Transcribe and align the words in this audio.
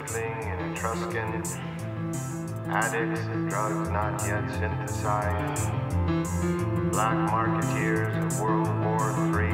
And 0.00 0.76
Etruscan. 0.76 1.42
Addicts 2.68 3.20
of 3.20 3.48
drugs 3.50 3.90
not 3.90 4.18
yet 4.26 4.48
synthesized. 4.50 5.70
Black 6.90 7.30
marketeers 7.30 8.16
of 8.24 8.40
World 8.40 8.68
War 8.82 9.10
III. 9.28 9.52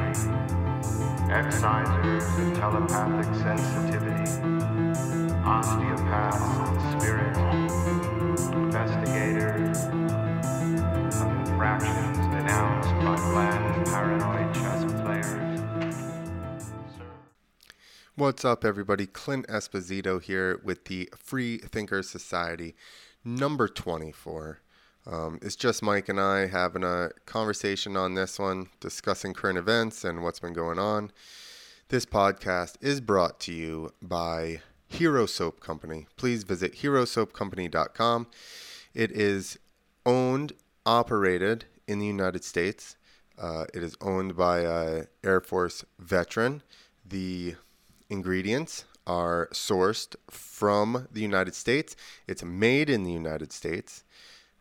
Excisers 1.27 2.23
of 2.39 2.57
telepathic 2.57 3.29
sensitivity. 3.35 4.31
Osteopaths 5.43 6.59
of 6.69 7.01
spirit. 7.01 7.35
Investigators 8.53 9.26
What's 18.17 18.43
up, 18.43 18.65
everybody? 18.65 19.05
Clint 19.05 19.45
Esposito 19.47 20.19
here 20.19 20.59
with 20.63 20.85
the 20.85 21.07
Free 21.15 21.59
Thinker 21.59 22.01
Society, 22.01 22.73
number 23.23 23.67
24. 23.67 24.59
Um, 25.05 25.37
it's 25.43 25.55
just 25.55 25.83
Mike 25.83 26.09
and 26.09 26.19
I 26.19 26.47
having 26.47 26.83
a 26.83 27.11
conversation 27.27 27.95
on 27.95 28.15
this 28.15 28.39
one, 28.39 28.69
discussing 28.79 29.35
current 29.35 29.59
events 29.59 30.03
and 30.03 30.23
what's 30.23 30.39
been 30.39 30.53
going 30.53 30.79
on. 30.79 31.11
This 31.89 32.07
podcast 32.07 32.77
is 32.81 33.01
brought 33.01 33.39
to 33.41 33.53
you 33.53 33.91
by 34.01 34.61
Hero 34.87 35.27
Soap 35.27 35.59
Company. 35.59 36.07
Please 36.17 36.43
visit 36.43 36.77
herosoapcompany.com. 36.77 38.25
It 38.95 39.11
is 39.11 39.59
owned, 40.07 40.53
operated 40.87 41.65
in 41.87 41.99
the 41.99 42.07
United 42.07 42.43
States. 42.43 42.95
Uh, 43.37 43.65
it 43.75 43.83
is 43.83 43.95
owned 44.01 44.35
by 44.35 44.61
a 44.61 45.03
Air 45.23 45.39
Force 45.39 45.85
veteran. 45.99 46.63
The 47.05 47.55
ingredients 48.09 48.85
are 49.05 49.47
sourced 49.53 50.15
from 50.29 51.07
the 51.11 51.21
United 51.21 51.55
States. 51.55 51.95
It's 52.27 52.43
made 52.43 52.89
in 52.89 53.03
the 53.03 53.11
United 53.11 53.51
States. 53.51 54.03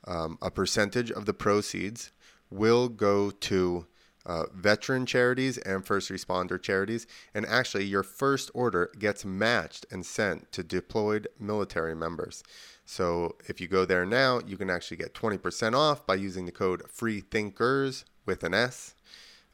Um, 0.07 0.39
a 0.41 0.51
percentage 0.51 1.11
of 1.11 1.27
the 1.27 1.35
proceeds 1.35 2.13
will 2.51 2.89
go 2.89 3.31
to 3.31 3.87
uh, 4.25 4.45
veteran 4.55 5.07
charities 5.07 5.59
and 5.59 5.87
first 5.87 6.11
responder 6.11 6.61
charities. 6.61 7.07
And 7.35 7.47
actually, 7.47 7.85
your 7.85 8.03
first 8.03 8.51
order 8.55 8.91
gets 8.99 9.25
matched 9.25 9.87
and 9.91 10.05
sent 10.05 10.51
to 10.53 10.63
deployed 10.63 11.29
military 11.39 11.95
members. 11.95 12.43
So 12.85 13.37
if 13.49 13.61
you 13.61 13.69
go 13.69 13.85
there 13.85 14.07
now, 14.07 14.41
you 14.47 14.57
can 14.57 14.71
actually 14.71 14.97
get 14.99 15.15
20% 15.15 15.75
off 15.75 16.07
by 16.07 16.17
using 16.17 16.47
the 16.47 16.53
code 16.53 16.83
FREETHINKERS 16.89 18.05
with 18.25 18.45
an 18.45 18.55
S. 18.55 18.95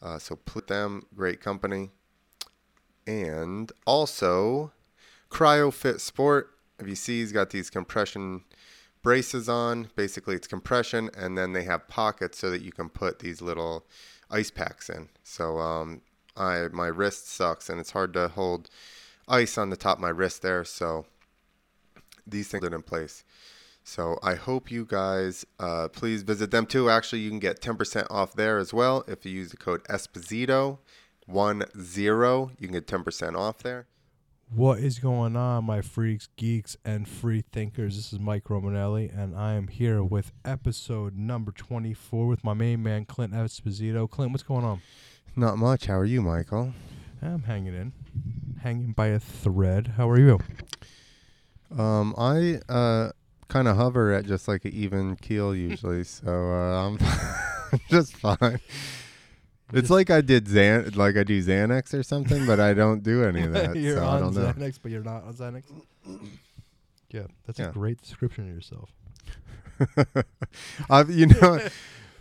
Uh, 0.00 0.18
so 0.18 0.36
put 0.36 0.66
them, 0.66 1.06
great 1.14 1.40
company. 1.40 1.90
And 3.06 3.72
also, 3.86 4.72
KryoFit 5.30 6.00
Sport. 6.00 6.50
If 6.78 6.88
you 6.88 6.94
see, 6.94 7.20
he's 7.20 7.32
got 7.32 7.50
these 7.50 7.70
compression 7.70 8.44
braces 9.02 9.48
on. 9.48 9.88
Basically, 9.96 10.36
it's 10.36 10.46
compression, 10.46 11.10
and 11.16 11.36
then 11.36 11.52
they 11.52 11.64
have 11.64 11.88
pockets 11.88 12.38
so 12.38 12.50
that 12.50 12.62
you 12.62 12.72
can 12.72 12.88
put 12.88 13.18
these 13.18 13.42
little 13.42 13.86
ice 14.30 14.50
packs 14.50 14.88
in. 14.88 15.08
So 15.22 15.58
um, 15.58 16.02
I 16.36 16.68
my 16.72 16.86
wrist 16.86 17.28
sucks, 17.28 17.68
and 17.68 17.80
it's 17.80 17.90
hard 17.90 18.12
to 18.14 18.28
hold 18.28 18.70
ice 19.28 19.58
on 19.58 19.70
the 19.70 19.76
top 19.76 19.98
of 19.98 20.02
my 20.02 20.08
wrist 20.08 20.42
there. 20.42 20.64
So 20.64 21.06
these 22.26 22.48
things 22.48 22.64
are 22.64 22.74
in 22.74 22.82
place. 22.82 23.24
So 23.84 24.18
I 24.22 24.36
hope 24.36 24.70
you 24.70 24.84
guys 24.84 25.44
uh, 25.58 25.88
please 25.88 26.22
visit 26.22 26.52
them 26.52 26.66
too. 26.66 26.88
Actually, 26.88 27.22
you 27.22 27.30
can 27.30 27.40
get 27.40 27.60
10% 27.60 28.06
off 28.10 28.32
there 28.34 28.58
as 28.58 28.72
well 28.72 29.04
if 29.08 29.26
you 29.26 29.32
use 29.32 29.50
the 29.50 29.56
code 29.56 29.82
Esposito 29.84 30.78
one 31.26 31.64
zero. 31.80 32.50
You 32.58 32.68
can 32.68 32.74
get 32.74 32.86
10% 32.86 33.36
off 33.36 33.58
there. 33.58 33.86
What 34.54 34.80
is 34.80 34.98
going 34.98 35.34
on, 35.34 35.64
my 35.64 35.80
freaks, 35.80 36.28
geeks, 36.36 36.76
and 36.84 37.08
free 37.08 37.42
thinkers? 37.52 37.96
This 37.96 38.12
is 38.12 38.18
Mike 38.18 38.44
Romanelli, 38.44 39.16
and 39.16 39.34
I 39.34 39.54
am 39.54 39.68
here 39.68 40.04
with 40.04 40.30
episode 40.44 41.16
number 41.16 41.52
24 41.52 42.26
with 42.26 42.44
my 42.44 42.52
main 42.52 42.82
man, 42.82 43.06
Clint 43.06 43.32
Esposito. 43.32 44.10
Clint, 44.10 44.32
what's 44.32 44.42
going 44.42 44.64
on? 44.64 44.82
Not 45.34 45.56
much. 45.56 45.86
How 45.86 45.94
are 45.94 46.04
you, 46.04 46.20
Michael? 46.20 46.74
I'm 47.22 47.44
hanging 47.44 47.74
in, 47.74 47.92
hanging 48.62 48.92
by 48.92 49.06
a 49.06 49.18
thread. 49.18 49.94
How 49.96 50.10
are 50.10 50.18
you? 50.18 50.40
Um, 51.76 52.14
I 52.18 52.60
uh 52.68 53.12
kind 53.48 53.68
of 53.68 53.76
hover 53.76 54.12
at 54.12 54.26
just 54.26 54.48
like 54.48 54.64
an 54.64 54.72
even 54.72 55.16
keel 55.16 55.54
usually, 55.54 56.04
so 56.04 56.28
uh, 56.28 56.86
I'm 56.86 56.98
just 57.88 58.16
fine. 58.16 58.60
It's 59.78 59.90
like 59.90 60.10
I 60.10 60.20
did 60.20 60.46
Xan, 60.46 60.96
like 60.96 61.16
I 61.16 61.22
do 61.24 61.42
Xanax 61.42 61.94
or 61.94 62.02
something, 62.02 62.46
but 62.46 62.60
I 62.60 62.74
don't 62.74 63.02
do 63.02 63.24
any 63.24 63.42
of 63.42 63.52
that. 63.54 63.76
you're 63.76 63.96
so 63.98 64.04
I 64.04 64.16
on 64.16 64.20
don't 64.20 64.34
know. 64.34 64.52
Xanax, 64.52 64.78
but 64.82 64.90
you're 64.92 65.02
not 65.02 65.24
on 65.24 65.34
Xanax? 65.34 65.64
Yeah, 67.10 67.26
that's 67.46 67.58
Yeah. 67.58 67.68
a 67.68 67.72
great 67.72 68.00
description 68.00 68.48
of 68.48 68.54
yourself. 68.54 68.88
I've, 70.90 71.10
you 71.10 71.26
know, 71.26 71.60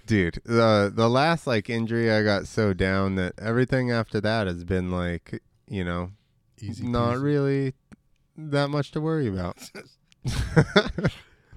dude, 0.05 0.41
the 0.43 0.91
the 0.93 1.09
last 1.09 1.47
like 1.47 1.69
injury 1.69 2.11
I 2.11 2.23
got 2.23 2.45
so 2.45 2.73
down 2.73 3.15
that 3.15 3.33
everything 3.39 3.89
after 3.89 4.19
that 4.19 4.47
has 4.47 4.65
been 4.65 4.91
like, 4.91 5.41
you 5.69 5.85
know, 5.85 6.11
Easy. 6.59 6.85
not 6.85 7.15
peasy. 7.15 7.23
really 7.23 7.73
that 8.35 8.69
much 8.69 8.91
to 8.91 8.99
worry 8.99 9.27
about. 9.27 9.57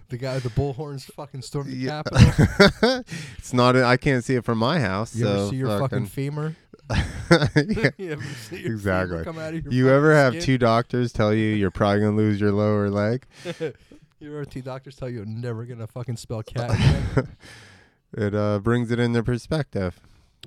The 0.08 0.18
guy 0.18 0.34
with 0.34 0.42
the 0.44 0.50
bullhorns 0.50 1.04
fucking 1.12 1.42
stormed 1.42 1.70
the 1.72 1.76
Yeah. 1.76 2.02
Capitol. 2.02 3.02
it's 3.38 3.52
not. 3.52 3.74
I 3.76 3.96
can't 3.96 4.22
see 4.22 4.34
it 4.34 4.44
from 4.44 4.58
my 4.58 4.78
house. 4.80 5.14
You 5.16 5.24
so 5.24 5.30
ever 5.40 5.48
see 5.50 5.56
your 5.56 5.78
fucking 5.78 6.06
femur? 6.06 6.54
yeah. 6.90 7.90
you 7.96 8.12
ever 8.12 8.22
Exactly. 8.52 9.16
femur 9.18 9.24
come 9.24 9.38
out 9.38 9.54
of 9.54 9.64
your 9.64 9.72
You 9.72 9.88
ever 9.90 10.14
have 10.14 10.34
skin? 10.34 10.42
two 10.42 10.58
doctors 10.58 11.12
tell 11.12 11.32
you 11.32 11.46
you're 11.54 11.70
probably 11.70 12.00
gonna 12.00 12.16
lose 12.16 12.40
your 12.40 12.52
lower 12.52 12.90
leg? 12.90 13.24
You 14.20 14.30
ever 14.36 14.44
two 14.44 14.62
doctors 14.62 14.96
tell 14.96 15.08
you 15.08 15.16
you're 15.16 15.26
never 15.26 15.64
gonna 15.64 15.86
fucking 15.86 16.16
spell 16.18 16.42
cat 16.42 16.70
again? 16.70 17.28
It 18.16 18.34
uh, 18.34 18.58
brings 18.60 18.90
it 18.90 18.98
into 19.00 19.22
perspective. 19.24 19.98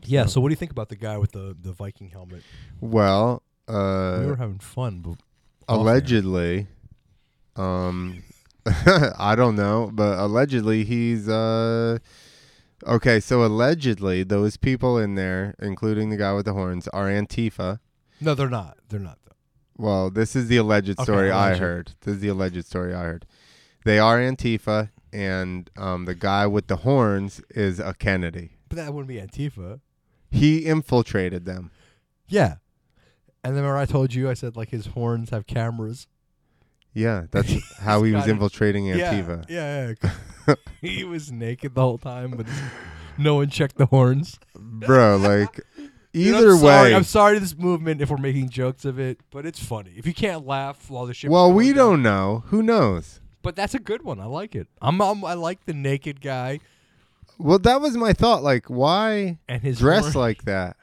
yeah. 0.03 0.25
So 0.27 0.39
what 0.39 0.49
do 0.49 0.51
you 0.53 0.57
think 0.57 0.71
about 0.71 0.89
the 0.89 0.95
guy 0.95 1.17
with 1.17 1.31
the 1.31 1.55
the 1.59 1.73
Viking 1.73 2.09
helmet? 2.09 2.43
Well, 2.79 3.41
we 3.67 3.73
uh, 3.75 4.23
were 4.27 4.35
having 4.37 4.59
fun, 4.59 4.99
but 4.99 5.17
allegedly, 5.67 6.67
um, 7.55 8.23
I 9.19 9.35
don't 9.35 9.55
know, 9.55 9.89
but 9.93 10.19
allegedly 10.19 10.83
he's 10.83 11.27
uh, 11.29 11.97
okay. 12.85 13.19
So 13.19 13.43
allegedly, 13.43 14.23
those 14.23 14.57
people 14.57 14.97
in 14.97 15.15
there, 15.15 15.55
including 15.59 16.09
the 16.09 16.17
guy 16.17 16.33
with 16.33 16.45
the 16.45 16.53
horns, 16.53 16.87
are 16.89 17.05
Antifa. 17.07 17.79
no, 18.21 18.33
they're 18.35 18.49
not. 18.49 18.77
They're 18.89 18.99
not 18.99 19.19
though. 19.25 19.35
Well, 19.77 20.09
this 20.09 20.35
is 20.35 20.47
the 20.47 20.57
alleged 20.57 20.89
Okay, 20.91 21.03
story 21.03 21.31
I 21.31 21.47
alleged. 21.49 21.59
heard. 21.61 21.91
This 22.01 22.15
is 22.15 22.21
the 22.21 22.29
alleged 22.29 22.65
story 22.65 22.93
I 22.93 23.03
heard. 23.03 23.25
They 23.85 23.99
are 23.99 24.17
Antifa, 24.17 24.89
and 25.13 25.69
um, 25.77 26.05
the 26.05 26.15
guy 26.15 26.45
with 26.47 26.67
the 26.67 26.77
horns 26.77 27.41
is 27.51 27.79
a 27.79 27.93
Kennedy. 27.93 28.57
But 28.69 28.77
that 28.77 28.93
wouldn't 28.93 29.07
be 29.07 29.15
Antifa. 29.21 29.79
He 30.29 30.65
infiltrated 30.65 31.45
them. 31.45 31.71
Yeah. 32.27 32.55
And 33.43 33.55
then 33.55 33.63
remember 33.63 33.77
I 33.77 33.85
told 33.85 34.13
you 34.13 34.29
I 34.29 34.33
said 34.33 34.57
like 34.57 34.69
his 34.71 34.87
horns 34.87 35.29
have 35.29 35.47
cameras. 35.47 36.07
Yeah, 36.93 37.25
that's 37.31 37.53
how 37.79 38.03
he 38.03 38.13
was 38.13 38.27
infiltrating 38.27 38.85
Antifa. 38.85 39.45
Yeah, 39.49 39.93
yeah. 40.03 40.09
yeah. 40.47 40.55
he 40.81 41.03
was 41.03 41.31
naked 41.31 41.75
the 41.75 41.81
whole 41.81 41.97
time, 41.97 42.31
but 42.31 42.45
no 43.17 43.35
one 43.35 43.49
checked 43.49 43.77
the 43.77 43.85
horns. 43.85 44.39
Bro, 44.55 45.17
like 45.17 45.59
Dude, 46.13 46.35
either 46.35 46.51
I'm 46.51 46.57
sorry, 46.57 46.89
way. 46.89 46.95
I'm 46.95 47.03
sorry 47.03 47.35
to 47.35 47.39
this 47.39 47.57
movement 47.57 48.01
if 48.01 48.09
we're 48.09 48.17
making 48.17 48.49
jokes 48.49 48.85
of 48.85 48.97
it, 48.99 49.19
but 49.29 49.45
it's 49.45 49.63
funny. 49.63 49.93
If 49.95 50.07
you 50.07 50.13
can't 50.13 50.45
laugh 50.47 50.89
while 50.89 51.05
the 51.05 51.13
shit. 51.13 51.29
well, 51.29 51.51
we 51.51 51.73
don't 51.73 52.01
know. 52.01 52.43
Who 52.47 52.63
knows? 52.63 53.19
But 53.43 53.55
that's 53.55 53.73
a 53.75 53.79
good 53.79 54.03
one. 54.03 54.19
I 54.19 54.25
like 54.25 54.55
it. 54.55 54.67
I'm, 54.81 54.99
I'm 55.01 55.23
I 55.23 55.33
like 55.35 55.65
the 55.65 55.73
naked 55.73 56.19
guy 56.21 56.59
Well, 57.37 57.59
that 57.59 57.79
was 57.79 57.95
my 57.95 58.13
thought. 58.13 58.43
Like, 58.43 58.65
why 58.67 59.37
and 59.47 59.61
his 59.61 59.79
dress 59.79 60.13
horn- 60.13 60.15
like 60.15 60.43
that? 60.45 60.75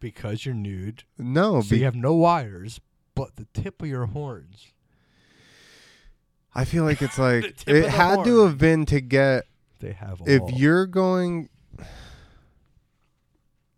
because 0.00 0.44
you're 0.44 0.54
nude. 0.54 1.04
No, 1.16 1.62
so 1.62 1.70
be- 1.70 1.78
you 1.78 1.84
have 1.84 1.94
no 1.94 2.12
wires, 2.12 2.78
but 3.14 3.36
the 3.36 3.46
tip 3.54 3.80
of 3.80 3.88
your 3.88 4.04
horns. 4.06 4.66
I 6.54 6.64
feel 6.64 6.84
like 6.84 7.02
it's 7.02 7.18
like 7.18 7.54
it 7.66 7.88
had 7.88 8.24
to 8.24 8.40
have 8.44 8.58
been 8.58 8.86
to 8.86 9.00
get. 9.00 9.44
They 9.80 9.92
have. 9.92 10.20
If 10.26 10.42
all. 10.42 10.50
you're 10.52 10.86
going, 10.86 11.48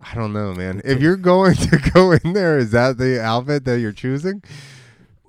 I 0.00 0.14
don't 0.14 0.32
know, 0.32 0.54
man. 0.54 0.82
If 0.84 1.00
you're 1.00 1.16
going 1.16 1.54
to 1.56 1.90
go 1.94 2.12
in 2.12 2.32
there, 2.32 2.58
is 2.58 2.70
that 2.72 2.98
the 2.98 3.20
outfit 3.22 3.64
that 3.64 3.80
you're 3.80 3.92
choosing? 3.92 4.42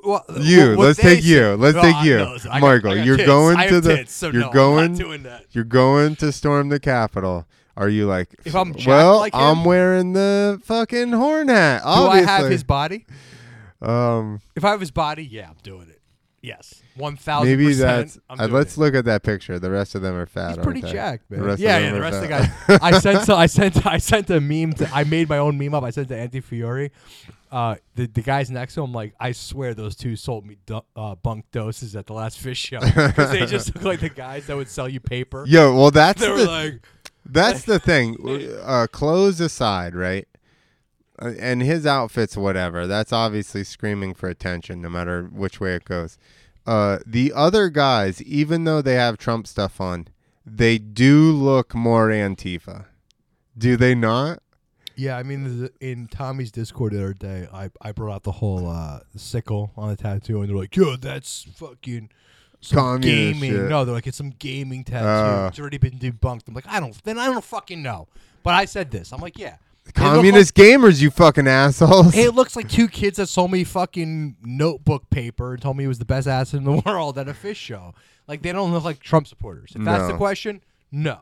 Well, 0.04 0.24
You. 0.40 0.78
what 0.78 0.86
let's 0.88 1.00
take 1.00 1.24
you. 1.24 1.56
Let's 1.56 1.76
No, 1.76 1.82
take 1.82 2.04
you, 2.06 2.18
no, 2.18 2.38
Michael. 2.62 2.80
Got 2.96 3.06
you're 3.06 3.18
tits. 3.18 3.28
going 3.28 3.68
to 3.70 3.82
the. 3.82 3.96
tits, 3.98 4.14
so 4.14 4.30
you're 4.30 4.42
no, 4.44 4.52
going. 4.52 4.92
not 4.94 5.00
doing 5.00 5.24
that. 5.24 5.46
You're 5.52 5.64
going 5.66 6.16
to 6.18 6.32
storm 6.32 6.70
the 6.70 6.80
Capitol. 6.80 7.46
Are 7.76 7.90
you 7.90 8.08
like? 8.08 8.30
If 8.46 8.56
I'm 8.56 8.74
well, 8.86 9.18
like 9.20 9.34
him- 9.34 9.40
I'm 9.42 9.66
wearing 9.66 10.14
the 10.14 10.62
fucking 10.64 11.12
horn 11.12 11.48
hat. 11.50 11.82
Do 11.84 11.90
I 11.90 12.22
have 12.22 12.50
his 12.50 12.64
body? 12.64 13.06
Um. 13.82 14.42
If 14.56 14.64
I 14.64 14.70
have 14.72 14.80
his 14.80 14.92
body, 14.92 15.24
yeah, 15.26 15.50
I'm 15.50 15.58
doing 15.62 15.90
it. 15.90 15.97
Yes, 16.42 16.82
one 16.96 17.18
thousand. 17.18 17.50
Maybe 17.50 17.74
that's. 17.74 18.20
Uh, 18.30 18.48
let's 18.50 18.78
it. 18.78 18.80
look 18.80 18.94
at 18.94 19.06
that 19.06 19.24
picture. 19.24 19.58
The 19.58 19.72
rest 19.72 19.96
of 19.96 20.02
them 20.04 20.16
are 20.16 20.28
fat. 20.28 20.56
He's 20.56 20.64
pretty 20.64 20.82
jacked, 20.82 21.30
man. 21.32 21.58
Yeah, 21.58 21.80
yeah. 21.80 21.92
The 21.92 22.00
rest 22.00 22.18
of 22.18 22.22
the 22.22 22.28
guys. 22.28 22.50
I 22.82 23.00
sent. 23.00 23.26
So 23.26 23.36
I 23.36 23.48
sent. 23.48 23.86
I 23.86 23.98
sent 23.98 24.30
a 24.30 24.40
meme. 24.40 24.74
To, 24.74 24.90
I 24.94 25.04
made 25.04 25.30
my 25.30 25.40
own 25.40 25.58
meme 25.58 25.74
up. 25.74 25.84
I 25.84 25.90
sent 25.90 26.10
to 26.10 26.18
Anti 26.18 26.42
Fiore. 26.42 26.92
Uh, 27.52 27.76
the 27.96 28.08
the 28.08 28.22
guys 28.22 28.52
next 28.52 28.76
to 28.76 28.84
him, 28.84 28.92
like, 28.92 29.14
I 29.20 29.32
swear 29.32 29.74
those 29.74 29.96
two 29.96 30.16
sold 30.16 30.46
me 30.46 30.58
du- 30.66 30.84
uh, 30.96 31.16
bunk 31.16 31.46
doses 31.52 31.96
at 31.96 32.06
the 32.06 32.14
last 32.14 32.38
Phish 32.44 32.58
show 32.58 32.80
because 32.82 33.32
they 33.32 33.46
just 33.46 33.74
look 33.74 33.86
like 33.86 34.00
the 34.02 34.10
guys 34.10 34.48
that 34.48 34.58
would 34.58 34.68
sell 34.70 34.90
you 34.90 35.00
paper. 35.00 35.46
Yo, 35.48 35.74
well, 35.74 35.90
that's 35.90 36.22
they 36.22 36.30
were 36.30 36.40
the 36.40 36.46
like, 36.46 36.88
That's 37.26 37.64
the 37.64 37.80
thing. 37.80 38.18
Uh, 38.68 38.86
clothes 38.92 39.40
aside, 39.40 39.96
right? 39.96 40.28
Uh, 41.20 41.34
and 41.40 41.64
his 41.64 41.86
outfits, 41.86 42.38
whatever. 42.38 42.86
That's 42.86 43.12
obviously 43.12 43.64
screaming 43.64 44.14
for 44.14 44.30
attention, 44.30 44.82
no 44.82 44.90
matter 44.90 45.24
which 45.24 45.60
way 45.60 45.74
it 45.74 45.86
goes. 45.86 46.18
Uh, 46.66 47.00
the 47.06 47.32
other 47.34 47.70
guys, 47.70 48.22
even 48.22 48.66
though 48.66 48.82
they 48.82 48.96
have 48.96 49.18
Trump 49.18 49.48
stuff 49.48 49.80
on, 49.82 50.08
they 50.46 50.78
do 50.78 51.32
look 51.32 51.74
more 51.74 52.10
Antifa. 52.10 52.86
Do 53.58 53.78
they 53.78 53.96
not? 53.96 54.44
Yeah, 54.96 55.18
I 55.18 55.24
mean, 55.24 55.70
in 55.80 56.08
Tommy's 56.08 56.52
Discord 56.52 56.94
the 56.94 56.98
other 56.98 57.14
day, 57.14 57.48
I, 57.54 57.70
I 57.82 57.92
brought 57.92 58.16
out 58.16 58.24
the 58.24 58.32
whole 58.32 58.68
uh, 58.68 59.02
sickle 59.16 59.72
on 59.78 59.90
the 59.90 59.96
tattoo, 59.96 60.42
and 60.42 60.50
they're 60.50 60.58
like, 60.58 60.76
"Yo, 60.76 60.96
that's 60.96 61.44
fucking 61.56 62.10
some 62.62 63.02
gaming." 63.02 63.52
shit. 63.52 63.70
No, 63.70 63.86
they're 63.86 63.94
like, 63.94 64.08
"It's 64.08 64.18
some 64.18 64.32
gaming 64.32 64.84
tattoo. 64.84 65.06
Uh. 65.08 65.48
it's 65.50 65.60
already 65.60 65.78
been 65.78 66.00
debunked." 66.00 66.48
I'm 66.48 66.56
like, 66.56 66.68
"I 66.68 66.80
don't." 66.80 67.02
Then 67.04 67.20
I 67.20 67.28
don't 67.28 67.44
fucking 67.44 67.82
know. 67.84 68.08
But 68.42 68.56
I 68.56 68.66
said 68.66 68.90
this. 68.90 69.14
I'm 69.14 69.22
like, 69.22 69.38
"Yeah." 69.38 69.58
Communist 69.94 70.54
gamers, 70.56 71.02
you 71.02 71.10
fucking 71.12 71.48
assholes. 71.48 72.16
It 72.16 72.34
looks 72.36 72.56
like 72.56 72.70
two 72.70 72.88
kids 72.88 73.18
that 73.18 73.28
sold 73.28 73.52
me 73.52 73.64
fucking 73.64 74.38
notebook 74.44 75.10
paper 75.10 75.54
and 75.54 75.62
told 75.62 75.78
me 75.78 75.84
it 75.84 75.88
was 75.88 76.00
the 76.00 76.06
best 76.06 76.28
ass 76.28 76.54
in 76.54 76.64
the 76.64 76.82
world 76.86 77.18
at 77.18 77.28
a 77.28 77.34
Phish 77.34 77.56
show. 77.56 77.94
Like 78.28 78.42
they 78.42 78.52
don't 78.52 78.72
look 78.72 78.84
like 78.84 79.00
Trump 79.00 79.28
supporters. 79.28 79.74
If 79.76 79.84
that's 79.84 80.08
the 80.08 80.18
question, 80.18 80.62
no. 80.92 81.20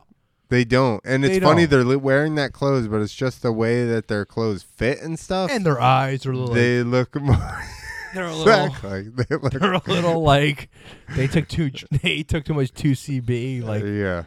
They 0.48 0.64
don't. 0.64 1.00
And 1.04 1.24
it's 1.24 1.34
They 1.34 1.40
funny 1.40 1.66
don't. 1.66 1.88
they're 1.88 1.98
wearing 1.98 2.36
that 2.36 2.52
clothes, 2.52 2.86
but 2.86 3.00
it's 3.00 3.14
just 3.14 3.42
the 3.42 3.52
way 3.52 3.84
that 3.86 4.06
their 4.08 4.24
clothes 4.24 4.62
fit 4.62 5.00
and 5.00 5.18
stuff. 5.18 5.50
And 5.50 5.66
their 5.66 5.80
eyes 5.80 6.24
are 6.24 6.32
a 6.32 6.36
little. 6.36 6.54
they 6.54 6.82
look 6.84 7.14
more 7.20 7.36
they're 8.14 8.26
a 8.26 8.34
little. 8.34 8.66
exactly. 8.66 9.08
They 9.08 9.36
look 9.42 9.52
they're 9.52 9.72
a 9.72 9.82
little 9.86 10.22
like 10.22 10.68
they 11.16 11.26
took 11.26 11.48
too 11.48 11.70
they 12.02 12.22
took 12.22 12.44
too 12.44 12.54
much 12.54 12.72
2C-B 12.74 13.62
uh, 13.62 13.66
like 13.66 13.82
yeah. 13.84 14.22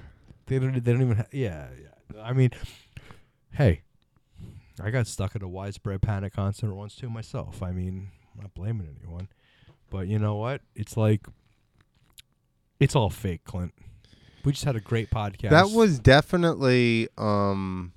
they 0.48 0.60
don't 0.60 0.74
they 0.84 0.92
don't 0.92 1.02
even 1.02 1.18
ha- 1.18 1.26
yeah 1.32 1.68
yeah 1.82 2.22
I 2.22 2.34
mean 2.34 2.52
hey 3.54 3.82
I 4.82 4.92
got 4.92 5.08
stuck 5.08 5.36
at 5.36 5.44
a 5.44 5.48
Widespread 5.48 6.02
Panic 6.02 6.34
concert 6.34 6.74
once 6.74 6.96
too 6.96 7.10
myself. 7.10 7.62
I 7.62 7.72
mean 7.72 8.10
I'm 8.34 8.42
not 8.42 8.54
blaming 8.54 8.88
anyone 9.02 9.28
but 9.90 10.08
you 10.08 10.20
know 10.20 10.36
what? 10.36 10.62
It's 10.76 10.96
like 10.96 11.26
it's 12.80 12.96
all 12.96 13.10
fake 13.10 13.44
Clint. 13.44 13.74
We 14.46 14.54
just 14.54 14.66
had 14.66 14.76
a 14.76 14.80
great 14.80 15.10
podcast. 15.10 15.50
That 15.50 15.72
was 15.72 16.00
definitely 16.00 17.10
um 17.18 17.94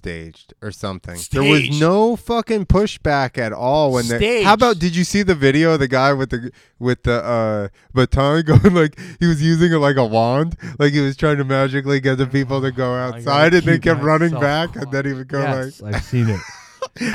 staged 0.00 0.54
or 0.62 0.70
something. 0.70 1.18
There 1.30 1.42
was 1.42 1.78
no 1.78 2.16
fucking 2.16 2.66
pushback 2.66 3.36
at 3.38 3.52
all 3.52 3.92
when 3.92 4.08
they 4.08 4.42
How 4.42 4.54
about 4.54 4.78
did 4.78 4.96
you 4.96 5.04
see 5.04 5.22
the 5.22 5.34
video 5.34 5.72
of 5.72 5.80
the 5.80 5.88
guy 5.88 6.12
with 6.12 6.30
the 6.30 6.50
with 6.78 7.02
the 7.02 7.22
uh 7.22 7.68
baton 7.92 8.42
going 8.46 8.74
like 8.74 8.98
he 9.18 9.26
was 9.26 9.42
using 9.42 9.72
it 9.72 9.76
like 9.78 9.96
a 9.96 10.06
wand? 10.06 10.56
Like 10.78 10.92
he 10.92 11.00
was 11.00 11.16
trying 11.16 11.36
to 11.36 11.44
magically 11.44 12.00
get 12.00 12.16
the 12.16 12.26
people 12.26 12.60
to 12.62 12.72
go 12.72 12.94
outside 12.94 13.52
and 13.54 13.62
they 13.64 13.78
kept 13.78 14.02
running 14.02 14.32
back 14.38 14.72
quiet. 14.72 14.84
and 14.84 14.92
then 14.92 15.04
he 15.06 15.12
would 15.12 15.28
go 15.28 15.40
yes 15.40 15.82
I've 15.82 16.02
seen 16.04 16.28
it 16.30 16.40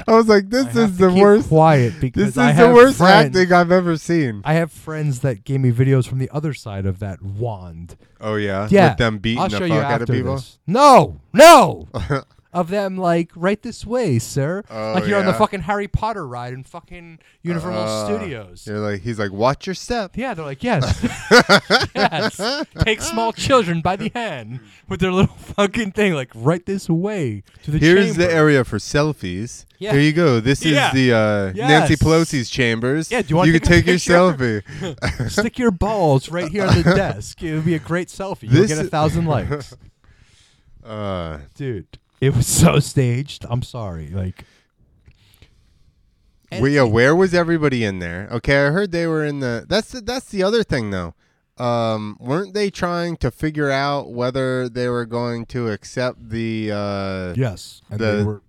I 0.08 0.12
was 0.14 0.28
like, 0.28 0.50
This 0.50 0.68
I 0.68 0.82
have 0.82 0.92
is 0.92 0.98
to 0.98 1.08
the 1.08 1.10
keep 1.12 1.22
worst 1.24 1.48
quiet 1.50 1.94
because 2.00 2.24
this 2.24 2.32
is 2.34 2.38
I 2.38 2.48
the 2.52 2.54
have 2.54 2.74
worst 2.76 2.98
friends, 2.98 3.36
acting 3.36 3.52
I've 3.52 3.72
ever 3.72 3.98
seen. 3.98 4.42
I 4.46 4.54
have 4.54 4.72
friends 4.72 5.20
that 5.22 5.44
gave 5.44 5.60
me 5.60 5.72
videos 5.72 6.08
from 6.08 6.20
the 6.20 6.30
other 6.30 6.54
side 6.54 6.86
of 6.86 7.00
that 7.00 7.22
wand 7.24 7.98
Oh 8.22 8.36
yeah? 8.36 8.68
Yeah, 8.70 8.90
With 8.90 8.98
them 9.00 9.18
beating 9.18 9.40
I'll 9.42 9.50
the 9.50 9.60
fuck 9.60 9.72
out 9.72 10.02
of 10.04 10.08
people? 10.08 10.36
this. 10.36 10.60
No, 10.68 11.20
no. 11.34 11.88
Of 12.56 12.70
them 12.70 12.98
like 12.98 13.30
right 13.36 13.62
this 13.62 13.86
way, 13.86 14.18
sir. 14.18 14.64
Oh, 14.72 14.94
like 14.94 15.06
you're 15.06 15.20
on 15.20 15.26
the 15.26 15.32
yeah. 15.32 15.38
fucking 15.38 15.62
Harry 15.62 15.88
Potter 15.88 16.26
ride 16.28 16.54
in 16.54 16.64
fucking 16.64 17.20
Universal 17.44 17.84
Uh, 17.84 18.06
Studios. 18.06 18.66
You're 18.66 18.80
like 18.80 19.02
he's 19.02 19.20
like, 19.20 19.32
Watch 19.32 19.68
your 19.68 19.74
step. 19.76 20.16
Yeah, 20.16 20.34
they're 20.34 20.46
like, 20.46 20.64
yes, 20.64 20.84
yes. 21.96 22.66
Take 22.80 23.02
small 23.02 23.34
children 23.34 23.82
by 23.82 23.96
the 23.98 24.10
hand 24.16 24.62
with 24.88 25.02
their 25.02 25.12
little 25.12 25.36
fucking 25.56 25.92
thing, 25.92 26.14
like 26.14 26.32
right 26.34 26.66
this 26.66 26.90
way 26.90 27.44
to 27.64 27.72
the 27.72 27.78
Here's 27.78 28.08
chamber. 28.16 28.26
the 28.28 28.34
area 28.34 28.64
for 28.64 28.78
selfies. 28.78 29.66
Yeah. 29.78 29.92
Here 29.92 30.00
you 30.02 30.14
go. 30.14 30.40
This 30.40 30.64
Yeah. 30.64 30.88
is 30.88 30.94
the 30.94 31.14
uh, 31.14 31.52
Nancy 31.68 31.94
Yes. 31.94 32.02
Pelosi's 32.02 32.50
chambers. 32.50 33.12
Yeah, 33.12 33.22
do 33.22 33.28
you 33.30 33.36
wanna 33.36 33.52
can 33.52 33.62
take 33.62 33.84
a 33.88 33.98
take 33.98 34.08
your 34.08 34.32
picture? 34.34 34.64
selfie. 34.72 35.30
Stick 35.30 35.60
your 35.60 35.72
balls 35.72 36.30
right 36.30 36.50
here 36.50 36.66
on 36.66 36.74
the 36.74 36.84
desk. 36.84 37.44
It 37.44 37.54
would 37.56 37.66
be 37.66 37.76
a 37.76 37.80
great 37.80 38.08
selfie. 38.08 38.44
You'll 38.44 38.62
This- 38.62 38.74
get 38.74 38.86
a 38.86 38.88
thousand 38.90 39.26
likes, 39.26 39.76
Uh, 40.84 41.40
dude. 41.56 42.00
It 42.22 42.36
was 42.36 42.48
so 42.48 42.80
staged. 42.80 43.46
I'm 43.50 43.62
sorry, 43.62 44.08
like. 44.08 44.46
well, 46.52 46.68
yeah, 46.68 46.84
where 46.84 47.16
was 47.16 47.34
everybody 47.34 47.84
in 47.84 48.00
there? 48.00 48.28
Okay, 48.32 48.66
I 48.66 48.70
heard 48.70 48.92
they 48.92 49.08
were 49.08 49.26
in 49.26 49.40
the. 49.40 49.66
That's 49.68 49.92
the, 49.92 50.02
that's 50.02 50.30
the 50.30 50.44
other 50.44 50.64
thing 50.64 50.92
though. 50.92 51.14
Um, 51.58 52.18
weren't 52.20 52.54
they 52.54 52.70
trying 52.70 53.16
to 53.18 53.32
figure 53.32 53.72
out 53.72 54.12
whether 54.12 54.68
they 54.68 54.90
were 54.90 55.06
going 55.06 55.46
to 55.48 55.70
accept 55.70 56.30
the 56.30 56.72
uh, 56.74 57.34
Yes, 57.38 57.82
and 57.90 58.00
The- 58.00 58.06
they 58.18 58.24
were 58.24 58.42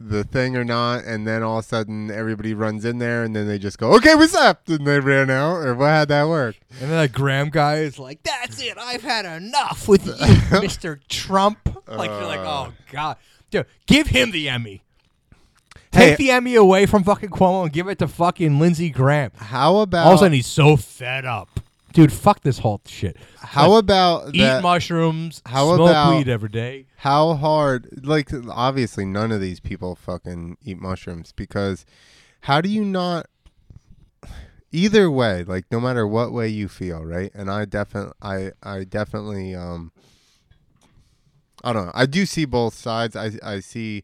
the 0.00 0.24
thing 0.24 0.56
or 0.56 0.64
not? 0.64 1.04
And 1.04 1.26
then 1.26 1.42
all 1.42 1.58
of 1.58 1.64
a 1.64 1.68
sudden 1.68 2.10
everybody 2.10 2.54
runs 2.54 2.84
in 2.84 2.98
there, 2.98 3.24
and 3.24 3.34
then 3.34 3.46
they 3.48 3.58
just 3.58 3.78
go, 3.78 3.94
"Okay, 3.96 4.14
what's 4.14 4.34
up?" 4.34 4.68
And 4.68 4.86
they 4.86 5.00
ran 5.00 5.30
out, 5.30 5.56
or 5.56 5.74
what? 5.74 5.88
How'd 5.88 6.08
that 6.08 6.28
work? 6.28 6.56
And 6.80 6.90
then 6.90 6.98
that 6.98 7.12
Graham 7.12 7.50
guy 7.50 7.76
is 7.78 7.98
like, 7.98 8.22
"That's 8.22 8.60
it. 8.62 8.76
I've 8.78 9.02
had 9.02 9.24
enough 9.24 9.88
with 9.88 10.06
you, 10.06 10.12
Mr. 10.60 11.00
Trump." 11.08 11.58
Like 11.88 12.10
you're 12.10 12.26
like, 12.26 12.40
Uh. 12.40 12.66
"Oh 12.68 12.72
God, 12.92 13.16
dude, 13.50 13.66
give 13.86 14.08
him 14.08 14.30
the 14.30 14.48
Emmy. 14.48 14.82
Hey- 15.92 16.10
Take 16.10 16.18
the 16.18 16.30
Emmy 16.30 16.54
away 16.54 16.84
from 16.84 17.02
fucking 17.02 17.30
Cuomo 17.30 17.62
and 17.64 17.72
give 17.72 17.88
it 17.88 17.98
to 18.00 18.08
fucking 18.08 18.58
Lindsey 18.58 18.90
Graham." 18.90 19.30
How 19.36 19.78
about 19.78 20.06
All 20.06 20.12
of 20.12 20.16
a 20.16 20.18
sudden, 20.18 20.32
he's 20.34 20.46
so 20.46 20.76
fed 20.76 21.24
up, 21.24 21.60
dude. 22.02 22.12
Fuck 22.12 22.40
this 22.42 22.58
whole 22.58 22.80
shit. 22.86 23.16
how 23.38 23.74
about 23.74 24.34
Eat 24.34 24.38
that? 24.40 24.62
mushrooms, 24.62 25.42
how 25.46 25.74
smoke 25.74 25.90
about- 25.90 26.16
weed 26.16 26.28
every 26.28 26.48
day. 26.48 26.86
how 26.96 27.34
hard 27.34 27.88
like 28.04 28.30
obviously 28.50 29.04
none 29.04 29.32
of 29.32 29.40
these 29.40 29.60
people 29.60 29.94
fucking 29.96 30.56
eat 30.62 30.78
mushrooms 30.80 31.32
because 31.32 31.84
how 32.42 32.60
do 32.60 32.68
you 32.68 32.84
not 32.84 33.26
either 34.72 35.10
way 35.10 35.44
like 35.44 35.64
no 35.70 35.80
matter 35.80 36.06
what 36.06 36.30
way 36.32 36.46
you 36.46 36.68
feel 36.68 37.02
right 37.04 37.30
and 37.34 37.50
i 37.50 37.64
definitely 37.64 38.12
i 38.20 38.50
i 38.62 38.84
definitely 38.84 39.54
um 39.54 39.90
i 41.64 41.72
don't 41.72 41.86
know 41.86 41.92
i 41.94 42.04
do 42.04 42.26
see 42.26 42.44
both 42.44 42.74
sides 42.74 43.16
i 43.16 43.30
i 43.42 43.60
see 43.60 44.02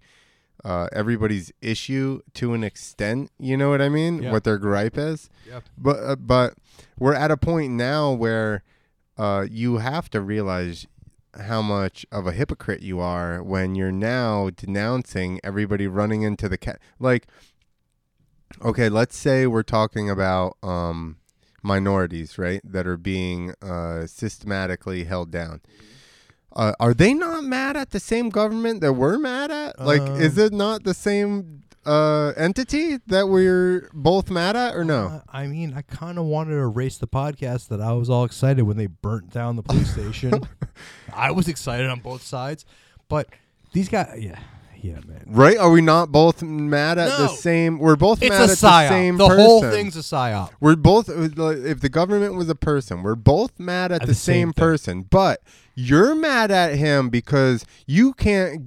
uh 0.65 0.89
everybody's 0.93 1.53
issue 1.61 2.21
to 2.33 2.55
an 2.55 2.65
extent 2.65 3.31
you 3.39 3.57
know 3.57 3.69
what 3.71 3.83
i 3.83 3.89
mean 3.89 4.23
Yeah. 4.23 4.33
what 4.33 4.45
their 4.45 4.59
gripe 4.59 4.97
is 4.99 5.29
Yep. 5.49 5.65
but 5.79 5.97
uh, 5.99 6.17
but 6.17 6.55
we're 6.99 7.15
at 7.15 7.31
a 7.31 7.37
point 7.37 7.73
now 7.73 8.13
where 8.13 8.63
uh, 9.19 9.47
you 9.49 9.77
have 9.79 10.11
to 10.11 10.21
realize 10.21 10.87
how 11.49 11.61
much 11.63 12.05
of 12.11 12.27
a 12.27 12.33
hypocrite 12.33 12.83
you 12.83 12.99
are 13.01 13.43
when 13.43 13.75
you're 13.75 13.93
now 13.93 14.51
denouncing 14.51 15.39
everybody 15.45 15.87
running 15.87 16.23
into 16.23 16.49
the 16.49 16.57
cat. 16.59 16.81
Like, 16.99 17.27
okay, 18.65 18.89
let's 18.89 19.17
say 19.17 19.47
we're 19.47 19.63
talking 19.63 20.09
about 20.11 20.57
um, 20.63 21.17
minorities, 21.63 22.39
right, 22.39 22.61
that 22.65 22.87
are 22.87 22.97
being 22.97 23.55
uh, 23.63 24.07
systematically 24.07 25.05
held 25.05 25.31
down. 25.31 25.61
Uh, 26.55 26.73
are 26.79 26.95
they 26.95 27.13
not 27.15 27.43
mad 27.45 27.77
at 27.77 27.91
the 27.91 28.01
same 28.01 28.29
government 28.29 28.81
that 28.81 28.93
we're 28.93 29.19
mad 29.19 29.51
at? 29.51 29.79
Like, 29.81 30.03
is 30.21 30.39
Um, 30.39 30.45
it 30.45 30.53
not 30.53 30.85
the 30.85 30.95
same 30.95 31.63
uh, 31.85 32.33
entity 32.37 32.99
that 33.09 33.29
we're 33.29 33.91
both 33.93 34.31
mad 34.31 34.57
at, 34.57 34.75
or 34.77 34.85
no? 34.85 35.07
Uh, 35.07 35.21
I 35.33 35.47
mean, 35.49 35.75
I 35.77 35.83
kind 35.83 36.17
of 36.19 36.25
wanted 36.27 36.51
to 36.53 36.59
erase 36.59 36.97
the 36.99 37.09
podcast 37.09 37.69
that 37.69 37.81
I 37.81 37.93
was 37.93 38.09
all 38.09 38.25
excited 38.25 38.63
when 38.63 38.77
they 38.77 38.87
burnt 38.87 39.31
down 39.31 39.57
the 39.57 39.63
police 39.63 39.93
station. 39.93 40.33
I 41.15 41.31
was 41.33 41.49
excited 41.49 41.89
on 41.91 42.01
both 42.01 42.23
sides, 42.23 42.65
but 43.09 43.29
these 43.73 43.89
guys, 43.89 44.17
yeah, 44.21 44.39
yeah, 44.81 45.01
man. 45.07 45.25
Right? 45.27 45.57
Are 45.59 45.71
we 45.71 45.81
not 45.81 46.13
both 46.13 46.43
mad 46.43 46.99
at 46.99 47.19
the 47.19 47.29
same? 47.29 47.79
We're 47.79 47.97
both 47.97 48.23
It's 48.23 48.31
mad 48.31 48.43
at 48.43 48.49
the 48.51 48.55
same 48.89 49.17
The 49.17 49.27
person. 49.29 49.45
whole 49.45 49.63
thing's 49.63 49.97
a 49.97 50.01
psyop. 50.01 50.51
We're 50.61 50.77
both. 50.77 51.09
If 51.09 51.81
the 51.81 51.89
government 51.89 52.35
was 52.35 52.49
a 52.49 52.55
person, 52.55 53.03
we're 53.03 53.15
both 53.15 53.59
mad 53.59 53.93
at, 53.93 54.07
the, 54.07 54.15
same, 54.15 54.49
same 54.49 54.53
person. 54.53 55.03
But 55.03 55.43
you're 55.75 56.15
mad 56.15 56.51
at 56.51 56.75
him 56.77 57.09
because 57.11 57.65
you 57.87 58.13
can't 58.15 58.63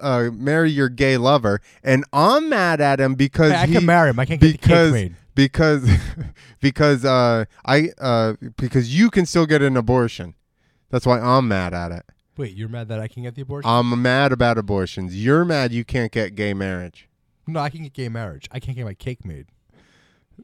uh, 0.00 0.30
marry 0.32 0.70
your 0.70 0.88
gay 0.88 1.16
lover, 1.16 1.60
and 1.82 2.04
I'm 2.12 2.48
mad 2.48 2.80
at 2.80 3.00
him 3.00 3.14
because 3.14 3.52
Hey, 3.52 3.58
I 3.58 3.66
he, 3.66 3.74
can 3.74 3.86
marry 3.86 4.10
him. 4.10 4.18
I 4.18 4.24
can't 4.24 4.40
get 4.40 4.60
the 4.60 4.68
cake 4.68 4.92
made. 4.92 5.14
because 5.34 5.88
because 6.60 7.04
uh, 7.04 7.44
I 7.64 7.90
uh, 8.00 8.34
because 8.56 8.96
you 8.98 9.10
can 9.10 9.26
still 9.26 9.46
get 9.46 9.62
an 9.62 9.76
abortion. 9.76 10.34
That's 10.90 11.06
why 11.06 11.20
I'm 11.20 11.48
mad 11.48 11.74
at 11.74 11.92
it. 11.92 12.02
Wait, 12.36 12.54
you're 12.54 12.68
mad 12.68 12.88
that 12.88 13.00
I 13.00 13.08
can 13.08 13.24
get 13.24 13.34
the 13.34 13.42
abortion? 13.42 13.68
I'm 13.68 14.00
mad 14.00 14.32
about 14.32 14.58
abortions. 14.58 15.14
You're 15.22 15.44
mad 15.44 15.72
you 15.72 15.84
can't 15.84 16.12
get 16.12 16.34
gay 16.36 16.54
marriage. 16.54 17.08
no, 17.46 17.58
I 17.60 17.68
can 17.68 17.82
get 17.82 17.92
gay 17.92 18.08
marriage. 18.08 18.48
I 18.52 18.60
can't 18.60 18.76
get 18.76 18.84
my 18.84 18.94
cake 18.94 19.24
made. 19.24 19.46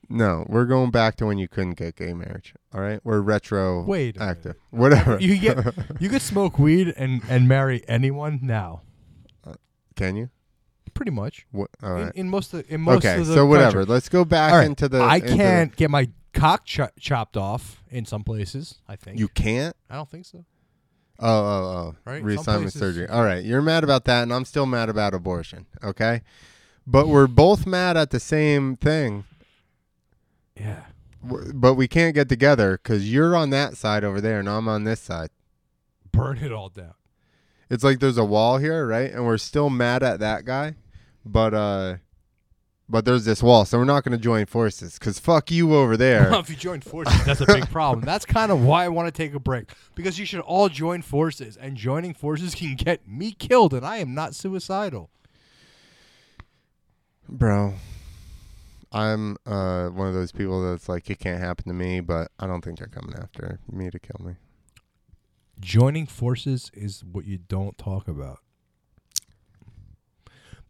No, 0.08 0.44
we're 0.48 0.64
going 0.66 0.90
back 0.90 1.16
to 1.16 1.26
when 1.26 1.38
you 1.38 1.48
couldn't 1.48 1.74
get 1.74 1.96
gay 1.96 2.12
marriage. 2.14 2.54
All 2.72 2.80
right, 2.80 3.00
we're 3.04 3.20
retro 3.20 3.82
Wait 3.84 4.16
active. 4.20 4.56
Whatever. 4.70 5.18
You 5.20 5.38
get 5.38 5.74
you 6.00 6.08
could 6.08 6.22
smoke 6.32 6.58
weed 6.58 6.92
and 6.96 7.22
and 7.28 7.48
marry 7.48 7.82
anyone 7.88 8.40
now, 8.42 8.82
uh, 9.46 9.54
Can 9.96 10.16
you? 10.16 10.30
pretty 10.92 11.10
much. 11.10 11.44
What? 11.50 11.70
All 11.82 11.96
In, 11.96 12.12
in 12.14 12.28
most 12.30 12.54
of 12.54 12.64
in 12.70 12.80
most 12.80 12.98
Okay, 13.04 13.18
of 13.20 13.26
the 13.26 13.34
so 13.34 13.46
whatever. 13.46 13.78
country. 13.78 13.92
Let's 13.92 14.08
go 14.08 14.24
back 14.24 14.52
right, 14.52 14.64
into 14.66 14.88
the. 14.88 14.98
I 14.98 15.16
into 15.16 15.36
can't 15.36 15.74
get 15.76 15.90
my 15.90 16.08
cock 16.32 16.64
cho- 16.64 16.90
chopped 17.00 17.36
off 17.36 17.82
in 17.90 18.04
some 18.04 18.22
places. 18.24 18.76
I 18.88 18.94
think 18.96 19.18
you 19.18 19.28
can't. 19.28 19.74
I 19.90 19.96
don't 19.96 20.08
think 20.10 20.24
so. 20.26 20.44
Oh, 21.20 21.28
oh, 21.28 21.66
oh. 21.94 21.94
Right, 22.04 22.22
Reassignment 22.22 22.62
places- 22.62 22.78
surgery. 22.80 23.08
All 23.08 23.22
right. 23.24 23.44
You're 23.44 23.62
mad 23.62 23.84
about 23.84 24.04
that, 24.06 24.22
and 24.24 24.32
I'm 24.32 24.44
still 24.44 24.66
mad 24.66 24.88
about 24.88 25.14
abortion. 25.14 25.66
Okay. 25.82 26.22
But 26.86 27.06
we're 27.08 27.28
both 27.28 27.66
mad 27.66 27.96
at 27.96 28.10
the 28.10 28.20
same 28.20 28.76
thing, 28.76 29.24
Yeah. 30.56 30.82
but 31.22 31.74
we 31.74 31.88
can't 31.88 32.14
get 32.14 32.28
together 32.28 32.78
because 32.82 33.10
you're 33.12 33.34
on 33.36 33.50
that 33.50 33.76
side 33.76 34.04
over 34.04 34.20
there, 34.20 34.38
and 34.38 34.48
I'm 34.48 34.68
on 34.68 34.84
this 34.84 35.00
side. 35.00 35.30
Burn 36.12 36.38
it 36.38 36.52
all 36.52 36.68
down. 36.68 36.94
It's 37.70 37.82
like 37.82 37.98
there's 37.98 38.18
a 38.18 38.24
wall 38.24 38.58
here, 38.58 38.86
right? 38.86 39.10
And 39.10 39.24
we're 39.24 39.38
still 39.38 39.70
mad 39.70 40.02
at 40.02 40.20
that 40.20 40.44
guy, 40.44 40.74
but 41.24 41.54
uh, 41.54 41.96
but 42.88 43.04
there's 43.06 43.24
this 43.24 43.42
wall, 43.42 43.64
so 43.64 43.78
we're 43.78 43.84
not 43.84 44.04
going 44.04 44.16
to 44.16 44.22
join 44.22 44.44
forces 44.46 44.98
because 44.98 45.18
fuck 45.18 45.50
you 45.50 45.74
over 45.74 45.96
there. 45.96 46.32
If 46.34 46.50
you 46.50 46.56
join 46.56 46.82
forces, 46.82 47.24
that's 47.24 47.40
a 47.40 47.46
big 47.46 47.68
problem. 47.70 48.04
That's 48.04 48.26
kind 48.26 48.52
of 48.52 48.62
why 48.62 48.84
I 48.84 48.88
want 48.88 49.08
to 49.08 49.12
take 49.12 49.34
a 49.34 49.40
break 49.40 49.70
because 49.94 50.18
you 50.18 50.26
should 50.26 50.40
all 50.40 50.68
join 50.68 51.00
forces, 51.02 51.56
and 51.56 51.76
joining 51.76 52.12
forces 52.12 52.54
can 52.54 52.74
get 52.76 53.08
me 53.08 53.32
killed, 53.32 53.72
and 53.72 53.84
I 53.84 53.96
am 53.96 54.14
not 54.14 54.34
suicidal. 54.34 55.10
Bro, 57.26 57.74
I'm 58.94 59.36
uh 59.44 59.88
one 59.88 60.06
of 60.06 60.14
those 60.14 60.30
people 60.32 60.70
that's 60.70 60.88
like 60.88 61.10
it 61.10 61.18
can't 61.18 61.40
happen 61.40 61.66
to 61.66 61.74
me, 61.74 62.00
but 62.00 62.30
I 62.38 62.46
don't 62.46 62.64
think 62.64 62.78
they're 62.78 62.86
coming 62.86 63.14
after 63.20 63.58
me 63.70 63.90
to 63.90 63.98
kill 63.98 64.24
me. 64.24 64.36
Joining 65.60 66.06
forces 66.06 66.70
is 66.74 67.04
what 67.04 67.26
you 67.26 67.38
don't 67.38 67.76
talk 67.76 68.06
about. 68.08 68.38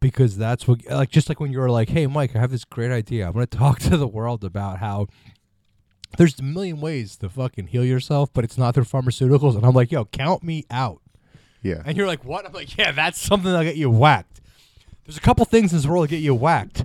Because 0.00 0.36
that's 0.36 0.68
what, 0.68 0.80
like, 0.90 1.08
just 1.08 1.30
like 1.30 1.40
when 1.40 1.50
you're 1.50 1.70
like, 1.70 1.88
hey, 1.88 2.06
Mike, 2.06 2.36
I 2.36 2.38
have 2.38 2.50
this 2.50 2.66
great 2.66 2.90
idea. 2.90 3.26
I'm 3.26 3.32
going 3.32 3.46
to 3.46 3.56
talk 3.56 3.78
to 3.90 3.96
the 3.96 4.06
world 4.06 4.44
about 4.44 4.78
how 4.78 5.06
there's 6.18 6.38
a 6.38 6.42
million 6.42 6.80
ways 6.80 7.16
to 7.16 7.28
fucking 7.30 7.68
heal 7.68 7.84
yourself, 7.84 8.30
but 8.32 8.44
it's 8.44 8.58
not 8.58 8.74
through 8.74 8.84
pharmaceuticals. 8.84 9.56
And 9.56 9.64
I'm 9.64 9.72
like, 9.72 9.90
yo, 9.90 10.04
count 10.04 10.42
me 10.42 10.64
out. 10.70 11.00
Yeah. 11.62 11.82
And 11.86 11.96
you're 11.96 12.06
like, 12.06 12.24
what? 12.24 12.44
I'm 12.44 12.52
like, 12.52 12.76
yeah, 12.76 12.92
that's 12.92 13.18
something 13.18 13.50
that'll 13.50 13.64
get 13.64 13.76
you 13.76 13.90
whacked. 13.90 14.42
There's 15.06 15.16
a 15.16 15.22
couple 15.22 15.44
things 15.46 15.72
in 15.72 15.78
this 15.78 15.86
world 15.86 16.04
that 16.04 16.10
get 16.10 16.20
you 16.20 16.34
whacked. 16.34 16.84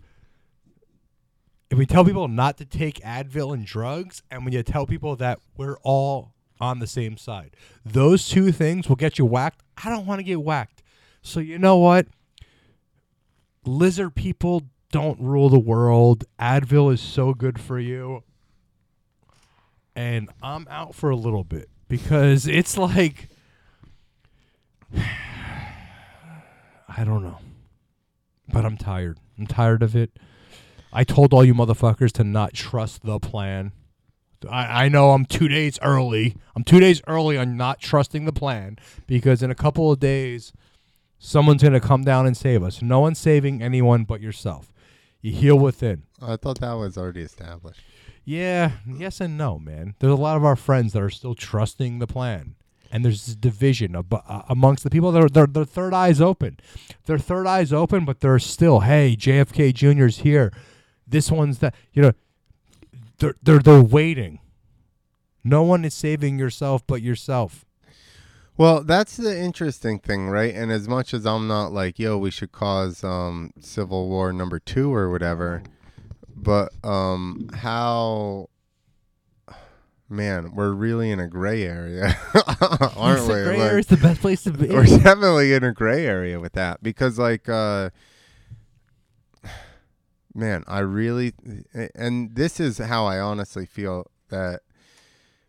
If 1.69 1.77
we 1.77 1.85
tell 1.85 2.03
people 2.03 2.27
not 2.27 2.57
to 2.57 2.65
take 2.65 2.95
Advil 3.01 3.53
and 3.53 3.65
drugs, 3.65 4.23
and 4.31 4.43
when 4.43 4.53
you 4.53 4.63
tell 4.63 4.87
people 4.87 5.15
that 5.17 5.39
we're 5.55 5.77
all 5.83 6.33
on 6.59 6.79
the 6.79 6.87
same 6.87 7.15
side, 7.15 7.55
those 7.85 8.27
two 8.27 8.51
things 8.51 8.89
will 8.89 8.95
get 8.95 9.19
you 9.19 9.25
whacked. 9.25 9.61
I 9.83 9.89
don't 9.89 10.07
want 10.07 10.19
to 10.19 10.23
get 10.23 10.41
whacked. 10.41 10.81
So 11.21 11.39
you 11.39 11.59
know 11.59 11.77
what? 11.77 12.07
Lizard 13.65 14.15
people 14.15 14.63
don't 14.91 15.19
rule 15.19 15.49
the 15.49 15.59
world. 15.59 16.23
Advil 16.39 16.91
is 16.91 17.01
so 17.01 17.35
good 17.35 17.59
for 17.59 17.79
you. 17.79 18.23
And 19.95 20.29
I'm 20.41 20.65
out 20.69 20.95
for 20.95 21.11
a 21.11 21.15
little 21.15 21.43
bit 21.43 21.69
because 21.87 22.47
it's 22.47 22.77
like 22.77 23.29
I 24.97 27.03
don't 27.03 27.21
know. 27.21 27.37
But 28.51 28.65
I'm 28.65 28.77
tired. 28.77 29.19
I'm 29.37 29.45
tired 29.45 29.83
of 29.83 29.95
it. 29.95 30.17
I 30.91 31.03
told 31.03 31.33
all 31.33 31.45
you 31.45 31.53
motherfuckers 31.53 32.11
to 32.13 32.23
not 32.23 32.53
trust 32.53 33.03
the 33.03 33.19
plan. 33.19 33.71
I, 34.49 34.85
I 34.85 34.89
know 34.89 35.11
I'm 35.11 35.25
two 35.25 35.47
days 35.47 35.77
early. 35.81 36.35
I'm 36.55 36.63
two 36.63 36.79
days 36.79 37.01
early 37.07 37.37
on 37.37 37.57
not 37.57 37.79
trusting 37.79 38.25
the 38.25 38.31
plan 38.31 38.77
because 39.05 39.43
in 39.43 39.51
a 39.51 39.55
couple 39.55 39.91
of 39.91 39.99
days, 39.99 40.53
someone's 41.19 41.61
going 41.61 41.73
to 41.73 41.79
come 41.79 42.03
down 42.03 42.25
and 42.25 42.35
save 42.35 42.63
us. 42.63 42.81
No 42.81 43.01
one's 43.01 43.19
saving 43.19 43.61
anyone 43.61 44.03
but 44.05 44.21
yourself. 44.21 44.71
You 45.21 45.33
heal 45.33 45.59
within. 45.59 46.03
I 46.21 46.37
thought 46.37 46.61
that 46.61 46.73
was 46.73 46.97
already 46.97 47.21
established. 47.21 47.81
Yeah, 48.23 48.73
yes 48.87 49.19
and 49.19 49.37
no, 49.37 49.59
man. 49.59 49.95
There's 49.99 50.13
a 50.13 50.15
lot 50.15 50.37
of 50.37 50.45
our 50.45 50.55
friends 50.55 50.93
that 50.93 51.01
are 51.01 51.09
still 51.09 51.35
trusting 51.35 51.99
the 51.99 52.07
plan, 52.07 52.55
and 52.91 53.03
there's 53.03 53.25
this 53.25 53.35
division 53.35 53.95
ab- 53.95 54.13
uh, 54.13 54.43
amongst 54.47 54.83
the 54.83 54.89
people 54.89 55.11
that 55.11 55.23
are 55.23 55.29
their, 55.29 55.47
their 55.47 55.65
third 55.65 55.93
eyes 55.93 56.21
open. 56.21 56.57
Their 57.05 57.17
third 57.17 57.47
eyes 57.47 57.73
open, 57.73 58.05
but 58.05 58.19
they're 58.21 58.39
still, 58.39 58.81
hey, 58.81 59.15
JFK 59.19 59.73
Jr.'s 59.73 60.19
here. 60.19 60.53
This 61.09 61.31
one's 61.31 61.59
that. 61.59 61.73
You 61.93 62.01
know, 62.03 62.11
they're 63.17 63.35
they're 63.43 63.59
they're 63.59 63.81
waiting. 63.81 64.39
No 65.43 65.63
one 65.63 65.83
is 65.85 65.93
saving 65.93 66.37
yourself 66.37 66.85
but 66.85 67.01
yourself. 67.01 67.65
Well, 68.57 68.83
that's 68.83 69.15
the 69.15 69.39
interesting 69.39 69.99
thing, 69.99 70.27
right? 70.27 70.53
And 70.53 70.69
as 70.69 70.85
much 70.87 71.13
as 71.13 71.25
I'm 71.25 71.47
not 71.47 71.71
like, 71.71 71.97
yo, 71.97 72.17
we 72.17 72.29
should 72.29 72.51
cause 72.51 73.05
um, 73.05 73.51
Civil 73.61 74.09
War 74.09 74.33
number 74.33 74.59
two 74.59 74.93
or 74.93 75.09
whatever, 75.09 75.63
but 76.35 76.73
um, 76.83 77.47
how, 77.53 78.49
man, 80.09 80.53
we're 80.55 80.71
really 80.73 81.09
in 81.11 81.21
a 81.21 81.27
gray 81.29 81.63
area, 81.63 82.17
aren't 82.97 83.25
the 83.27 83.33
we? 83.33 83.43
gray 83.43 83.57
Like- 83.59 83.67
area 83.67 83.77
is 83.79 83.87
the 83.87 83.95
best 83.97 84.19
place 84.21 84.43
to 84.43 84.51
be. 84.51 84.67
we're 84.67 84.83
definitely 84.85 85.53
in 85.53 85.63
a 85.63 85.71
gray 85.71 86.05
area 86.05 86.37
with 86.39 86.51
that 86.53 86.83
because 86.83 87.17
like 87.17 87.47
uh 87.47 87.89
man 90.33 90.63
i 90.67 90.79
really 90.79 91.33
and 91.95 92.35
this 92.35 92.59
is 92.59 92.77
how 92.77 93.05
i 93.05 93.19
honestly 93.19 93.65
feel 93.65 94.05
that 94.29 94.61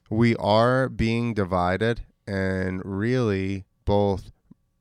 we 0.09 0.35
are 0.37 0.89
being 0.89 1.35
divided 1.35 2.01
and 2.27 2.83
really 2.85 3.65
both 3.85 4.31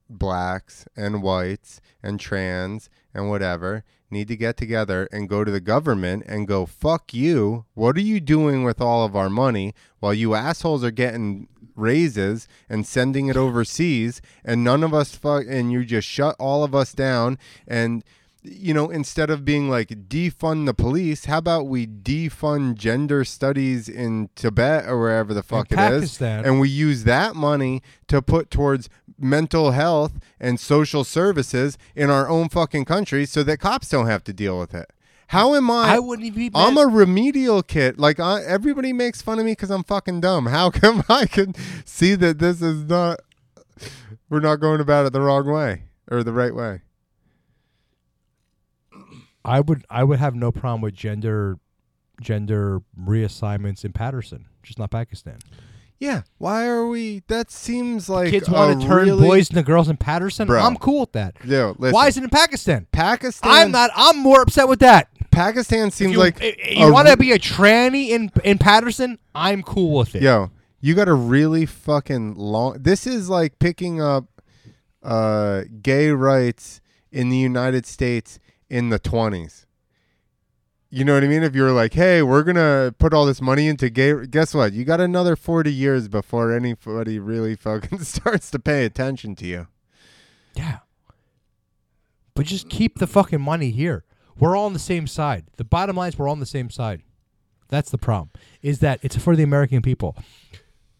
blacks 0.10 0.88
and 0.96 1.22
whites 1.22 1.82
and 2.02 2.20
trans 2.20 2.90
and 3.14 3.30
whatever 3.30 3.84
need 4.12 4.28
to 4.28 4.36
get 4.36 4.58
together 4.58 5.08
and 5.12 5.30
go 5.30 5.44
to 5.44 5.52
the 5.52 5.60
government 5.60 6.24
and 6.28 6.48
go 6.48 6.66
fuck 6.66 7.14
you. 7.14 7.66
What 7.74 7.96
are 7.96 8.02
you 8.02 8.20
doing 8.20 8.64
with 8.64 8.82
all 8.82 9.06
of 9.06 9.16
our 9.16 9.30
money 9.30 9.74
while 10.00 10.14
you 10.14 10.34
assholes 10.34 10.84
are 10.84 10.92
getting 10.92 11.48
raises 11.76 12.48
and 12.68 12.86
sending 12.86 13.28
it 13.28 13.38
overseas 13.38 14.22
and 14.44 14.64
none 14.64 14.84
of 14.84 14.94
us 14.94 15.16
fuck 15.16 15.46
and 15.48 15.72
you 15.72 15.86
just 15.86 16.08
shut 16.08 16.36
all 16.38 16.64
of 16.64 16.76
us 16.76 16.94
down 16.94 17.38
and 17.68 18.04
you 18.52 18.74
know 18.74 18.90
instead 18.90 19.30
of 19.30 19.46
being 19.46 19.70
like 19.70 19.90
defund 20.08 20.66
the 20.66 20.74
police 20.74 21.26
how 21.26 21.38
about 21.38 21.68
we 21.68 21.86
defund 21.86 22.76
gender 22.76 23.24
studies 23.24 23.88
in 23.88 24.30
Tibet 24.36 24.86
or 24.88 25.00
wherever 25.00 25.34
the 25.34 25.44
fuck 25.44 25.72
it 25.72 25.80
is 25.80 26.18
Pakistan. 26.18 26.46
and 26.46 26.60
we 26.60 26.70
use 26.70 27.04
that 27.04 27.36
money 27.36 27.82
to 28.08 28.22
put 28.22 28.50
towards 28.50 28.90
mental 29.18 29.72
health 29.72 30.14
and 30.40 30.60
social 30.60 31.04
services 31.04 31.78
in 31.96 32.10
our 32.10 32.30
own 32.30 32.50
fucking 32.50 32.86
country 32.86 33.26
so 33.26 33.44
that 33.44 33.58
cops 33.58 33.90
don't 33.90 34.08
have 34.08 34.24
to 34.24 34.34
deal 34.34 34.58
with 34.60 34.74
it 34.74 34.92
how 35.28 35.54
am 35.54 35.70
I? 35.70 35.94
I 35.94 36.00
wouldn't 36.00 36.26
even 36.26 36.40
be. 36.40 36.52
I'm 36.56 36.76
a 36.76 36.88
remedial 36.88 37.62
kid. 37.62 38.00
Like 38.00 38.20
I, 38.20 38.42
everybody 38.42 38.94
makes 38.94 39.22
fun 39.22 39.38
of 39.38 39.46
me 39.46 39.52
because 39.52 39.70
I'm 39.70 39.84
fucking 39.84 40.22
dumb. 40.22 40.48
How 40.48 40.70
come 40.72 41.04
I 41.08 41.28
can 41.28 41.54
see 41.86 42.16
that 42.16 42.40
this 42.40 42.64
is 42.64 42.86
not? 42.86 43.20
We're 44.28 44.40
not 44.40 44.56
going 44.56 44.82
about 44.82 45.06
it 45.06 45.14
the 45.14 45.22
wrong 45.22 45.46
way 45.48 45.84
or 46.10 46.24
the 46.24 46.34
right 46.34 46.56
way. 46.56 46.82
I 49.46 49.60
would 49.62 49.86
I 49.90 50.04
would 50.04 50.20
have 50.20 50.36
no 50.36 50.52
problem 50.52 50.82
with 50.82 50.94
gender 50.94 51.58
gender 52.22 52.82
reassignments 53.00 53.86
in 53.86 53.94
Paterson, 53.94 54.46
just 54.64 54.78
not 54.80 54.92
Pakistan. 54.92 55.38
Yeah. 56.00 56.22
Why 56.38 56.66
are 56.68 56.88
we? 56.88 57.24
That 57.28 57.52
seems 57.52 58.08
like 58.10 58.30
Kids 58.30 58.50
want 58.50 58.82
to 58.82 58.88
turn 58.88 59.06
really- 59.08 59.28
boys 59.28 59.50
into 59.50 59.64
girls 59.64 59.90
in 59.90 59.98
Paterson. 59.98 60.48
Bro. 60.48 60.62
I'm 60.62 60.78
cool 60.78 61.02
with 61.02 61.12
that. 61.14 61.36
Listen, 61.44 61.76
Why 61.94 62.08
is 62.08 62.16
it 62.18 62.24
in 62.24 62.30
Pakistan? 62.30 62.88
Pakistan? 62.92 63.52
I'm 63.52 63.72
not. 63.72 63.90
I'm 63.96 64.18
more 64.20 64.42
upset 64.42 64.68
with 64.70 64.80
that. 64.80 65.10
Pakistan 65.32 65.92
seems 65.92 66.14
you, 66.14 66.20
like 66.20 66.42
i- 66.42 66.56
i- 66.66 66.70
you 66.86 66.92
want 66.92 67.08
to 67.08 67.18
be 67.18 67.32
a 67.34 67.40
tranny 67.40 68.10
in 68.10 68.32
in 68.44 68.58
Paterson. 68.58 69.20
I'm 69.36 69.62
cool 69.62 69.98
with 69.98 70.16
it. 70.16 70.22
Yo, 70.22 70.52
you 70.82 70.96
got 70.96 71.08
a 71.10 71.14
really 71.14 71.66
fucking 71.66 72.36
long. 72.36 72.78
This 72.82 73.06
is 73.06 73.30
like 73.30 73.60
picking 73.60 74.02
up 74.02 74.26
uh, 75.04 75.64
gay 75.82 76.10
rights 76.12 76.82
in 77.12 77.30
the 77.30 77.38
United 77.38 77.86
States 77.86 78.40
in 78.70 78.90
the 78.90 79.00
20s. 79.00 79.66
You 80.92 81.06
know 81.06 81.14
what 81.14 81.24
I 81.24 81.28
mean? 81.28 81.44
If 81.44 81.54
you're 81.54 81.72
like, 81.72 81.94
hey, 81.94 82.24
we're 82.24 82.44
going 82.44 82.56
to 82.56 82.96
put 82.98 83.14
all 83.14 83.26
this 83.26 83.42
money 83.42 83.68
into 83.68 83.90
gay, 83.92 84.26
guess 84.26 84.56
what? 84.56 84.74
You 84.74 84.86
got 84.86 85.00
another 85.00 85.36
40 85.36 85.72
years 85.72 86.08
before 86.08 86.52
anybody 86.52 87.20
really 87.20 87.56
fucking 87.56 88.00
starts 88.04 88.50
to 88.52 88.60
pay 88.60 88.86
attention 88.86 89.36
to 89.36 89.46
you. 89.46 89.68
Yeah. 90.56 90.80
But 92.34 92.48
just 92.48 92.70
keep 92.70 92.98
the 92.98 93.06
fucking 93.06 93.42
money 93.42 93.70
here. 93.70 94.04
We're 94.40 94.56
all 94.56 94.66
on 94.66 94.74
the 94.74 94.80
same 94.80 95.06
side. 95.06 95.46
The 95.58 95.64
bottom 95.64 95.98
line 95.98 96.10
is 96.10 96.18
we're 96.18 96.28
all 96.28 96.32
on 96.32 96.40
the 96.40 96.46
same 96.46 96.70
side. 96.70 97.04
That's 97.68 97.92
the 97.92 97.98
problem. 97.98 98.32
Is 98.62 98.80
that 98.80 99.00
it's 99.04 99.16
for 99.16 99.36
the 99.36 99.44
American 99.44 99.82
people. 99.82 100.18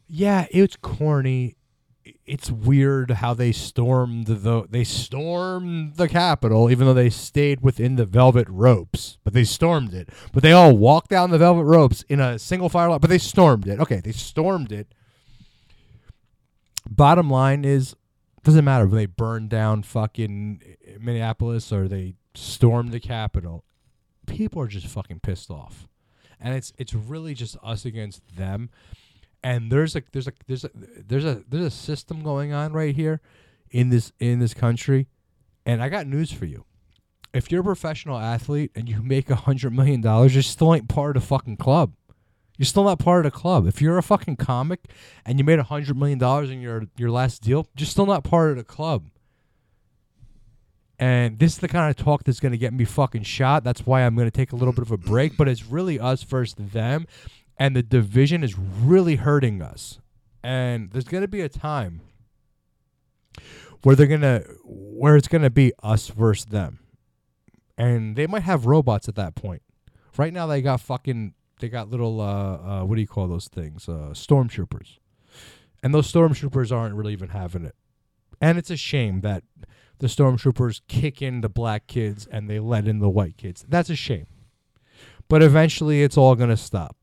Yeah, 0.08 0.46
it's 0.52 0.76
corny. 0.76 1.56
It's 2.26 2.52
weird 2.52 3.12
how 3.12 3.34
they 3.34 3.52
stormed 3.52 4.28
the 4.28 4.68
they 4.70 4.84
stormed 4.84 5.96
the 5.96 6.08
Capitol, 6.08 6.70
even 6.70 6.88
though 6.88 6.94
they 6.94 7.10
stayed 7.10 7.62
within 7.62 7.96
the 7.96 8.06
velvet 8.06 8.48
ropes. 8.50 9.18
But 9.24 9.34
they 9.34 9.44
stormed 9.44 9.94
it. 9.94 10.10
But 10.34 10.44
they 10.44 10.52
all 10.52 10.76
walked 10.76 11.10
down 11.10 11.32
the 11.32 11.38
velvet 11.38 11.64
ropes 11.64 12.04
in 12.10 12.20
a 12.20 12.40
single 12.40 12.70
file 12.70 12.92
line. 12.92 13.00
But 13.00 13.10
they 13.10 13.18
stormed 13.18 13.68
it. 13.68 13.80
Okay, 13.80 14.02
they 14.02 14.12
stormed 14.12 14.72
it. 14.72 14.94
Bottom 16.90 17.30
line 17.30 17.66
is, 17.66 17.96
doesn't 18.44 18.66
matter 18.66 18.86
if 18.86 18.92
they 18.92 19.06
burned 19.06 19.50
down 19.50 19.84
fucking 19.84 20.62
Minneapolis 21.00 21.72
or 21.72 21.88
they 21.88 22.16
stormed 22.34 22.92
the 22.92 23.00
Capitol. 23.00 23.64
People 24.26 24.62
are 24.62 24.68
just 24.68 24.88
fucking 24.88 25.20
pissed 25.20 25.50
off, 25.50 25.88
and 26.40 26.56
it's 26.56 26.72
it's 26.78 26.94
really 26.94 27.34
just 27.34 27.58
us 27.64 27.86
against 27.86 28.22
them 28.36 28.70
and 29.44 29.72
there's 29.72 29.96
a 29.96 30.04
there's 30.12 30.28
a 30.28 30.34
there's 30.48 30.64
a 30.64 30.72
there's 30.74 31.26
a 31.26 31.44
there's 31.48 31.66
a 31.66 31.72
system 31.72 32.24
going 32.24 32.54
on 32.54 32.74
right 32.74 32.96
here 32.96 33.22
in 33.72 33.90
this 33.90 34.12
in 34.20 34.40
this 34.40 34.54
country 34.54 35.08
and 35.66 35.82
i 35.82 35.90
got 35.90 36.08
news 36.08 36.32
for 36.32 36.46
you 36.46 36.66
if 37.34 37.52
you're 37.52 37.62
a 37.62 37.64
professional 37.64 38.18
athlete 38.18 38.72
and 38.76 38.90
you 38.90 39.02
make 39.04 39.30
a 39.30 39.36
hundred 39.36 39.74
million 39.74 40.02
dollars 40.02 40.36
you 40.36 40.42
still 40.42 40.74
ain't 40.74 40.90
part 40.90 41.16
of 41.16 41.24
the 41.24 41.28
fucking 41.28 41.58
club 41.58 41.94
you're 42.58 42.66
still 42.66 42.84
not 42.84 43.00
part 43.00 43.26
of 43.26 43.32
the 43.32 43.38
club 43.38 43.68
if 43.68 43.82
you're 43.82 43.98
a 43.98 44.04
fucking 44.04 44.36
comic 44.36 44.82
and 45.26 45.40
you 45.40 45.46
made 45.46 45.60
a 45.60 45.64
hundred 45.64 45.98
million 45.98 46.18
dollars 46.18 46.50
in 46.50 46.60
your 46.62 46.84
your 46.98 47.12
last 47.12 47.42
deal 47.42 47.68
you're 47.78 47.86
still 47.86 48.06
not 48.06 48.24
part 48.24 48.52
of 48.52 48.58
the 48.58 48.64
club 48.64 49.06
and 51.02 51.40
this 51.40 51.54
is 51.54 51.60
the 51.60 51.70
kind 51.70 51.90
of 51.90 51.96
talk 51.96 52.26
that's 52.26 52.42
going 52.42 52.52
to 52.52 52.58
get 52.58 52.74
me 52.74 52.84
fucking 52.84 53.24
shot. 53.24 53.64
That's 53.64 53.86
why 53.86 54.02
I'm 54.02 54.16
going 54.16 54.28
to 54.28 54.36
take 54.36 54.52
a 54.52 54.58
little 54.58 54.74
bit 54.74 54.82
of 54.82 54.92
a 54.92 54.98
break. 54.98 55.38
But 55.38 55.48
it's 55.48 55.66
really 55.66 55.98
us 55.98 56.24
versus 56.24 56.56
them 56.58 57.08
and 57.60 57.76
the 57.76 57.84
division 57.84 58.44
is 58.44 58.58
really 58.58 59.18
hurting 59.18 59.62
us. 59.62 60.00
And 60.42 60.92
there's 60.92 61.04
going 61.04 61.22
to 61.22 61.28
be 61.28 61.42
a 61.42 61.50
time 61.50 62.00
where 63.84 63.96
they're 63.96 64.08
going 64.08 64.22
to 64.22 64.46
where 64.64 65.18
it's 65.18 65.28
going 65.28 65.42
to 65.42 65.50
be 65.50 65.74
us 65.84 66.08
versus 66.08 66.46
them. 66.46 66.80
And 67.78 68.16
they 68.16 68.26
might 68.26 68.44
have 68.44 68.66
robots 68.66 69.10
at 69.10 69.16
that 69.16 69.36
point. 69.36 69.62
Right 70.18 70.34
now 70.34 70.48
they 70.48 70.62
got 70.62 70.80
fucking 70.80 71.34
they 71.60 71.68
got 71.68 71.90
little 71.90 72.22
uh, 72.22 72.82
uh 72.82 72.86
what 72.86 72.96
do 72.96 73.02
you 73.02 73.08
call 73.08 73.28
those 73.28 73.50
things? 73.50 73.90
Uh 73.90 74.12
stormtroopers. 74.14 74.98
And 75.84 75.94
those 75.94 76.12
stormtroopers 76.12 76.76
aren't 76.76 76.96
really 76.96 77.14
even 77.14 77.30
having 77.30 77.66
it. 77.66 77.76
And 78.42 78.58
it's 78.58 78.70
a 78.70 78.78
shame 78.78 79.22
that 79.22 79.44
the 80.00 80.08
stormtroopers 80.08 80.82
kick 80.88 81.22
in 81.22 81.42
the 81.42 81.50
black 81.50 81.88
kids 81.88 82.26
and 82.32 82.50
they 82.50 82.60
let 82.60 82.88
in 82.88 83.00
the 83.00 83.10
white 83.10 83.36
kids. 83.36 83.66
That's 83.68 83.90
a 83.90 83.96
shame. 83.96 84.28
But 85.28 85.44
eventually 85.44 86.04
it's 86.04 86.18
all 86.18 86.36
going 86.36 86.50
to 86.50 86.58
stop 86.58 86.99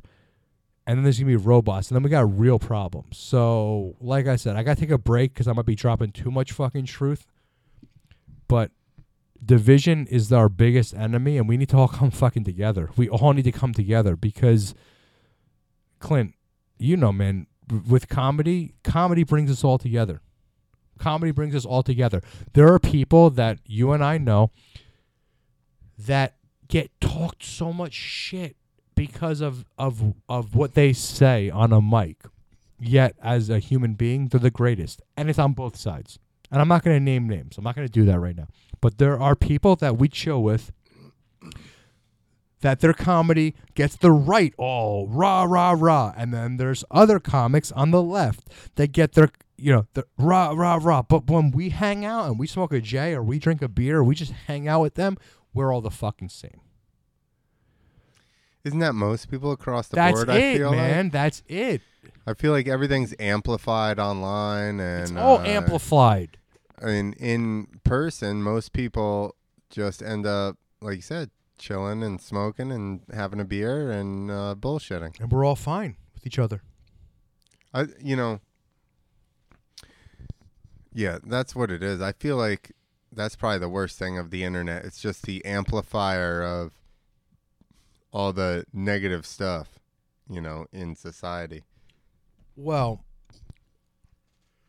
and 0.87 0.97
then 0.97 1.03
there's 1.03 1.19
gonna 1.19 1.27
be 1.27 1.37
robots, 1.37 1.91
and 1.91 1.97
then 1.97 2.03
we 2.03 2.11
got 2.11 2.39
real 2.39 2.59
problems. 2.59 3.19
So, 3.19 3.97
like 4.01 4.27
I 4.27 4.37
said, 4.37 4.57
I 4.57 4.63
gotta 4.63 4.81
take 4.81 4.91
a 4.91 4.99
break 4.99 5.35
because 5.35 5.49
I 5.49 5.53
might 5.53 5.67
be 5.67 5.75
dropping 5.75 6.13
too 6.13 6.31
much 6.31 6.53
fucking 6.53 6.87
truth. 6.87 7.27
But 8.49 8.71
division 9.45 10.07
is 10.07 10.33
our 10.33 10.49
biggest 10.49 10.95
enemy, 10.95 11.39
and 11.39 11.49
we 11.49 11.57
need 11.57 11.71
to 11.71 11.77
all 11.77 11.89
come 12.01 12.11
fucking 12.11 12.45
together. 12.45 12.91
We 12.97 13.09
all 13.09 13.33
need 13.33 13.45
to 13.45 13.53
come 13.53 13.73
together 13.73 14.17
because, 14.17 14.75
Clint, 15.99 16.35
you 16.79 16.97
know, 16.97 17.13
man, 17.13 17.49
with 17.89 18.09
comedy, 18.09 18.75
comedy 18.85 19.25
brings 19.25 19.51
us 19.51 19.65
all 19.65 19.79
together. 19.79 20.21
Comedy 20.99 21.33
brings 21.33 21.55
us 21.55 21.67
all 21.67 21.83
together. 21.83 22.23
There 22.53 22.73
are 22.73 22.79
people 22.79 23.31
that 23.31 23.59
you 23.67 23.93
and 23.93 24.05
I 24.05 24.19
know 24.19 24.51
that 25.99 26.37
get 26.69 26.91
talked 27.01 27.43
so 27.43 27.73
much 27.73 27.93
shit 27.93 28.57
because 28.97 29.41
of 29.41 29.65
of 29.79 30.15
of 30.29 30.57
what 30.57 30.75
they 30.75 30.93
say 30.93 31.49
on 31.49 31.73
a 31.73 31.81
mic. 31.81 32.17
Yet 32.79 33.15
as 33.23 33.49
a 33.49 33.59
human 33.59 33.95
being, 33.95 34.29
they're 34.29 34.41
the 34.41 34.51
greatest, 34.51 35.01
and 35.17 35.31
it's 35.31 35.39
on 35.39 35.53
both 35.53 35.77
sides. 35.77 36.19
And 36.51 36.61
I'm 36.61 36.69
not 36.69 36.83
going 36.83 36.97
to 36.97 37.03
name 37.03 37.29
names. 37.29 37.57
I'm 37.57 37.65
not 37.65 37.75
going 37.75 37.87
to 37.87 37.93
do 37.93 38.05
that 38.05 38.19
right 38.19 38.37
now. 38.37 38.49
But 38.81 38.99
there 38.99 39.19
are 39.19 39.35
people 39.35 39.77
that 39.77 39.97
we 39.97 40.09
chill 40.09 40.43
with 40.43 40.73
that 42.61 42.81
their 42.81 42.93
comedy 42.93 43.55
gets 43.75 43.97
the 43.97 44.11
right 44.11 44.55
all 44.59 45.09
rah 45.09 45.45
rah 45.45 45.75
rah, 45.79 46.13
and 46.17 46.35
then 46.35 46.57
there's 46.57 46.85
other 46.91 47.19
comics 47.19 47.73
on 47.73 47.91
the 47.91 48.03
left 48.03 48.49
that 48.75 48.93
get 48.93 49.13
their 49.13 49.31
you 49.57 49.73
know 49.73 49.87
the 49.95 50.05
rah 50.19 50.51
rah 50.51 50.79
rah. 50.81 51.03
But 51.03 51.31
when 51.31 51.51
we 51.51 51.71
hang 51.71 52.05
out 52.05 52.27
and 52.27 52.39
we 52.39 52.47
smoke 52.47 52.73
a 52.73 52.81
J 52.81 53.15
or 53.15 53.23
we 53.23 53.39
drink 53.39 53.63
a 53.63 53.69
beer 53.69 53.99
or 53.99 54.05
we 54.05 54.15
just 54.15 54.33
hang 54.33 54.69
out 54.69 54.83
with 54.83 54.95
them, 54.95 55.17
we're 55.55 55.73
all 55.73 55.81
the 55.81 55.91
fucking 55.91 56.29
same. 56.29 56.61
Isn't 58.67 58.81
that 58.81 58.97
most 58.97 59.31
people 59.31 59.53
across 59.53 59.87
the 59.87 59.95
That's 59.95 60.25
board? 60.25 60.29
it, 60.31 60.33
I 60.33 60.59
feel 60.59 60.73
man. 60.73 61.05
Like? 61.05 61.13
That's 61.13 61.45
it. 61.47 61.83
I 62.27 62.35
feel 62.35 62.51
like 62.51 62.67
everything's 62.67 63.15
amplified 63.21 64.01
online 64.01 64.81
and 64.81 65.03
It's 65.03 65.13
all 65.13 65.39
uh, 65.39 65.45
amplified. 65.45 66.37
Mean, 66.83 67.13
in 67.13 67.69
person, 67.85 68.43
most 68.43 68.73
people 68.73 69.37
just 69.71 70.03
end 70.03 70.27
up, 70.27 70.57
like 70.81 70.97
you 70.97 71.03
said, 71.03 71.31
chilling 71.59 72.03
and 72.03 72.21
smoking 72.21 72.73
and 72.73 73.03
having 73.15 73.39
a 73.39 73.45
beer 73.45 73.93
and 73.93 74.33
uh, 74.33 74.57
bullshitting. 74.59 75.21
And 75.21 75.31
we're 75.31 75.45
all 75.45 75.55
fine 75.55 75.95
with 76.15 76.27
each 76.27 76.41
other. 76.41 76.63
I, 77.73 77.87
you 78.03 78.17
know, 78.17 78.41
yeah, 80.93 81.19
that's 81.25 81.55
what 81.55 81.71
it 81.71 81.85
is. 81.85 82.01
I 82.01 82.11
feel 82.11 82.37
like 82.37 82.73
that's 83.13 83.37
probably 83.37 83.61
the 83.61 83.69
worst 83.69 83.97
thing 83.97 84.19
of 84.19 84.31
the 84.31 84.43
internet. 84.43 84.85
It's 84.85 85.01
just 85.01 85.23
the 85.23 85.45
amplifier 85.45 86.43
of 86.43 86.73
all 88.13 88.33
the 88.33 88.65
negative 88.73 89.27
stuff, 89.27 89.79
you 90.29 90.41
know, 90.41 90.67
in 90.73 90.95
society. 90.97 91.65
Well, 92.57 93.05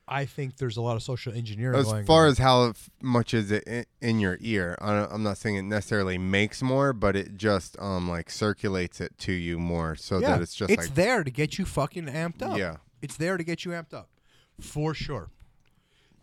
I 0.07 0.25
think 0.25 0.57
there's 0.57 0.77
a 0.77 0.81
lot 0.81 0.95
of 0.95 1.03
social 1.03 1.33
engineering 1.33 1.77
As 1.79 1.91
far 2.05 2.25
on. 2.25 2.31
as 2.31 2.37
how 2.37 2.73
much 3.01 3.33
is 3.33 3.51
it 3.51 3.63
in, 3.65 3.85
in 4.01 4.19
your 4.19 4.37
ear, 4.39 4.77
I, 4.79 5.05
I'm 5.05 5.23
not 5.23 5.37
saying 5.37 5.55
it 5.57 5.63
necessarily 5.63 6.17
makes 6.17 6.61
more, 6.61 6.93
but 6.93 7.15
it 7.15 7.35
just 7.35 7.77
um 7.79 8.09
like 8.09 8.29
circulates 8.29 9.01
it 9.01 9.17
to 9.19 9.33
you 9.33 9.59
more, 9.59 9.95
so 9.95 10.19
yeah, 10.19 10.29
that 10.29 10.41
it's 10.41 10.55
just 10.55 10.71
it's 10.71 10.87
like 10.87 10.95
there 10.95 11.23
to 11.23 11.31
get 11.31 11.57
you 11.57 11.65
fucking 11.65 12.05
amped 12.05 12.41
up. 12.41 12.57
yeah. 12.57 12.77
It's 13.01 13.17
there 13.17 13.37
to 13.37 13.43
get 13.43 13.63
you 13.65 13.71
amped 13.71 13.93
up. 13.93 14.09
For 14.59 14.93
sure. 14.93 15.29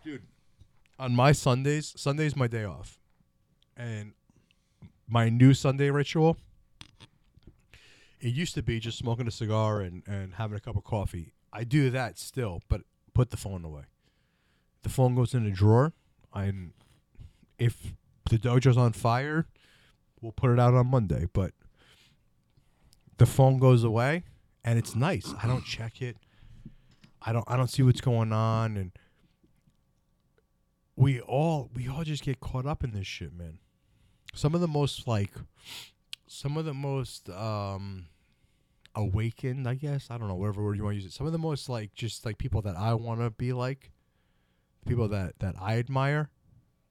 Dude, 0.05 0.23
on 0.99 1.15
my 1.15 1.33
Sundays, 1.33 1.95
Sunday's 1.97 2.35
my 2.35 2.47
day 2.47 2.65
off. 2.65 2.99
And 3.77 4.13
my 5.09 5.29
new 5.29 5.55
Sunday 5.55 5.91
ritual, 5.91 6.37
it 8.25 8.33
used 8.33 8.55
to 8.55 8.63
be 8.63 8.81
just 8.81 8.97
smoking 8.97 9.29
a 9.29 9.31
cigar 9.31 9.83
and, 9.83 10.03
and 10.07 10.35
having 10.35 10.57
a 10.57 10.61
cup 10.61 10.77
of 10.77 10.85
coffee. 10.85 11.35
I 11.53 11.63
do 11.63 11.91
that 11.91 12.19
still, 12.19 12.63
but 12.71 12.81
put 13.13 13.31
the 13.31 13.37
phone 13.37 13.65
away. 13.67 13.83
The 14.83 14.89
phone 14.89 15.15
goes 15.15 15.35
in 15.35 15.45
a 15.45 15.51
drawer. 15.51 15.93
I'm 16.33 16.73
if 17.59 17.93
the 18.31 18.39
dojo's 18.39 18.79
on 18.79 18.95
fire, 18.95 19.47
we'll 20.23 20.33
put 20.33 20.51
it 20.51 20.59
out 20.59 20.73
on 20.73 20.87
Monday, 20.87 21.27
but 21.35 21.53
the 23.19 23.27
phone 23.27 23.59
goes 23.59 23.85
away 23.85 24.25
and 24.65 24.79
it's 24.79 24.97
nice. 24.97 25.35
I 25.43 25.47
don't 25.47 25.65
check 25.65 26.01
it. 26.01 26.17
I 27.21 27.33
don't 27.33 27.45
I 27.47 27.59
don't 27.59 27.69
see 27.69 27.83
what's 27.83 28.01
going 28.01 28.33
on 28.33 28.79
and 28.79 28.93
we 30.97 31.21
all 31.21 31.69
we 31.75 31.89
all 31.89 32.05
just 32.05 32.25
get 32.25 32.41
caught 32.41 32.65
up 32.65 32.83
in 32.83 32.93
this 32.93 33.07
shit, 33.07 33.35
man. 33.35 33.59
Some 34.35 34.55
of 34.55 34.63
the 34.63 34.69
most 34.69 35.07
like 35.07 35.33
some 36.27 36.57
of 36.57 36.65
the 36.65 36.75
most 36.75 37.29
um 37.29 38.07
awakened, 38.95 39.69
I 39.69 39.75
guess. 39.75 40.09
I 40.11 40.19
don't 40.19 40.29
know, 40.29 40.35
whatever 40.35 40.63
word 40.63 40.77
you 40.77 40.85
want 40.85 40.95
to 40.95 41.03
use 41.03 41.07
it. 41.07 41.13
Some 41.13 41.27
of 41.27 41.33
the 41.33 41.39
most 41.39 41.69
like 41.69 41.95
just 41.95 42.25
like 42.25 42.39
people 42.39 42.63
that 42.63 42.77
I 42.77 42.95
want 42.95 43.21
to 43.21 43.31
be 43.31 43.53
like, 43.53 43.91
people 44.87 45.09
that 45.09 45.39
that 45.41 45.55
I 45.61 45.79
admire, 45.79 46.31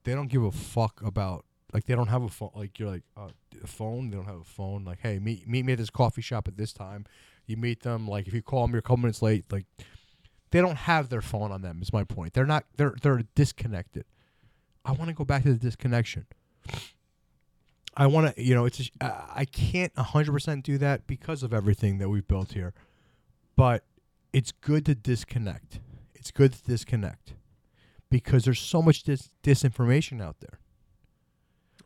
they 0.03 0.13
don't 0.13 0.27
give 0.27 0.43
a 0.43 0.51
fuck 0.51 1.01
about 1.01 1.45
like 1.73 1.85
they 1.85 1.95
don't 1.95 2.07
have 2.07 2.23
a 2.23 2.29
phone. 2.29 2.51
Like 2.55 2.77
you're 2.79 2.89
like 2.89 3.03
uh, 3.17 3.29
a 3.63 3.67
phone. 3.67 4.09
They 4.09 4.17
don't 4.17 4.25
have 4.25 4.41
a 4.41 4.43
phone. 4.43 4.85
Like 4.85 4.99
hey, 5.01 5.19
meet 5.19 5.47
meet 5.47 5.65
me 5.65 5.73
at 5.73 5.79
this 5.79 5.89
coffee 5.89 6.21
shop 6.21 6.47
at 6.47 6.57
this 6.57 6.73
time. 6.73 7.05
You 7.45 7.57
meet 7.57 7.81
them. 7.81 8.07
Like 8.07 8.27
if 8.27 8.33
you 8.33 8.41
call 8.41 8.63
them, 8.63 8.71
you're 8.71 8.79
a 8.79 8.83
couple 8.83 8.97
minutes 8.97 9.21
late. 9.21 9.51
Like 9.51 9.65
they 10.51 10.61
don't 10.61 10.77
have 10.77 11.09
their 11.09 11.21
phone 11.21 11.51
on 11.51 11.61
them. 11.61 11.79
Is 11.81 11.91
my 11.91 12.03
point. 12.03 12.33
They're 12.33 12.45
not. 12.45 12.65
They're 12.77 12.95
they're 13.01 13.23
disconnected. 13.35 14.05
I 14.85 14.91
want 14.91 15.09
to 15.09 15.13
go 15.13 15.23
back 15.23 15.43
to 15.43 15.53
the 15.53 15.59
disconnection. 15.59 16.27
I 17.95 18.07
want 18.07 18.35
to, 18.35 18.43
you 18.43 18.55
know, 18.55 18.65
it's 18.65 18.79
a, 18.79 18.83
sh- 18.83 18.91
I 19.01 19.23
I 19.35 19.45
can't 19.45 19.93
100% 19.95 20.63
do 20.63 20.77
that 20.79 21.07
because 21.07 21.43
of 21.43 21.53
everything 21.53 21.97
that 21.99 22.09
we've 22.09 22.27
built 22.27 22.53
here. 22.53 22.73
But 23.55 23.83
it's 24.31 24.51
good 24.51 24.85
to 24.87 24.95
disconnect. 24.95 25.79
It's 26.15 26.31
good 26.31 26.53
to 26.53 26.63
disconnect 26.63 27.33
because 28.09 28.45
there's 28.45 28.59
so 28.59 28.81
much 28.81 29.03
dis- 29.03 29.29
disinformation 29.43 30.21
out 30.21 30.37
there. 30.39 30.59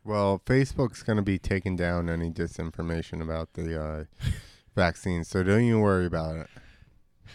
Well, 0.04 0.40
Facebook's 0.46 1.02
going 1.02 1.16
to 1.16 1.22
be 1.22 1.38
taking 1.38 1.76
down 1.76 2.08
any 2.08 2.30
disinformation 2.30 3.20
about 3.20 3.52
the 3.52 3.82
uh, 3.82 4.04
vaccine, 4.74 5.24
so 5.24 5.42
don't 5.42 5.64
you 5.64 5.80
worry 5.80 6.06
about 6.06 6.36
it. 6.36 6.46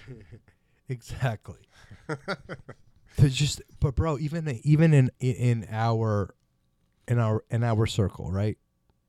Exactly. 0.89 1.59
just 3.29 3.61
but 3.79 3.95
bro, 3.95 4.17
even 4.19 4.59
even 4.63 4.93
in 4.93 5.11
in 5.19 5.65
our 5.71 6.35
in 7.07 7.19
our 7.19 7.43
in 7.49 7.63
our 7.63 7.85
circle, 7.85 8.31
right? 8.31 8.57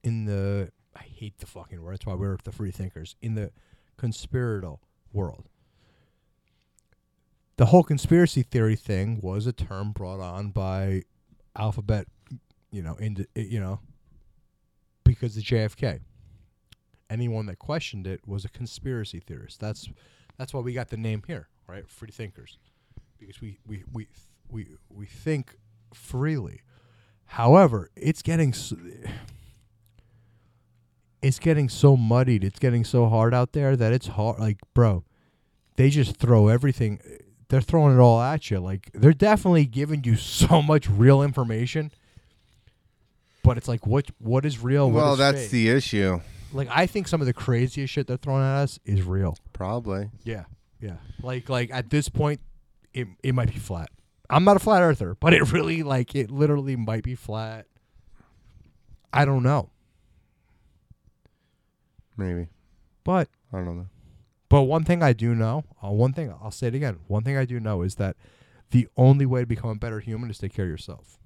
In 0.04 0.26
the 0.26 0.70
I 0.96 1.02
hate 1.02 1.38
the 1.38 1.46
fucking 1.46 1.82
word. 1.82 1.94
That's 1.94 2.06
why 2.06 2.14
we're 2.14 2.38
the 2.44 2.52
free 2.52 2.70
thinkers. 2.70 3.16
In 3.22 3.34
the 3.34 3.50
conspiratorial 3.96 4.80
world. 5.12 5.48
the 7.56 7.66
whole 7.66 7.84
conspiracy 7.84 8.42
theory 8.42 8.76
thing 8.76 9.20
was 9.22 9.46
a 9.46 9.52
term 9.52 9.92
brought 9.92 10.20
on 10.20 10.50
by 10.50 11.02
alphabet, 11.56 12.06
you 12.72 12.82
know, 12.82 12.96
in 12.96 13.26
eh, 13.36 13.42
you 13.42 13.60
know, 13.60 13.80
because 15.04 15.36
of 15.36 15.44
JFK. 15.44 16.00
Anyone 17.10 17.46
that 17.46 17.58
questioned 17.58 18.06
it 18.06 18.20
was 18.26 18.44
a 18.44 18.48
conspiracy 18.48 19.20
theorist. 19.20 19.60
That's 19.60 19.88
that's 20.38 20.52
why 20.54 20.60
we 20.60 20.72
got 20.72 20.88
the 20.90 20.96
name 20.96 21.22
here, 21.26 21.48
right? 21.68 21.88
Free 21.88 22.10
thinkers, 22.10 22.58
because 23.18 23.40
we 23.40 23.58
we 23.66 23.84
we 23.92 24.08
we 24.50 24.68
we 24.90 25.06
think 25.06 25.56
freely. 25.94 26.62
However, 27.26 27.90
it's 27.96 28.22
getting 28.22 28.50
s 28.50 28.72
it's 31.24 31.38
getting 31.38 31.70
so 31.70 31.96
muddied. 31.96 32.44
It's 32.44 32.58
getting 32.58 32.84
so 32.84 33.08
hard 33.08 33.32
out 33.32 33.52
there 33.52 33.76
that 33.76 33.94
it's 33.94 34.08
hard. 34.08 34.38
Like, 34.38 34.58
bro, 34.74 35.04
they 35.76 35.88
just 35.88 36.16
throw 36.16 36.48
everything. 36.48 37.00
They're 37.48 37.62
throwing 37.62 37.96
it 37.96 37.98
all 38.00 38.20
at 38.20 38.50
you. 38.50 38.60
Like, 38.60 38.90
they're 38.92 39.14
definitely 39.14 39.64
giving 39.64 40.04
you 40.04 40.16
so 40.16 40.60
much 40.60 40.88
real 40.88 41.22
information. 41.22 41.92
But 43.42 43.56
it's 43.56 43.68
like, 43.68 43.86
what 43.86 44.10
what 44.18 44.44
is 44.44 44.62
real? 44.62 44.90
what 44.90 45.02
well, 45.02 45.12
is 45.14 45.18
that's 45.18 45.40
fake? 45.42 45.50
the 45.50 45.68
issue. 45.70 46.20
like. 46.52 46.68
I 46.70 46.86
think 46.86 47.08
some 47.08 47.20
of 47.20 47.26
the 47.26 47.34
craziest 47.34 47.92
shit 47.92 48.06
they're 48.06 48.16
throwing 48.16 48.42
at 48.42 48.62
us 48.62 48.78
is 48.84 49.02
real. 49.02 49.36
Probably. 49.52 50.10
Yeah, 50.24 50.44
yeah. 50.80 50.96
Like 51.22 51.48
like 51.48 51.70
at 51.70 51.90
this 51.90 52.08
point, 52.08 52.40
it 52.94 53.06
it 53.22 53.34
might 53.34 53.52
be 53.52 53.58
flat. 53.58 53.90
I'm 54.30 54.44
not 54.44 54.56
a 54.56 54.60
flat 54.60 54.82
earther, 54.82 55.14
but 55.20 55.34
it 55.34 55.52
really 55.52 55.82
like 55.82 56.14
it 56.14 56.30
literally 56.30 56.76
might 56.76 57.02
be 57.02 57.14
flat. 57.14 57.66
I 59.12 59.26
don't 59.26 59.42
know, 59.42 59.70
Maybe. 62.16 62.48
but 63.02 63.28
I 63.52 63.58
don't 63.58 63.76
know. 63.76 63.88
but 64.48 64.62
one 64.62 64.84
thing 64.84 65.02
I 65.02 65.12
do 65.12 65.34
know, 65.34 65.64
uh, 65.82 65.90
one 65.90 66.12
thing 66.12 66.32
I'll 66.42 66.50
say 66.50 66.68
it 66.68 66.74
again. 66.74 67.00
One 67.08 67.22
thing 67.24 67.36
I 67.36 67.44
do 67.44 67.58
know 67.60 67.82
is 67.82 67.96
that 67.96 68.16
the 68.70 68.88
only 68.96 69.26
way 69.26 69.40
to 69.40 69.46
become 69.46 69.70
a 69.70 69.74
better 69.74 70.00
human 70.00 70.30
is 70.30 70.38
to 70.38 70.42
take 70.48 70.54
care 70.54 70.64
of 70.64 70.70
yourself. 70.70 71.18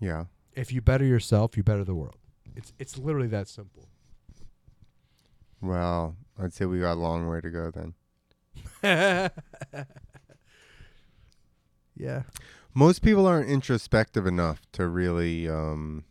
Yeah. 0.00 0.24
If 0.54 0.72
you 0.72 0.80
better 0.80 1.04
yourself, 1.04 1.56
you 1.56 1.62
better 1.62 1.84
the 1.84 1.94
world. 1.94 2.16
It's 2.56 2.72
it's 2.78 2.98
literally 2.98 3.28
that 3.28 3.48
simple. 3.48 3.88
Well, 5.60 6.16
I'd 6.38 6.52
say 6.52 6.64
we 6.64 6.80
got 6.80 6.94
a 6.94 7.00
long 7.00 7.26
way 7.28 7.40
to 7.40 7.50
go 7.50 7.70
then. 7.70 7.94
yeah. 11.96 12.22
Most 12.72 13.02
people 13.02 13.26
aren't 13.26 13.48
introspective 13.48 14.26
enough 14.26 14.62
to 14.72 14.86
really 14.86 15.48
um 15.48 16.04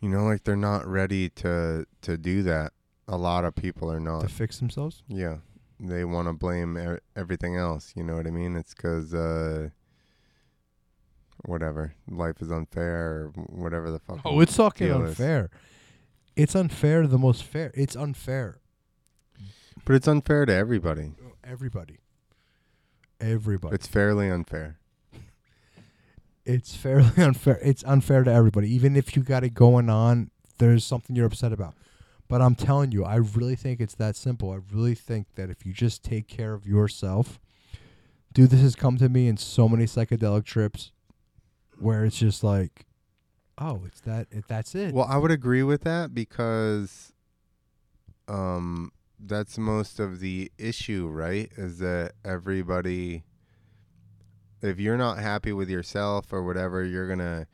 you 0.00 0.08
know 0.08 0.24
like 0.24 0.44
they're 0.44 0.56
not 0.56 0.86
ready 0.86 1.28
to 1.30 1.86
to 2.02 2.16
do 2.16 2.42
that. 2.44 2.72
A 3.06 3.16
lot 3.16 3.44
of 3.44 3.54
people 3.54 3.90
are 3.90 4.00
not. 4.00 4.20
To 4.22 4.28
fix 4.28 4.58
themselves? 4.58 5.02
Yeah. 5.08 5.38
They 5.80 6.04
want 6.04 6.28
to 6.28 6.32
blame 6.32 6.76
e- 6.76 6.98
everything 7.16 7.56
else, 7.56 7.92
you 7.96 8.02
know 8.02 8.16
what 8.16 8.26
I 8.26 8.30
mean? 8.30 8.56
It's 8.56 8.74
cuz 8.74 9.14
uh 9.14 9.70
whatever. 11.44 11.94
Life 12.08 12.42
is 12.42 12.50
unfair 12.50 12.96
or 13.06 13.32
whatever 13.48 13.90
the 13.90 13.98
fuck. 13.98 14.20
Oh, 14.24 14.40
it's 14.40 14.56
fucking 14.56 14.88
deal 14.88 15.02
is. 15.04 15.10
unfair. 15.10 15.50
It's 16.36 16.54
unfair 16.54 17.06
the 17.06 17.18
most 17.18 17.42
fair. 17.42 17.70
It's 17.74 17.96
unfair. 17.96 18.58
But 19.84 19.94
it's 19.96 20.08
unfair 20.08 20.44
to 20.46 20.52
everybody. 20.52 21.12
Everybody. 21.44 21.98
Everybody. 23.20 23.74
It's 23.74 23.86
fairly 23.86 24.28
unfair. 24.28 24.78
It's 26.48 26.74
fairly 26.74 27.10
unfair. 27.22 27.60
It's 27.62 27.84
unfair 27.84 28.24
to 28.24 28.32
everybody. 28.32 28.72
Even 28.74 28.96
if 28.96 29.14
you 29.14 29.22
got 29.22 29.44
it 29.44 29.54
going 29.54 29.90
on, 29.90 30.30
there's 30.56 30.84
something 30.84 31.14
you're 31.14 31.26
upset 31.26 31.52
about. 31.52 31.74
But 32.26 32.42
I'm 32.42 32.54
telling 32.54 32.90
you, 32.92 33.04
I 33.04 33.16
really 33.16 33.54
think 33.54 33.80
it's 33.80 33.94
that 33.96 34.16
simple. 34.16 34.50
I 34.50 34.58
really 34.74 34.94
think 34.94 35.34
that 35.36 35.50
if 35.50 35.64
you 35.64 35.72
just 35.72 36.02
take 36.02 36.26
care 36.26 36.54
of 36.54 36.66
yourself, 36.66 37.38
dude, 38.32 38.50
this 38.50 38.60
has 38.60 38.74
come 38.74 38.96
to 38.98 39.08
me 39.08 39.28
in 39.28 39.36
so 39.36 39.68
many 39.68 39.84
psychedelic 39.84 40.44
trips 40.44 40.92
where 41.78 42.04
it's 42.04 42.18
just 42.18 42.42
like, 42.42 42.86
oh, 43.58 43.82
it's 43.86 44.00
that, 44.00 44.26
it, 44.30 44.44
that's 44.48 44.74
it. 44.74 44.92
Well, 44.94 45.06
I 45.08 45.16
would 45.16 45.30
agree 45.30 45.62
with 45.62 45.82
that 45.84 46.14
because 46.14 47.12
um 48.26 48.92
that's 49.20 49.58
most 49.58 49.98
of 49.98 50.20
the 50.20 50.50
issue, 50.58 51.08
right? 51.08 51.50
Is 51.56 51.78
that 51.78 52.12
everybody 52.24 53.24
if 54.62 54.80
you're 54.80 54.96
not 54.96 55.18
happy 55.18 55.52
with 55.52 55.68
yourself 55.68 56.32
or 56.32 56.42
whatever, 56.42 56.84
you're 56.84 57.06
going 57.06 57.18
to 57.18 57.46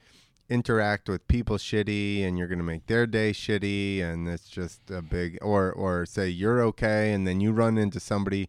interact 0.48 1.08
with 1.08 1.26
people 1.26 1.56
shitty 1.56 2.22
and 2.22 2.36
you're 2.36 2.48
going 2.48 2.58
to 2.58 2.64
make 2.64 2.86
their 2.86 3.06
day 3.06 3.32
shitty 3.32 4.02
and 4.02 4.28
it's 4.28 4.48
just 4.48 4.90
a 4.90 5.00
big 5.00 5.38
or 5.40 5.72
or 5.72 6.04
say 6.04 6.28
you're 6.28 6.60
okay 6.60 7.12
and 7.12 7.26
then 7.26 7.40
you 7.40 7.50
run 7.50 7.78
into 7.78 7.98
somebody 7.98 8.46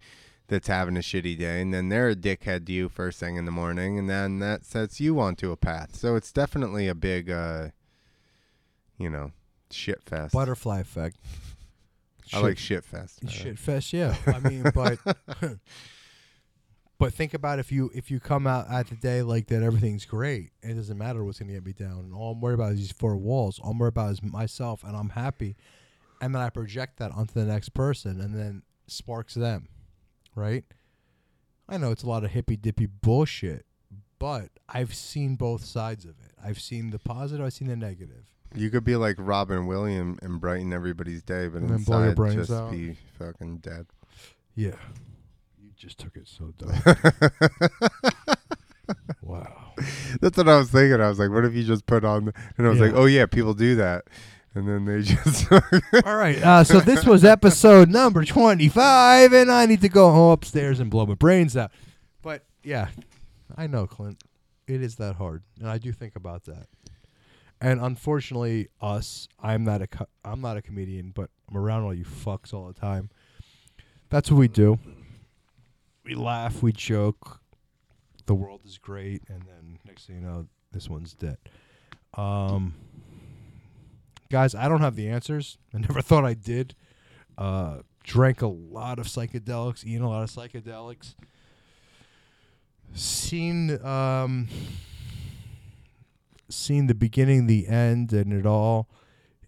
that's 0.47 0.67
having 0.67 0.97
a 0.97 0.99
shitty 0.99 1.37
day 1.39 1.61
and 1.61 1.73
then 1.73 1.87
they're 1.87 2.09
a 2.09 2.15
dickhead 2.15 2.65
to 2.65 2.73
you 2.73 2.89
first 2.89 3.17
thing 3.17 3.37
in 3.37 3.45
the 3.45 3.51
morning 3.51 3.97
and 3.97 4.09
then 4.09 4.39
that 4.39 4.65
sets 4.65 4.99
you 4.99 5.19
onto 5.19 5.51
a 5.51 5.57
path. 5.57 5.95
So 5.95 6.15
it's 6.15 6.33
definitely 6.33 6.87
a 6.87 6.95
big 6.95 7.31
uh 7.31 7.69
you 8.97 9.09
know, 9.09 9.31
shit 9.71 10.01
fest. 10.03 10.33
Butterfly 10.33 10.79
effect. 10.79 11.17
I 12.33 12.39
like 12.39 12.57
shit 12.57 12.83
fest. 12.83 13.19
Shit 13.29 13.59
fest, 13.59 13.93
yeah. 13.93 14.15
I 14.25 14.39
mean, 14.39 14.63
but 14.73 14.97
but 16.97 17.13
think 17.13 17.33
about 17.33 17.59
if 17.59 17.71
you 17.71 17.91
if 17.93 18.09
you 18.09 18.19
come 18.19 18.47
out 18.47 18.69
at 18.69 18.87
the 18.87 18.95
day 18.95 19.21
like 19.21 19.47
that, 19.47 19.63
everything's 19.63 20.05
great. 20.05 20.51
It 20.61 20.73
doesn't 20.75 20.97
matter 20.97 21.23
what's 21.23 21.39
gonna 21.39 21.53
get 21.53 21.65
me 21.65 21.73
down. 21.73 21.99
And 21.99 22.13
all 22.13 22.31
I'm 22.33 22.41
worried 22.41 22.55
about 22.55 22.73
is 22.73 22.79
these 22.79 22.91
four 22.91 23.15
walls. 23.17 23.59
All 23.59 23.71
I'm 23.71 23.79
worried 23.79 23.89
about 23.89 24.11
is 24.13 24.23
myself, 24.23 24.83
and 24.83 24.95
I'm 24.95 25.09
happy. 25.09 25.55
And 26.21 26.33
then 26.33 26.41
I 26.41 26.49
project 26.49 26.97
that 26.99 27.11
onto 27.11 27.33
the 27.33 27.45
next 27.45 27.69
person, 27.69 28.21
and 28.21 28.33
then 28.33 28.63
sparks 28.87 29.33
them, 29.33 29.67
right? 30.35 30.63
I 31.67 31.77
know 31.77 31.91
it's 31.91 32.03
a 32.03 32.07
lot 32.09 32.23
of 32.23 32.31
hippy 32.31 32.55
dippy 32.55 32.85
bullshit, 32.85 33.65
but 34.19 34.49
I've 34.69 34.93
seen 34.93 35.35
both 35.35 35.65
sides 35.65 36.05
of 36.05 36.11
it. 36.23 36.31
I've 36.43 36.61
seen 36.61 36.91
the 36.91 36.99
positive. 36.99 37.45
I've 37.45 37.53
seen 37.53 37.67
the 37.67 37.75
negative. 37.75 38.25
You 38.53 38.69
could 38.69 38.85
be 38.85 38.95
like 38.95 39.17
Robin 39.19 39.65
Williams 39.67 40.19
and 40.21 40.39
brighten 40.39 40.71
everybody's 40.71 41.21
day, 41.23 41.47
but 41.49 41.61
And 41.63 41.69
then 41.69 41.83
blow 41.83 42.03
your 42.03 42.11
inside 42.27 42.35
just 42.35 42.51
out. 42.51 42.71
be 42.71 42.95
fucking 43.19 43.57
dead. 43.57 43.87
Yeah, 44.55 44.75
just 45.77 45.99
took 45.99 46.15
it 46.15 46.27
so 46.27 46.53
dumb. 46.57 46.71
wow. 49.21 49.73
That's 50.21 50.37
what 50.37 50.47
I 50.47 50.57
was 50.57 50.69
thinking. 50.69 51.01
I 51.01 51.09
was 51.09 51.19
like, 51.19 51.29
what 51.29 51.45
if 51.45 51.53
you 51.53 51.63
just 51.63 51.85
put 51.85 52.05
on, 52.05 52.31
and 52.57 52.67
I 52.67 52.69
was 52.69 52.79
like, 52.79 52.93
oh 52.93 53.05
yeah, 53.05 53.25
people 53.25 53.53
do 53.53 53.75
that, 53.75 54.05
and 54.53 54.67
then 54.67 54.85
they 54.85 55.01
just. 55.13 55.51
All 55.51 56.15
right. 56.15 56.41
Uh, 56.41 56.63
so 56.63 56.79
this 56.79 57.05
was 57.05 57.25
episode 57.25 57.89
number 57.89 58.23
25, 58.23 59.33
and 59.33 59.51
I 59.51 59.65
need 59.65 59.81
to 59.81 59.89
go 59.89 60.11
home 60.11 60.31
upstairs 60.31 60.79
and 60.79 60.89
blow 60.89 61.05
my 61.05 61.15
brains 61.15 61.57
out. 61.57 61.71
But 62.21 62.43
yeah, 62.63 62.87
I 63.57 63.67
know, 63.67 63.85
Clint. 63.87 64.21
It 64.67 64.81
is 64.81 64.95
that 64.95 65.15
hard, 65.17 65.43
and 65.59 65.69
I 65.69 65.77
do 65.77 65.91
think 65.91 66.15
about 66.15 66.45
that. 66.45 66.67
And 67.61 67.79
unfortunately, 67.79 68.67
us, 68.81 69.27
I'm 69.39 69.63
not 69.63 69.81
a, 69.81 69.87
co- 69.87 70.07
I'm 70.23 70.41
not 70.41 70.57
a 70.57 70.61
comedian, 70.61 71.11
but 71.13 71.29
I'm 71.49 71.57
around 71.57 71.83
all 71.83 71.93
you 71.93 72.03
fucks 72.03 72.53
all 72.53 72.67
the 72.67 72.73
time. 72.73 73.09
That's 74.09 74.31
what 74.31 74.37
we 74.37 74.47
do. 74.47 74.79
We 76.05 76.13
laugh, 76.13 76.61
we 76.61 76.71
joke. 76.71 77.41
The 78.27 78.35
world 78.35 78.61
is 78.63 78.77
great, 78.77 79.23
and 79.27 79.41
then 79.41 79.79
next 79.85 80.05
thing 80.05 80.17
you 80.17 80.21
know, 80.21 80.45
this 80.71 80.87
one's 80.87 81.13
dead. 81.13 81.37
Um, 82.13 82.75
guys, 84.29 84.53
I 84.53 84.67
don't 84.67 84.81
have 84.81 84.95
the 84.95 85.09
answers. 85.09 85.57
I 85.73 85.79
never 85.79 86.01
thought 86.01 86.23
I 86.23 86.35
did. 86.35 86.75
Uh, 87.39 87.79
drank 88.03 88.43
a 88.43 88.47
lot 88.47 88.99
of 88.99 89.07
psychedelics, 89.07 89.83
eaten 89.83 90.03
a 90.03 90.09
lot 90.09 90.21
of 90.21 90.29
psychedelics. 90.29 91.15
Seen 92.93 93.83
um, 93.83 94.47
seen 96.49 96.85
the 96.85 96.93
beginning, 96.93 97.47
the 97.47 97.67
end, 97.67 98.13
and 98.13 98.31
it 98.31 98.45
all. 98.45 98.87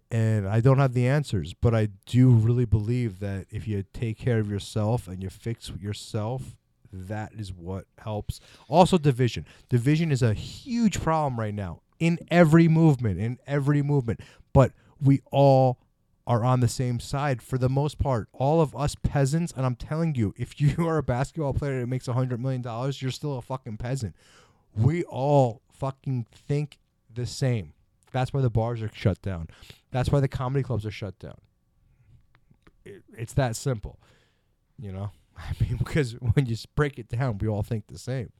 And 0.09 0.47
I 0.47 0.61
don't 0.61 0.77
have 0.77 0.93
the 0.93 1.07
answers, 1.07 1.53
but 1.53 1.75
I 1.75 1.89
do 2.05 2.29
really 2.29 2.65
believe 2.65 3.19
that 3.19 3.47
if 3.49 3.67
you 3.67 3.83
take 3.93 4.17
care 4.17 4.39
of 4.39 4.49
yourself 4.49 5.07
and 5.07 5.21
you 5.21 5.29
fix 5.29 5.69
yourself, 5.69 6.55
that 6.93 7.33
is 7.33 7.51
what 7.51 7.85
helps. 7.97 8.39
Also, 8.69 8.97
division. 8.97 9.45
Division 9.67 10.11
is 10.11 10.21
a 10.21 10.33
huge 10.33 11.01
problem 11.01 11.37
right 11.37 11.53
now 11.53 11.81
in 11.99 12.19
every 12.31 12.67
movement, 12.67 13.19
in 13.19 13.37
every 13.45 13.81
movement. 13.81 14.21
But 14.53 14.71
we 15.01 15.21
all 15.31 15.79
are 16.25 16.43
on 16.43 16.59
the 16.59 16.67
same 16.67 16.99
side 16.99 17.41
for 17.41 17.57
the 17.57 17.69
most 17.69 17.97
part. 17.97 18.27
All 18.33 18.61
of 18.61 18.75
us 18.75 18.95
peasants, 18.95 19.53
and 19.55 19.65
I'm 19.65 19.75
telling 19.75 20.15
you, 20.15 20.33
if 20.37 20.59
you 20.61 20.87
are 20.87 20.97
a 20.97 21.03
basketball 21.03 21.53
player 21.53 21.79
that 21.79 21.87
makes 21.87 22.07
a 22.07 22.13
hundred 22.13 22.39
million 22.39 22.61
dollars, 22.61 23.01
you're 23.01 23.11
still 23.11 23.37
a 23.37 23.41
fucking 23.41 23.77
peasant. 23.77 24.15
We 24.75 25.03
all 25.03 25.61
fucking 25.71 26.27
think 26.31 26.79
the 27.13 27.25
same. 27.25 27.73
That's 28.11 28.33
why 28.33 28.41
the 28.41 28.49
bars 28.49 28.81
are 28.81 28.91
shut 28.93 29.21
down. 29.21 29.47
That's 29.91 30.09
why 30.11 30.19
the 30.19 30.27
comedy 30.27 30.63
clubs 30.63 30.85
are 30.85 30.91
shut 30.91 31.17
down. 31.19 31.37
It, 32.85 33.03
it's 33.17 33.33
that 33.33 33.55
simple, 33.55 33.99
you 34.77 34.91
know. 34.91 35.11
I 35.37 35.51
mean, 35.61 35.77
because 35.77 36.13
when 36.13 36.45
you 36.45 36.55
break 36.75 36.97
it 36.97 37.09
down, 37.09 37.37
we 37.37 37.47
all 37.47 37.63
think 37.63 37.87
the 37.87 37.99
same. 37.99 38.31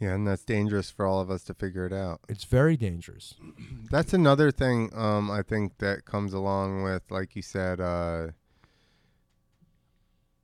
yeah, 0.00 0.14
and 0.14 0.26
that's 0.26 0.44
dangerous 0.44 0.90
for 0.90 1.06
all 1.06 1.20
of 1.20 1.30
us 1.30 1.44
to 1.44 1.54
figure 1.54 1.86
it 1.86 1.92
out. 1.92 2.20
It's 2.28 2.44
very 2.44 2.76
dangerous. 2.76 3.34
That's 3.90 4.12
another 4.12 4.50
thing. 4.50 4.90
Um, 4.94 5.30
I 5.30 5.42
think 5.42 5.78
that 5.78 6.04
comes 6.04 6.32
along 6.32 6.82
with, 6.82 7.02
like 7.10 7.34
you 7.36 7.42
said, 7.42 7.80
uh, 7.80 8.28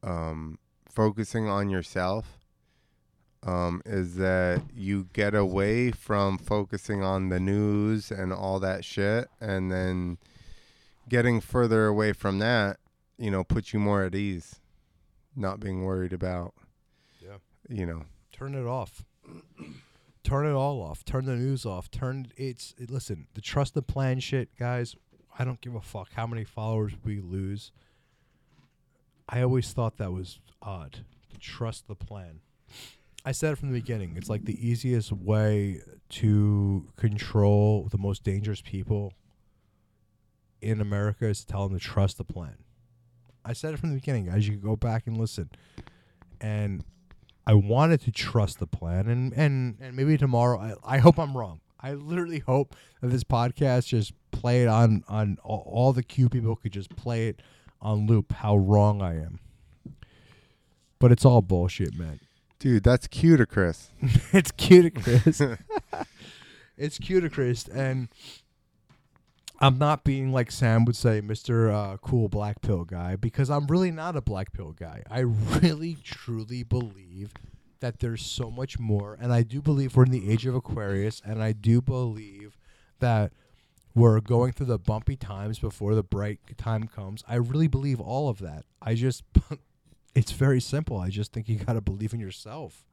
um, 0.03 0.59
focusing 0.91 1.49
on 1.49 1.69
yourself 1.71 2.39
um, 3.47 3.81
is 3.87 4.17
that 4.17 4.61
you 4.75 5.09
get 5.13 5.35
away 5.35 5.91
from 5.93 6.37
focusing 6.37 7.03
on 7.03 7.29
the 7.29 7.39
news 7.41 8.11
and 8.11 8.33
all 8.33 8.59
that 8.61 8.85
shit, 8.85 9.29
and 9.41 9.71
then 9.71 10.19
getting 11.09 11.41
further 11.41 11.87
away 11.87 12.13
from 12.13 12.41
that, 12.41 12.79
you 13.17 13.31
know, 13.31 13.45
puts 13.45 13.73
you 13.73 13.79
more 13.79 14.03
at 14.03 14.15
ease, 14.15 14.61
not 15.37 15.61
being 15.61 15.85
worried 15.85 16.13
about, 16.13 16.53
Yeah. 17.23 17.37
you 17.69 17.87
know, 17.87 18.03
Turn 18.33 18.55
it 18.55 18.67
off. 18.67 19.03
Turn 20.23 20.45
it 20.45 20.53
all 20.53 20.83
off. 20.83 21.05
Turn 21.05 21.25
the 21.25 21.37
news 21.37 21.65
off. 21.65 21.91
Turn 21.91 22.33
it's 22.37 22.75
it, 22.77 22.91
listen, 22.91 23.29
the 23.35 23.41
trust 23.41 23.73
the 23.75 23.81
plan 23.83 24.19
shit, 24.21 24.51
guys. 24.59 24.97
I 25.39 25.45
don't 25.45 25.61
give 25.61 25.75
a 25.75 25.81
fuck 25.81 26.13
how 26.15 26.27
many 26.27 26.45
followers 26.45 26.93
we 27.05 27.21
lose. 27.21 27.71
I 29.29 29.41
always 29.43 29.73
thought 29.73 29.97
that 29.99 30.13
was 30.13 30.41
odd. 30.61 31.05
To 31.33 31.39
Trust 31.39 31.87
the 31.87 31.95
plan. 31.95 32.41
I 33.27 33.33
said 33.33 33.53
it 33.53 33.57
from 33.57 33.73
the 33.73 33.81
beginning. 33.81 34.15
It's 34.17 34.31
like 34.31 34.45
the 34.45 34.67
easiest 34.67 35.11
way 35.11 35.81
to 36.11 36.87
control 36.95 37.89
the 37.91 37.99
most 37.99 38.23
dangerous 38.23 38.63
people 38.63 39.15
in 40.63 40.81
America 40.81 41.27
is 41.27 41.41
to 41.41 41.47
tell 41.47 41.69
them 41.69 41.77
to 41.77 41.85
trust 41.85 42.19
the 42.19 42.25
plan. 42.25 42.59
I 43.45 43.53
said 43.53 43.75
it 43.75 43.81
from 43.81 43.91
the 43.91 43.97
beginning, 43.97 44.27
guys. 44.27 44.47
You 44.47 44.55
can 44.55 44.63
go 44.63 44.77
back 44.77 45.09
and 45.09 45.19
listen. 45.19 45.51
And 46.41 46.85
I 47.49 47.55
wanted 47.55 48.01
to 48.03 48.13
trust 48.13 48.61
the 48.61 48.67
plan, 48.69 49.09
and 49.09 49.33
and 49.33 49.77
and 49.81 49.97
maybe 49.97 50.17
tomorrow. 50.17 50.61
I, 50.61 50.97
I 50.97 50.99
hope 50.99 51.19
I'm 51.19 51.37
wrong. 51.37 51.61
I 51.81 51.95
literally 51.95 52.41
hope 52.41 52.77
that 53.01 53.09
this 53.09 53.25
podcast 53.25 53.89
just 53.89 54.13
play 54.31 54.63
it 54.63 54.69
on 54.69 55.03
on 55.09 55.39
all, 55.43 55.65
all 55.67 55.93
the 55.93 56.05
Q 56.05 56.29
people 56.29 56.55
could 56.55 56.73
just 56.73 56.95
play 56.95 57.27
it 57.27 57.43
on 57.81 58.07
loop. 58.07 58.33
How 58.33 58.57
wrong 58.57 59.03
I 59.03 59.17
am. 59.17 59.41
But 61.01 61.11
it's 61.11 61.25
all 61.25 61.43
bullshit, 61.43 61.95
man. 61.97 62.21
Dude, 62.59 62.83
that's 62.83 63.07
cute, 63.07 63.49
Chris. 63.49 63.91
it's 64.33 64.51
cute, 64.53 64.95
Chris. 65.03 65.43
it's 66.77 66.99
cute, 66.99 67.33
Chris, 67.33 67.69
and 67.69 68.09
I'm 69.59 69.79
not 69.79 70.05
being 70.05 70.33
like 70.33 70.51
Sam 70.51 70.85
would 70.85 70.97
say, 70.97 71.21
Mister 71.21 71.71
uh, 71.71 71.97
Cool 71.99 72.29
Black 72.29 72.61
Pill 72.61 72.85
guy, 72.85 73.17
because 73.17 73.51
I'm 73.51 73.67
really 73.67 73.91
not 73.91 74.17
a 74.17 74.21
black 74.21 74.53
pill 74.53 74.73
guy. 74.73 75.03
I 75.11 75.21
really, 75.21 75.97
truly 76.03 76.63
believe 76.63 77.33
that 77.81 78.01
there's 78.01 78.25
so 78.25 78.51
much 78.51 78.79
more, 78.79 79.17
and 79.21 79.33
I 79.33 79.43
do 79.43 79.63
believe 79.63 79.97
we're 79.97 80.05
in 80.05 80.11
the 80.11 80.31
age 80.31 80.47
of 80.47 80.55
Aquarius, 80.55 81.23
and 81.25 81.43
I 81.43 81.53
do 81.53 81.81
believe 81.81 82.59
that 83.01 83.33
we're 83.95 84.21
going 84.21 84.53
through 84.53 84.67
the 84.67 84.79
bumpy 84.79 85.17
times 85.17 85.59
before 85.59 85.95
the 85.95 86.03
bright 86.03 86.39
time 86.59 86.87
comes. 86.87 87.25
I 87.27 87.37
really 87.37 87.67
believe 87.67 87.99
all 87.99 88.29
of 88.29 88.39
that. 88.41 88.65
I 88.83 88.95
just, 88.95 89.25
it's 90.17 90.33
very 90.33 90.61
simple. 90.61 90.99
I 90.99 91.11
just 91.11 91.33
think 91.33 91.47
you 91.47 91.57
got 91.57 91.75
to 91.75 91.83
believe 91.83 92.15
in 92.15 92.21
yourself. 92.21 92.87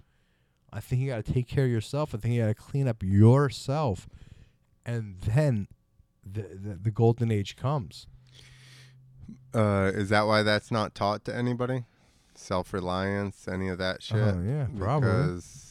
I 0.74 0.82
think 0.82 1.02
you 1.02 1.10
got 1.10 1.24
to 1.24 1.34
take 1.34 1.48
care 1.48 1.64
of 1.66 1.72
yourself. 1.72 2.14
I 2.14 2.18
think 2.18 2.34
you 2.34 2.42
got 2.42 2.48
to 2.48 2.54
clean 2.54 2.88
up 2.88 3.02
yourself, 3.02 4.10
and 4.86 5.16
then 5.22 5.68
the, 6.30 6.42
the 6.42 6.80
the 6.84 6.92
golden 6.92 7.32
age 7.32 7.56
comes. 7.56 8.08
Uh, 9.54 9.92
is 9.94 10.10
that 10.10 10.24
why 10.24 10.44
that's 10.44 10.70
not 10.70 10.96
taught 10.96 11.24
to 11.26 11.36
anybody? 11.36 11.86
Self 12.36 12.74
reliance, 12.74 13.48
any 13.48 13.70
of 13.70 13.78
that 13.78 14.04
shit? 14.04 14.20
Uh, 14.20 14.40
yeah, 14.42 14.68
probably. 14.78 15.10
Because 15.10 15.63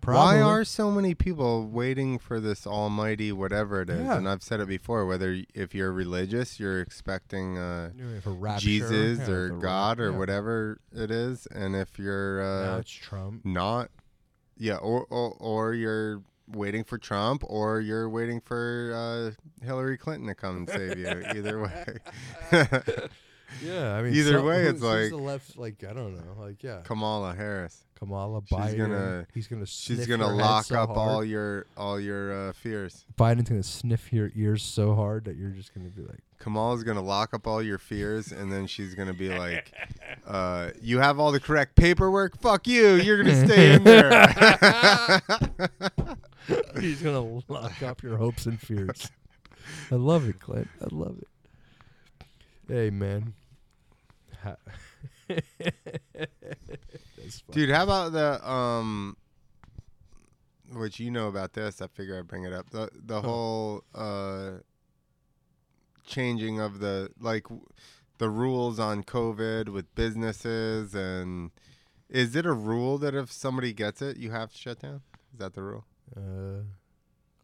Probably. 0.00 0.40
why 0.40 0.42
are 0.42 0.64
so 0.64 0.90
many 0.90 1.14
people 1.14 1.66
waiting 1.66 2.18
for 2.18 2.40
this 2.40 2.66
almighty 2.66 3.32
whatever 3.32 3.82
it 3.82 3.90
is? 3.90 4.04
Yeah. 4.04 4.16
And 4.16 4.28
I've 4.28 4.42
said 4.42 4.60
it 4.60 4.68
before. 4.68 5.04
Whether 5.06 5.42
if 5.54 5.74
you're 5.74 5.92
religious, 5.92 6.58
you're 6.60 6.80
expecting 6.80 7.58
uh, 7.58 7.90
rapture, 8.24 8.60
Jesus 8.64 9.18
yeah, 9.18 9.34
or 9.34 9.48
God 9.50 10.00
or 10.00 10.10
yeah. 10.12 10.16
whatever 10.18 10.80
it 10.94 11.10
is, 11.10 11.46
and 11.46 11.74
if 11.76 11.98
you're 11.98 12.40
uh, 12.42 12.78
it's 12.78 12.90
Trump. 12.90 13.44
not, 13.44 13.90
yeah, 14.56 14.76
or, 14.76 15.04
or 15.10 15.36
or 15.40 15.74
you're 15.74 16.22
waiting 16.46 16.84
for 16.84 16.96
Trump, 16.96 17.42
or 17.46 17.80
you're 17.80 18.08
waiting 18.08 18.40
for 18.40 18.92
uh, 18.94 19.64
Hillary 19.66 19.98
Clinton 19.98 20.28
to 20.28 20.34
come 20.34 20.56
and 20.58 20.70
save 20.70 20.98
you. 20.98 21.08
Either 21.08 21.60
way. 21.60 21.98
Yeah, 23.62 23.94
I 23.94 24.02
mean, 24.02 24.14
Either 24.14 24.34
some- 24.34 24.44
way, 24.44 24.64
it's 24.66 24.82
like- 24.82 25.10
the 25.10 25.16
left. 25.16 25.56
Like 25.56 25.82
I 25.82 25.92
don't 25.92 26.14
know. 26.14 26.42
Like 26.42 26.62
yeah, 26.62 26.80
Kamala 26.84 27.34
Harris. 27.34 27.84
Kamala 27.98 28.40
She's 28.46 28.56
Biden. 28.56 28.78
gonna- 28.78 29.26
he's 29.34 29.48
gonna. 29.48 29.66
She's 29.66 30.06
gonna 30.06 30.26
your 30.26 30.34
lock 30.36 30.66
so 30.66 30.80
up 30.80 30.90
all 30.90 31.24
your 31.24 31.66
all 31.76 31.98
your 31.98 32.50
uh, 32.50 32.52
fears. 32.52 33.04
Biden's 33.18 33.48
gonna 33.48 33.62
sniff 33.62 34.12
your 34.12 34.30
ears 34.36 34.62
so 34.62 34.94
hard 34.94 35.24
that 35.24 35.36
you're 35.36 35.50
just 35.50 35.74
gonna 35.74 35.88
be 35.88 36.02
like, 36.02 36.20
Kamala's 36.38 36.84
gonna 36.84 37.02
lock 37.02 37.34
up 37.34 37.48
all 37.48 37.60
your 37.60 37.78
fears, 37.78 38.30
and 38.30 38.52
then 38.52 38.68
she's 38.68 38.94
gonna 38.94 39.12
be 39.14 39.36
like, 39.36 39.72
uh, 40.28 40.70
"You 40.80 41.00
have 41.00 41.18
all 41.18 41.32
the 41.32 41.40
correct 41.40 41.74
paperwork. 41.74 42.40
Fuck 42.40 42.68
you. 42.68 42.94
You're 42.94 43.20
gonna 43.22 43.46
stay 43.46 43.74
in 43.74 43.82
there." 43.84 44.10
he's 46.80 47.02
gonna 47.02 47.40
lock 47.48 47.82
up 47.82 48.02
your 48.02 48.16
hopes 48.16 48.46
and 48.46 48.60
fears. 48.60 49.10
I 49.90 49.96
love 49.96 50.28
it, 50.28 50.40
Clint. 50.40 50.68
I 50.80 50.86
love 50.94 51.16
it. 51.20 51.28
Hey, 52.68 52.90
man. 52.90 53.34
Ha- 54.42 54.56
That's 55.28 55.40
fun. 57.40 57.52
Dude, 57.52 57.70
how 57.70 57.82
about 57.84 58.12
the 58.12 58.48
um, 58.50 59.16
which 60.72 61.00
you 61.00 61.10
know 61.10 61.28
about 61.28 61.52
this? 61.54 61.80
I 61.82 61.86
figure 61.88 62.18
I'd 62.18 62.28
bring 62.28 62.44
it 62.44 62.52
up. 62.52 62.70
The 62.70 62.90
the 62.94 63.20
whole 63.22 63.84
uh, 63.94 64.50
changing 66.06 66.60
of 66.60 66.80
the 66.80 67.10
like 67.20 67.44
w- 67.44 67.66
the 68.18 68.28
rules 68.30 68.78
on 68.80 69.04
COVID 69.04 69.68
with 69.68 69.94
businesses 69.94 70.94
and 70.94 71.50
is 72.08 72.34
it 72.34 72.46
a 72.46 72.52
rule 72.52 72.98
that 72.98 73.14
if 73.14 73.30
somebody 73.30 73.72
gets 73.72 74.00
it, 74.02 74.16
you 74.16 74.30
have 74.30 74.50
to 74.52 74.58
shut 74.58 74.80
down? 74.80 75.02
Is 75.32 75.38
that 75.38 75.54
the 75.54 75.62
rule? 75.62 75.84
Uh, 76.16 76.62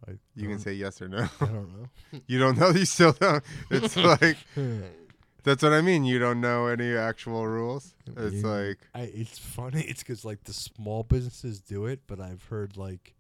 I 0.09 0.13
You 0.35 0.49
can 0.49 0.59
say 0.59 0.73
yes 0.73 1.01
or 1.03 1.09
no. 1.09 1.29
I 1.41 1.47
don't 1.47 1.73
know. 1.79 1.89
you 2.27 2.39
don't 2.39 2.59
know. 2.59 2.71
You 2.71 2.87
still 2.87 3.13
don't. 3.13 3.45
It's 3.71 3.97
like 4.23 4.39
that's 5.45 5.63
what 5.63 5.73
I 5.73 5.81
mean. 5.81 6.05
You 6.05 6.19
don't 6.19 6.41
know 6.41 6.67
any 6.67 6.95
actual 6.97 7.47
rules. 7.47 7.95
It's 8.17 8.37
You- 8.37 8.43
like 8.43 8.79
I, 8.95 9.03
it's 9.03 9.39
funny. 9.39 9.83
It's 9.83 10.03
because 10.03 10.25
like 10.25 10.45
the 10.45 10.53
small 10.53 11.05
businesses 11.05 11.61
do 11.61 11.87
it, 11.87 12.01
but 12.07 12.21
I've 12.21 12.43
heard 12.45 12.77
like 12.77 13.15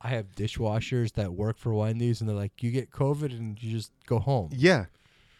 I 0.00 0.08
have 0.08 0.32
dishwashers 0.34 1.12
that 1.12 1.32
work 1.34 1.58
for 1.58 1.72
Wendy's, 1.74 2.20
and 2.20 2.28
they're 2.28 2.34
like, 2.36 2.62
you 2.62 2.70
get 2.72 2.90
COVID 2.90 3.30
and 3.38 3.62
you 3.62 3.70
just 3.70 3.92
go 4.06 4.18
home. 4.18 4.50
Yeah. 4.52 4.86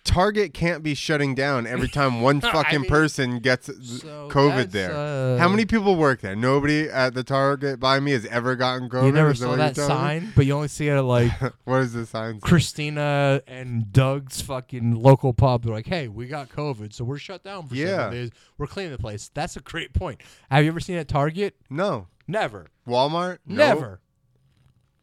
Target 0.04 0.52
can't 0.52 0.82
be 0.82 0.94
shutting 0.94 1.34
down 1.34 1.66
every 1.66 1.88
time 1.88 2.20
one 2.22 2.38
I 2.44 2.50
fucking 2.52 2.80
mean, 2.82 2.90
person 2.90 3.38
gets 3.38 3.66
So 3.66 4.28
COVID 4.30 4.70
there. 4.72 4.92
uh, 4.92 5.38
How 5.38 5.48
many 5.48 5.64
people 5.64 5.94
work 5.96 6.20
there? 6.20 6.34
Nobody 6.34 6.88
at 6.88 7.14
the 7.14 7.22
Target 7.22 7.78
by 7.78 8.00
me 8.00 8.10
has 8.12 8.26
ever 8.26 8.56
gotten 8.56 8.88
COVID. 8.88 9.06
You 9.06 9.12
never 9.12 9.30
that 9.30 9.36
saw 9.36 9.54
that 9.56 9.76
me? 9.76 9.82
sign, 9.84 10.32
but 10.34 10.44
you 10.44 10.54
only 10.54 10.68
see 10.68 10.88
it 10.88 10.94
at 10.96 11.04
like 11.04 11.30
what 11.64 11.78
is 11.82 11.92
the 11.92 12.04
sign? 12.04 12.40
Christina 12.40 13.42
and 13.46 13.92
Doug's 13.92 14.40
fucking 14.40 14.94
local 14.96 15.32
pub. 15.32 15.64
They're 15.64 15.72
like, 15.72 15.86
"Hey, 15.86 16.08
we 16.08 16.26
got 16.26 16.48
COVID, 16.48 16.92
so 16.92 17.04
we're 17.04 17.18
shut 17.18 17.44
down 17.44 17.68
for 17.68 17.74
Yeah. 17.74 17.86
seven 17.96 18.12
days. 18.12 18.30
We're 18.58 18.66
cleaning 18.66 18.92
the 18.92 18.98
place." 18.98 19.30
That's 19.32 19.56
a 19.56 19.60
great 19.60 19.92
point. 19.94 20.20
Have 20.50 20.64
you 20.64 20.70
ever 20.70 20.80
seen 20.80 20.96
it 20.96 21.00
at 21.00 21.08
Target? 21.08 21.56
No. 21.70 22.08
Never, 22.28 22.68
Walmart? 22.86 23.38
Never. 23.46 24.00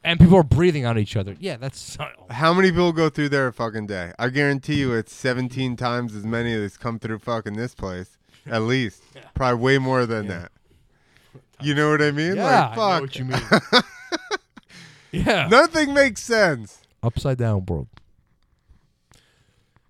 And 0.03 0.19
people 0.19 0.37
are 0.37 0.43
breathing 0.43 0.85
on 0.85 0.97
each 0.97 1.15
other. 1.17 1.35
Yeah, 1.39 1.57
that's 1.57 1.97
How 2.29 2.53
many 2.53 2.69
people 2.71 2.93
go 2.93 3.09
through 3.09 3.29
there 3.29 3.47
a 3.47 3.53
fucking 3.53 3.87
day? 3.87 4.13
I 4.17 4.29
guarantee 4.29 4.75
you 4.75 4.93
it's 4.93 5.13
17 5.13 5.75
times 5.75 6.15
as 6.15 6.25
many 6.25 6.53
as 6.53 6.77
come 6.77 6.99
through 6.99 7.19
fucking 7.19 7.57
this 7.57 7.75
place. 7.75 8.17
At 8.49 8.61
least. 8.61 9.03
Probably 9.33 9.61
way 9.61 9.77
more 9.77 10.05
than 10.05 10.25
Yeah. 10.25 10.39
that. 10.39 10.51
You 11.61 11.75
know 11.75 11.89
what 11.91 12.01
I 12.01 12.11
mean? 12.11 12.37
yeah. 12.37 12.67
like, 12.67 12.75
fuck. 12.75 12.79
I 12.79 12.95
know 12.95 13.01
what 13.01 13.15
you 13.17 13.25
mean. 13.25 13.41
yeah, 15.25 15.47
Nothing 15.49 15.93
makes 15.93 16.21
sense. 16.23 16.81
upside 17.03 17.37
down 17.37 17.65
world. 17.65 17.87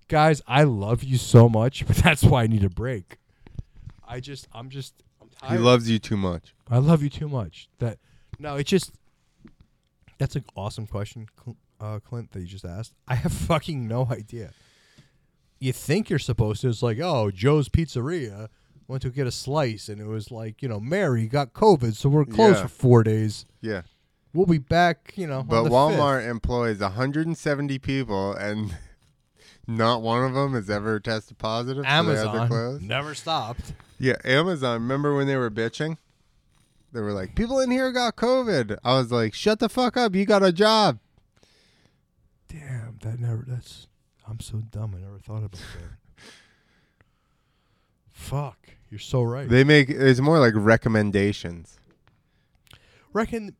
Guys, 0.08 0.41
I 0.48 0.63
love 0.63 1.04
you 1.04 1.17
so 1.17 1.48
much, 1.48 1.86
but 1.88 1.98
that's 1.98 2.24
why 2.24 2.43
I 2.43 2.48
need 2.48 2.63
a 2.63 2.69
break. 2.69 3.17
I 4.08 4.19
just, 4.19 4.48
I'm 4.52 4.69
just, 4.69 4.95
I'm 5.43 5.52
He 5.52 5.58
loves 5.60 5.88
you 5.89 6.00
too 6.00 6.17
much. 6.17 6.56
I 6.69 6.80
love 6.80 7.04
you 7.04 7.10
too 7.12 7.30
much. 7.30 7.69
That 7.78 8.00
no, 8.39 8.56
it's 8.56 8.69
just 8.69 8.91
that's 10.19 10.36
an 10.36 10.45
awesome 10.55 10.86
question, 10.86 11.27
Cl- 11.43 11.58
uh, 11.82 11.99
Clint, 11.99 12.32
that 12.34 12.41
you 12.41 12.45
just 12.45 12.65
asked. 12.65 12.93
I 13.08 13.15
have 13.15 13.32
fucking 13.49 13.88
no 13.88 14.08
idea. 14.12 14.51
You 15.60 15.73
think 15.73 16.10
you're 16.10 16.19
supposed 16.19 16.62
to? 16.62 16.69
It's 16.69 16.84
like, 16.84 16.99
oh, 16.99 17.32
Joe's 17.32 17.67
Pizzeria 17.69 18.49
went 18.88 19.01
to 19.01 19.10
get 19.10 19.25
a 19.27 19.32
slice, 19.32 19.89
and 19.89 19.99
it 19.99 20.05
was 20.08 20.29
like, 20.32 20.62
you 20.62 20.69
know, 20.69 20.79
Mary 20.79 21.27
got 21.27 21.53
COVID, 21.53 21.95
so 21.95 22.08
we're 22.10 22.25
closed 22.25 22.58
Yeah. 22.58 22.63
for 22.63 22.67
four 22.69 23.03
days. 23.03 23.45
Yeah. 23.62 23.82
We'll 24.34 24.45
be 24.45 24.58
back, 24.60 25.13
you 25.15 25.25
know. 25.27 25.41
But 25.43 25.58
on 25.58 25.63
the 25.63 25.69
Walmart 25.71 26.21
5th. 26.23 26.29
employs 26.29 26.79
170 26.79 27.79
people, 27.79 28.34
and 28.34 28.75
not 29.67 30.01
one 30.01 30.23
of 30.23 30.34
them 30.34 30.53
has 30.53 30.69
ever 30.69 30.99
tested 30.99 31.38
positive. 31.38 31.84
so 31.84 31.89
they 31.89 31.89
had 31.89 32.01
to 32.03 32.10
Amazon 32.29 32.47
close. 32.47 32.82
never 32.82 33.15
stopped. 33.15 33.73
Yeah, 33.99 34.15
Amazon. 34.23 34.82
Remember 34.82 35.15
when 35.15 35.27
they 35.27 35.36
were 35.36 35.49
bitching? 35.51 35.97
They 36.91 37.02
were 37.02 37.13
like, 37.13 37.36
"People 37.36 37.60
in 37.60 37.71
here 37.71 37.91
got 37.91 38.15
COVID." 38.15 38.78
I 38.84 38.97
was 38.97 39.12
like, 39.12 39.34
"Shut 39.34 39.60
the 39.60 39.69
fuck 39.69 39.97
up! 39.97 40.15
You 40.15 40.25
got 40.25 40.43
a 40.43 40.52
job." 40.52 40.99
Damn, 42.47 42.97
that 43.02 43.19
never. 43.19 43.45
That's. 43.47 43.88
I'm 44.28 44.39
so 44.39 44.58
dumb. 44.58 44.95
I 44.95 45.02
never 45.02 45.19
thought 45.19 45.43
about 45.43 45.52
that. 45.54 46.23
Fuck, 48.10 48.58
you're 48.89 48.99
so 48.99 49.23
right. 49.23 49.47
They 49.47 49.63
make 49.63 49.89
it's 49.89 50.19
more 50.19 50.39
like 50.39 50.54
recommendations. 50.56 51.80
Reckon, 53.13 53.56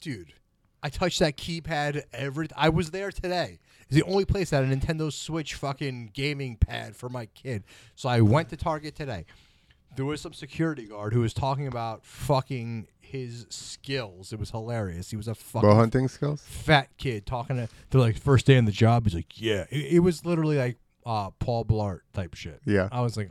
dude, 0.00 0.34
I 0.82 0.88
touched 0.88 1.18
that 1.20 1.36
keypad 1.36 2.02
every. 2.12 2.48
I 2.56 2.68
was 2.68 2.90
there 2.90 3.10
today. 3.10 3.58
It's 3.82 3.96
the 3.96 4.02
only 4.04 4.24
place 4.24 4.50
that 4.50 4.64
had 4.64 4.72
a 4.72 4.76
Nintendo 4.76 5.12
Switch 5.12 5.54
fucking 5.54 6.10
gaming 6.14 6.56
pad 6.56 6.94
for 6.94 7.08
my 7.08 7.26
kid. 7.26 7.64
So 7.96 8.08
I 8.08 8.20
went 8.20 8.48
to 8.50 8.56
Target 8.56 8.94
today. 8.94 9.24
There 9.96 10.04
was 10.04 10.20
some 10.20 10.32
security 10.32 10.86
guard 10.86 11.12
who 11.12 11.20
was 11.20 11.34
talking 11.34 11.66
about 11.66 12.04
fucking 12.04 12.86
his 13.00 13.46
skills. 13.50 14.32
It 14.32 14.38
was 14.38 14.50
hilarious. 14.50 15.10
He 15.10 15.16
was 15.16 15.28
a 15.28 15.34
fucking 15.34 15.68
Bow 15.68 15.74
hunting 15.74 16.08
skills. 16.08 16.42
fat 16.46 16.88
kid 16.96 17.26
talking 17.26 17.56
to. 17.56 17.68
They're 17.90 18.00
like 18.00 18.16
first 18.18 18.46
day 18.46 18.56
on 18.56 18.64
the 18.66 18.72
job. 18.72 19.04
He's 19.04 19.14
like, 19.14 19.40
yeah. 19.40 19.64
It, 19.70 19.94
it 19.94 19.98
was 20.00 20.24
literally 20.24 20.58
like 20.58 20.78
uh, 21.04 21.30
Paul 21.38 21.64
Blart 21.64 22.00
type 22.12 22.34
shit. 22.34 22.60
Yeah. 22.64 22.88
I 22.92 23.00
was 23.00 23.16
like, 23.16 23.30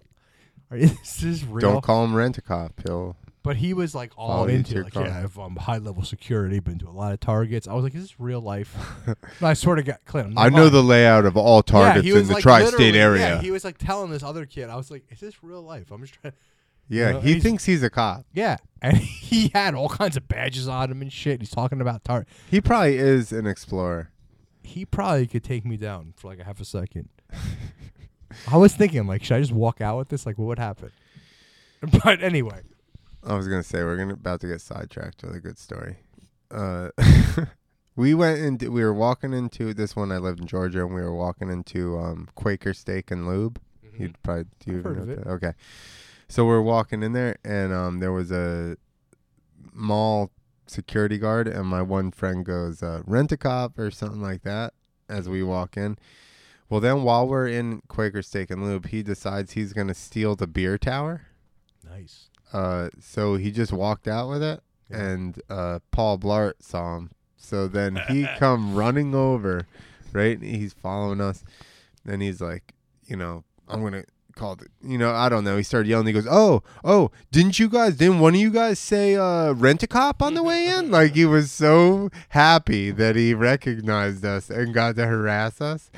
Are, 0.70 0.78
is 0.78 1.18
this 1.22 1.44
real? 1.44 1.62
Don't 1.62 1.82
call 1.84 2.04
him 2.04 2.14
rent 2.14 2.38
a 2.38 2.42
cop. 2.42 2.74
He'll 2.86 3.16
But 3.42 3.56
he 3.56 3.74
was 3.74 3.96
like 3.96 4.12
all 4.18 4.50
you 4.50 4.58
into 4.58 4.76
your 4.76 4.84
like, 4.84 4.94
car. 4.94 5.06
yeah, 5.06 5.18
I 5.18 5.20
have 5.22 5.40
um, 5.40 5.56
high 5.56 5.78
level 5.78 6.04
security, 6.04 6.60
been 6.60 6.78
to 6.80 6.90
a 6.90 6.92
lot 6.92 7.14
of 7.14 7.22
targets. 7.22 7.68
I 7.68 7.74
was 7.74 7.84
like, 7.84 7.96
is 7.96 8.02
this 8.02 8.20
real 8.20 8.42
life? 8.42 8.76
and 9.08 9.16
I 9.42 9.54
sort 9.54 9.80
of 9.80 9.86
got 9.86 10.04
Clint. 10.06 10.34
I 10.38 10.50
know 10.50 10.68
the 10.68 10.84
layout 10.84 11.26
of 11.26 11.38
all 11.38 11.64
targets 11.64 12.06
yeah, 12.06 12.18
in 12.18 12.28
the 12.28 12.36
tri-state 12.36 12.96
area. 12.96 13.22
Yeah, 13.22 13.36
Yeah, 13.36 13.42
he 13.42 13.52
was 13.52 13.64
like 13.64 13.78
telling 13.78 14.12
this 14.12 14.24
other 14.24 14.46
kid. 14.46 14.70
I 14.70 14.76
was 14.76 14.92
like, 14.92 15.06
is 15.10 15.22
this 15.22 15.42
real 15.42 15.62
life? 15.62 15.90
I'm 15.92 16.02
just 16.02 16.16
trying. 16.22 16.34
know, 16.90 17.20
he 17.22 17.34
he's- 17.34 17.44
thinks 17.44 17.64
he's 17.64 17.82
a 17.82 17.90
cop. 17.90 18.26
Yeah, 18.34 18.58
and 18.82 18.98
he 18.98 19.52
had 19.54 19.74
all 19.74 19.90
kinds 19.90 20.18
of 20.18 20.28
badges 20.28 20.68
on 20.68 20.92
him 20.92 21.02
and 21.02 21.12
shit. 21.12 21.40
He's 21.40 21.52
talking 21.52 21.80
about 21.80 22.04
tar. 22.04 22.26
He 22.52 22.60
probably 22.60 22.98
is 22.98 23.32
an 23.32 23.48
explorer. 23.48 24.12
He 24.64 24.86
probably 24.86 25.28
could 25.28 25.46
take 25.46 25.66
me 25.66 25.78
down 25.78 26.14
for 26.18 26.28
like 26.28 26.40
a 26.40 26.44
half 26.44 26.60
a 26.60 26.66
second. 26.66 27.08
I 28.52 28.58
was 28.58 28.76
thinking, 28.76 29.08
like, 29.08 29.24
should 29.24 29.38
I 29.38 29.40
just 29.40 29.54
walk 29.54 29.80
out 29.82 29.98
with 29.98 30.10
this? 30.10 30.26
Like, 30.26 30.38
what 30.38 30.46
would 30.46 30.60
happen? 30.60 30.92
But 32.04 32.22
anyway, 32.22 32.62
I 33.26 33.36
was 33.36 33.48
gonna 33.48 33.64
say 33.64 33.84
we're 33.84 33.98
gonna 33.98 34.14
about 34.14 34.42
to 34.42 34.48
get 34.48 34.62
sidetracked 34.62 35.24
with 35.24 35.36
a 35.36 35.40
good 35.40 35.58
story. 35.60 35.98
Uh, 36.52 36.90
we 37.96 38.14
went 38.14 38.40
into 38.40 38.72
we 38.72 38.84
were 38.84 38.94
walking 38.94 39.34
into 39.34 39.74
this 39.74 39.96
one. 39.96 40.12
I 40.12 40.18
lived 40.18 40.40
in 40.40 40.48
Georgia, 40.48 40.86
and 40.86 40.94
we 40.96 41.02
were 41.02 41.16
walking 41.16 41.50
into 41.50 41.98
um, 41.98 42.30
Quaker 42.36 42.74
Steak 42.74 43.12
and 43.12 43.28
Lube. 43.28 43.60
You'd 43.98 44.22
probably 44.24 44.46
do 44.60 44.72
you 44.72 44.78
Mm-hmm. 44.78 44.96
Know 44.96 45.02
of 45.02 45.08
that? 45.08 45.28
Okay, 45.28 45.54
so 46.30 46.46
we're 46.46 46.62
walking 46.62 47.04
in 47.04 47.14
there, 47.14 47.38
and 47.44 47.74
um, 47.74 48.00
there 48.00 48.12
was 48.14 48.32
a 48.32 48.78
mall 49.74 50.32
security 50.68 51.18
guard, 51.18 51.48
and 51.48 51.66
my 51.68 51.82
one 51.82 52.12
friend 52.12 52.46
goes, 52.46 52.82
uh, 52.82 53.02
"Rent 53.06 53.32
a 53.32 53.38
cop" 53.38 53.78
or 53.78 53.92
something 53.92 54.22
like 54.22 54.44
that. 54.44 54.74
As 55.10 55.28
we 55.28 55.42
walk 55.44 55.76
in, 55.76 55.98
well, 56.70 56.80
then 56.80 57.02
while 57.04 57.28
we're 57.28 57.48
in 57.48 57.82
Quaker 57.88 58.22
Steak 58.22 58.52
and 58.52 58.64
Lube, 58.64 58.88
he 58.88 59.02
decides 59.04 59.54
he's 59.54 59.74
gonna 59.74 59.96
steal 59.96 60.36
the 60.36 60.48
beer 60.48 60.78
tower. 60.78 61.24
nice. 61.88 62.30
Uh, 62.54 62.90
so 63.00 63.36
he 63.36 63.52
just 63.52 63.72
walked 63.72 64.08
out 64.08 64.30
with 64.30 64.42
it, 64.44 64.62
Yeah. 64.90 64.98
and 65.04 65.42
uh, 65.50 65.80
Paul 65.92 66.18
Blart 66.18 66.54
saw 66.60 66.98
him. 66.98 67.12
So 67.38 67.68
then 67.68 68.00
he 68.10 68.28
come 68.38 68.76
running 68.76 69.14
over, 69.16 69.68
right? 70.14 70.42
He's 70.42 70.74
following 70.74 71.22
us, 71.22 71.44
and 72.06 72.22
he's 72.22 72.42
like, 72.42 72.74
you 73.06 73.16
know, 73.16 73.44
I'm 73.68 73.84
gonna 73.84 74.04
call 74.36 74.56
the, 74.56 74.68
you 74.84 74.98
know, 74.98 75.12
I 75.14 75.30
don't 75.30 75.44
know. 75.44 75.58
He 75.58 75.64
started 75.64 75.90
yelling. 75.90 76.08
He 76.08 76.14
goes, 76.14 76.28
"Oh, 76.30 76.64
oh, 76.84 77.12
didn't 77.32 77.60
you 77.60 77.70
guys? 77.70 77.96
Didn't 77.98 78.20
one 78.20 78.34
of 78.36 78.40
you 78.42 78.50
guys 78.52 78.80
say 78.80 79.16
uh, 79.16 79.52
rent 79.54 79.84
a 79.84 79.88
cop 79.88 80.22
on 80.22 80.34
the 80.34 80.44
way 80.44 80.68
in?" 80.68 80.90
like 80.92 81.14
he 81.16 81.26
was 81.26 81.52
so 81.52 82.10
happy 82.30 82.90
that 82.92 83.16
he 83.16 83.34
recognized 83.34 84.26
us 84.26 84.50
and 84.50 84.74
got 84.74 84.96
to 84.96 85.06
harass 85.08 85.62
us. 85.62 85.90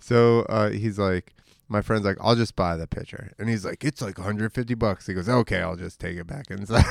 So 0.00 0.40
uh, 0.48 0.70
he's 0.70 0.98
like, 0.98 1.34
my 1.70 1.82
friend's 1.82 2.04
like, 2.04 2.16
I'll 2.20 2.34
just 2.34 2.56
buy 2.56 2.76
the 2.76 2.88
pitcher. 2.88 3.30
And 3.38 3.48
he's 3.48 3.64
like, 3.64 3.84
it's 3.84 4.02
like 4.02 4.18
150 4.18 4.74
bucks. 4.74 5.06
He 5.06 5.14
goes, 5.14 5.28
okay, 5.28 5.60
I'll 5.62 5.76
just 5.76 6.00
take 6.00 6.16
it 6.16 6.26
back 6.26 6.50
inside. 6.50 6.84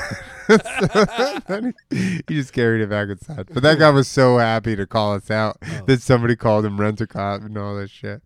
so 1.47 1.73
he, 1.89 2.21
he 2.27 2.35
just 2.35 2.53
carried 2.53 2.81
it 2.81 2.89
back 2.89 3.09
inside. 3.09 3.47
But 3.53 3.61
that 3.63 3.77
guy 3.77 3.89
was 3.89 4.07
so 4.07 4.37
happy 4.37 4.77
to 4.77 4.87
call 4.87 5.15
us 5.15 5.29
out 5.29 5.57
Oh. 5.61 5.83
that 5.87 6.01
somebody 6.01 6.37
called 6.37 6.63
him 6.65 6.79
rent 6.79 7.01
a 7.01 7.07
cop 7.07 7.41
and 7.41 7.57
all 7.57 7.75
that 7.75 7.89
shit. 7.89 8.21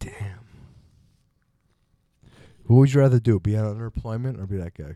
Damn. 0.00 0.40
What 2.64 2.76
would 2.78 2.94
you 2.94 3.00
rather 3.00 3.20
do? 3.20 3.38
Be 3.38 3.54
on 3.58 3.66
unemployment 3.66 4.40
or 4.40 4.46
be 4.46 4.56
that 4.56 4.72
guy? 4.72 4.94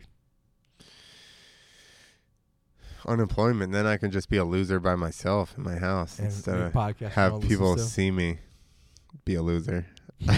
Unemployment. 3.05 3.71
Then 3.73 3.85
I 3.85 3.97
can 3.97 4.09
just 4.09 4.27
be 4.27 4.37
a 4.37 4.43
loser 4.43 4.79
by 4.79 4.95
myself 4.95 5.53
in 5.55 5.63
my 5.63 5.77
house 5.77 6.17
And 6.17 6.27
instead 6.27 6.59
of 6.59 6.73
have 7.13 7.41
people 7.41 7.77
see 7.77 8.09
me 8.09 8.39
be 9.25 9.35
a 9.35 9.41
loser. 9.41 9.85
I 10.27 10.37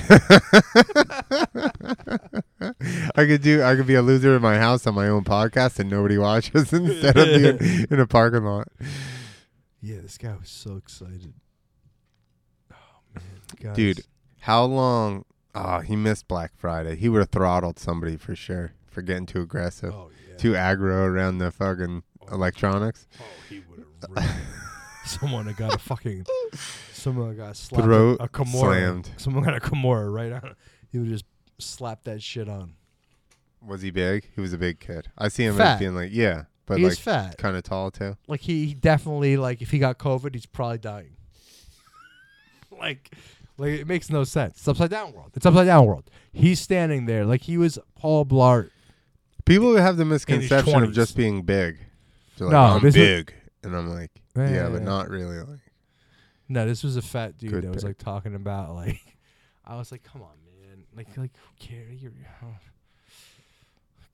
could 3.15 3.41
do. 3.41 3.63
I 3.63 3.75
could 3.75 3.87
be 3.87 3.95
a 3.95 4.01
loser 4.01 4.35
in 4.35 4.41
my 4.41 4.57
house 4.57 4.85
on 4.85 4.95
my 4.95 5.07
own 5.07 5.23
podcast 5.23 5.79
and 5.79 5.89
nobody 5.89 6.17
watches 6.17 6.73
instead 6.73 7.17
of 7.17 7.25
being 7.59 7.87
in 7.89 7.99
a 7.99 8.07
parking 8.07 8.43
lot. 8.43 8.67
Yeah, 9.81 10.01
this 10.01 10.17
guy 10.17 10.35
was 10.35 10.49
so 10.49 10.75
excited. 10.75 11.33
Oh 12.71 12.75
man, 13.15 13.23
guys. 13.61 13.75
Dude. 13.75 14.01
How 14.41 14.63
long? 14.65 15.25
Oh, 15.55 15.79
he 15.79 15.95
missed 15.95 16.27
Black 16.27 16.51
Friday. 16.57 16.95
He 16.95 17.09
would 17.09 17.19
have 17.19 17.29
throttled 17.29 17.79
somebody 17.79 18.17
for 18.17 18.35
sure 18.35 18.73
for 18.87 19.01
getting 19.01 19.25
too 19.25 19.41
aggressive, 19.41 19.93
Oh 19.93 20.09
yeah. 20.29 20.37
too 20.37 20.51
aggro 20.53 21.07
around 21.07 21.39
the 21.39 21.51
fucking 21.51 22.03
oh, 22.21 22.33
electronics. 22.33 23.07
Oh, 23.19 23.23
he 23.49 23.61
would 23.69 23.85
have. 24.15 24.35
Someone 25.05 25.45
that 25.47 25.57
got 25.57 25.73
a 25.73 25.79
fucking. 25.79 26.25
Someone 26.99 27.35
got 27.35 27.55
slapped. 27.55 27.83
Throat 27.83 28.17
a, 28.19 28.23
a 28.23 28.29
Kimura. 28.29 28.59
slammed. 28.59 29.11
Someone 29.17 29.43
got 29.43 29.55
a 29.55 29.59
Kimura 29.59 30.11
right 30.13 30.31
on. 30.31 30.55
He 30.91 30.99
would 30.99 31.09
just 31.09 31.25
slap 31.59 32.03
that 32.05 32.21
shit 32.21 32.49
on. 32.49 32.73
Was 33.65 33.81
he 33.81 33.91
big? 33.91 34.25
He 34.35 34.41
was 34.41 34.53
a 34.53 34.57
big 34.57 34.79
kid. 34.79 35.09
I 35.17 35.27
see 35.27 35.43
him 35.43 35.57
Fat. 35.57 35.73
as 35.73 35.79
being 35.79 35.95
like, 35.95 36.09
yeah, 36.13 36.43
but 36.65 36.77
he 36.77 36.85
like 36.85 36.97
fat. 36.97 37.37
kind 37.37 37.57
of 37.57 37.63
tall 37.63 37.91
too. 37.91 38.15
Like 38.27 38.41
he, 38.41 38.67
he 38.67 38.73
definitely 38.73 39.37
like 39.37 39.61
if 39.61 39.71
he 39.71 39.79
got 39.79 39.97
COVID, 39.97 40.33
he's 40.33 40.45
probably 40.45 40.77
dying. 40.77 41.15
like, 42.79 43.11
like 43.57 43.71
it 43.71 43.87
makes 43.87 44.09
no 44.09 44.23
sense. 44.23 44.57
It's 44.57 44.67
upside 44.67 44.89
down 44.89 45.13
world. 45.13 45.31
It's 45.35 45.45
upside 45.45 45.65
down 45.65 45.85
world. 45.85 46.09
He's 46.31 46.59
standing 46.59 47.05
there 47.05 47.25
like 47.25 47.41
he 47.41 47.57
was 47.57 47.79
Paul 47.95 48.25
Blart. 48.25 48.69
People 49.45 49.75
have 49.75 49.97
the 49.97 50.05
misconception 50.05 50.83
of 50.83 50.93
just 50.93 51.17
being 51.17 51.41
big. 51.41 51.79
They're 52.37 52.47
like, 52.47 52.53
No, 52.53 52.59
I'm 52.87 52.91
big, 52.91 53.33
and 53.63 53.75
I'm 53.75 53.89
like, 53.89 54.11
Yeah, 54.35 54.43
yeah, 54.43 54.55
yeah, 54.55 54.69
but 54.69 54.77
yeah. 54.79 54.85
not 54.85 55.09
really. 55.09 55.39
Like, 55.39 55.59
No, 56.49 56.65
this 56.65 56.83
was 56.83 56.97
a 56.97 57.01
fat 57.01 57.37
dude 57.37 57.51
Good 57.51 57.63
that 57.63 57.69
was 57.73 57.83
pick. 57.83 57.89
like 57.89 57.97
talking 57.99 58.33
about 58.35 58.73
like. 58.75 58.99
I 59.65 59.75
was 59.77 59.91
like, 59.91 60.01
come 60.03 60.23
on, 60.23 60.29
man. 60.67 60.83
Like, 60.97 61.15
like 61.15 61.31
who 61.37 61.65
cares? 61.65 62.01
You're, 62.01 62.11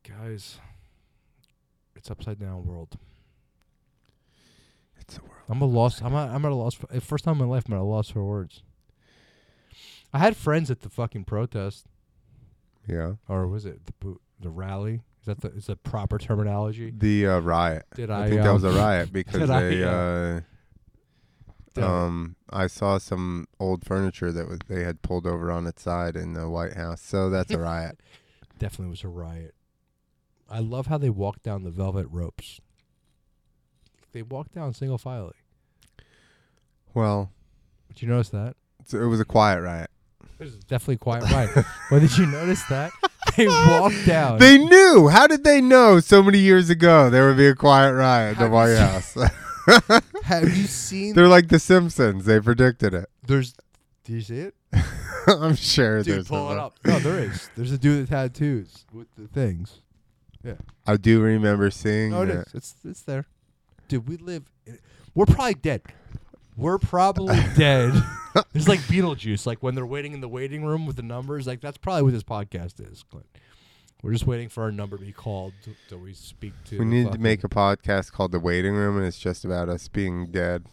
guys. 0.07 0.57
It's 1.95 2.11
upside 2.11 2.39
down 2.39 2.65
world. 2.65 2.97
it's 4.99 5.17
a 5.17 5.21
world. 5.21 5.33
I'm 5.49 5.61
a 5.61 5.65
loss. 5.65 6.01
I'm 6.01 6.13
at, 6.13 6.29
I'm 6.29 6.45
at 6.45 6.51
a 6.51 6.55
loss. 6.55 6.73
For, 6.75 6.87
first 6.99 7.23
time 7.23 7.39
in 7.39 7.47
my 7.47 7.55
life, 7.55 7.63
I'm 7.67 7.73
at 7.73 7.79
a 7.79 7.83
loss 7.83 8.09
for 8.09 8.23
words. 8.23 8.63
I 10.13 10.19
had 10.19 10.35
friends 10.35 10.69
at 10.71 10.81
the 10.81 10.89
fucking 10.89 11.25
protest, 11.25 11.85
Yeah. 12.87 13.13
or 13.27 13.47
was 13.47 13.65
it 13.65 13.85
the 13.85 13.93
bo- 13.99 14.21
the 14.39 14.49
rally? 14.49 15.01
Is 15.21 15.25
that 15.25 15.41
the 15.41 15.49
is 15.49 15.65
that 15.67 15.83
proper 15.83 16.17
terminology? 16.17 16.93
The 16.95 17.27
uh, 17.27 17.39
riot. 17.39 17.85
Did 17.95 18.09
I, 18.11 18.25
I? 18.25 18.29
think 18.29 18.43
that 18.43 18.53
was 18.53 18.63
a 18.63 18.69
um, 18.69 18.75
riot 18.77 19.11
because 19.13 19.39
did 19.41 19.49
I, 19.49 19.61
they. 19.61 19.83
uh, 19.83 20.41
I- 21.77 22.05
um, 22.05 22.35
I 22.49 22.67
saw 22.67 22.97
some 22.97 23.47
old 23.59 23.85
furniture 23.85 24.31
that 24.31 24.47
was 24.47 24.59
they 24.67 24.83
had 24.83 25.01
pulled 25.01 25.25
over 25.27 25.51
on 25.51 25.67
its 25.67 25.81
side 25.81 26.15
in 26.15 26.33
the 26.33 26.49
White 26.49 26.73
House, 26.75 27.01
so 27.01 27.29
that's 27.29 27.51
a 27.51 27.57
riot. 27.59 27.99
Definitely 28.59 28.91
was 28.91 29.03
a 29.03 29.09
riot. 29.09 29.53
I 30.49 30.59
love 30.59 30.87
how 30.87 30.97
they 30.97 31.09
walked 31.09 31.43
down 31.43 31.63
the 31.63 31.71
velvet 31.71 32.07
ropes. 32.09 32.61
They 34.13 34.21
walked 34.21 34.53
down 34.55 34.73
single 34.73 34.97
file. 34.97 35.33
Well, 36.93 37.31
Did 37.89 38.01
you 38.03 38.07
notice 38.07 38.29
that? 38.29 38.55
so 38.85 39.01
it 39.01 39.07
was 39.07 39.19
a 39.19 39.25
quiet 39.25 39.61
riot. 39.61 39.89
It 40.39 40.43
was 40.43 40.55
definitely 40.57 40.97
quiet 40.97 41.23
riot. 41.31 41.49
but 41.89 41.99
did 41.99 42.17
you 42.17 42.25
notice 42.25 42.63
that 42.69 42.91
they 43.35 43.47
walked 43.47 44.05
down? 44.05 44.37
They 44.39 44.57
knew. 44.57 45.07
How 45.09 45.27
did 45.27 45.43
they 45.43 45.59
know 45.61 45.99
so 45.99 46.21
many 46.23 46.37
years 46.39 46.69
ago 46.69 47.09
there 47.09 47.27
would 47.27 47.37
be 47.37 47.47
a 47.47 47.55
quiet 47.55 47.93
riot 47.93 48.37
at 48.37 48.43
the 48.43 48.49
White 48.49 48.75
House? 48.75 49.17
Have 50.23 50.43
you 50.55 50.65
seen? 50.65 51.13
They're 51.15 51.27
like 51.27 51.47
the 51.49 51.59
Simpsons. 51.59 52.25
They 52.25 52.39
predicted 52.39 52.93
it. 52.93 53.09
There's. 53.25 53.53
Do 54.03 54.13
you 54.13 54.21
see 54.21 54.37
it? 54.39 54.55
I'm 55.27 55.55
sure 55.55 56.03
Dude, 56.03 56.15
there's 56.15 56.27
pull 56.27 56.51
it 56.51 56.57
up. 56.59 56.75
No, 56.85 56.99
there 56.99 57.19
is. 57.19 57.49
There's 57.55 57.71
a 57.71 57.77
dude 57.77 58.01
with 58.01 58.09
tattoos 58.09 58.85
with 58.93 59.07
the 59.17 59.27
things. 59.27 59.81
Yeah. 60.43 60.53
I 60.85 60.97
do 60.97 61.21
remember 61.21 61.71
seeing 61.71 62.11
No, 62.11 62.21
it 62.21 62.25
that. 62.27 62.47
is. 62.47 62.53
It's 62.53 62.75
it's 62.85 63.01
there. 63.01 63.25
Dude, 63.87 64.07
we 64.07 64.17
live. 64.17 64.43
In, 64.67 64.77
we're 65.15 65.25
probably 65.25 65.55
dead. 65.55 65.81
We're 66.55 66.77
probably 66.77 67.35
dead. 67.57 67.93
It's 68.53 68.67
like 68.67 68.79
Beetlejuice. 68.81 69.47
Like 69.47 69.63
when 69.63 69.73
they're 69.73 69.85
waiting 69.85 70.13
in 70.13 70.21
the 70.21 70.29
waiting 70.29 70.63
room 70.63 70.85
with 70.85 70.97
the 70.97 71.01
numbers. 71.03 71.47
Like 71.47 71.61
that's 71.61 71.77
probably 71.79 72.03
what 72.03 72.13
this 72.13 72.23
podcast 72.23 72.79
is, 72.79 73.03
Clint. 73.09 73.25
We're 74.05 74.11
just 74.13 74.27
waiting 74.27 74.49
for 74.49 74.61
our 74.61 74.71
number 74.71 74.99
to 74.99 75.03
be 75.03 75.11
called 75.11 75.53
so 75.89 75.97
we 75.97 76.13
speak 76.13 76.53
to. 76.65 76.77
We 76.77 76.85
need 76.85 77.11
to 77.11 77.17
make 77.17 77.43
a 77.43 77.49
podcast 77.49 78.11
called 78.11 78.33
The 78.33 78.39
Waiting 78.39 78.75
Room, 78.75 78.97
and 78.97 79.05
it's 79.07 79.17
just 79.17 79.43
about 79.43 79.67
us 79.67 79.87
being 79.87 80.27
dead. 80.27 80.65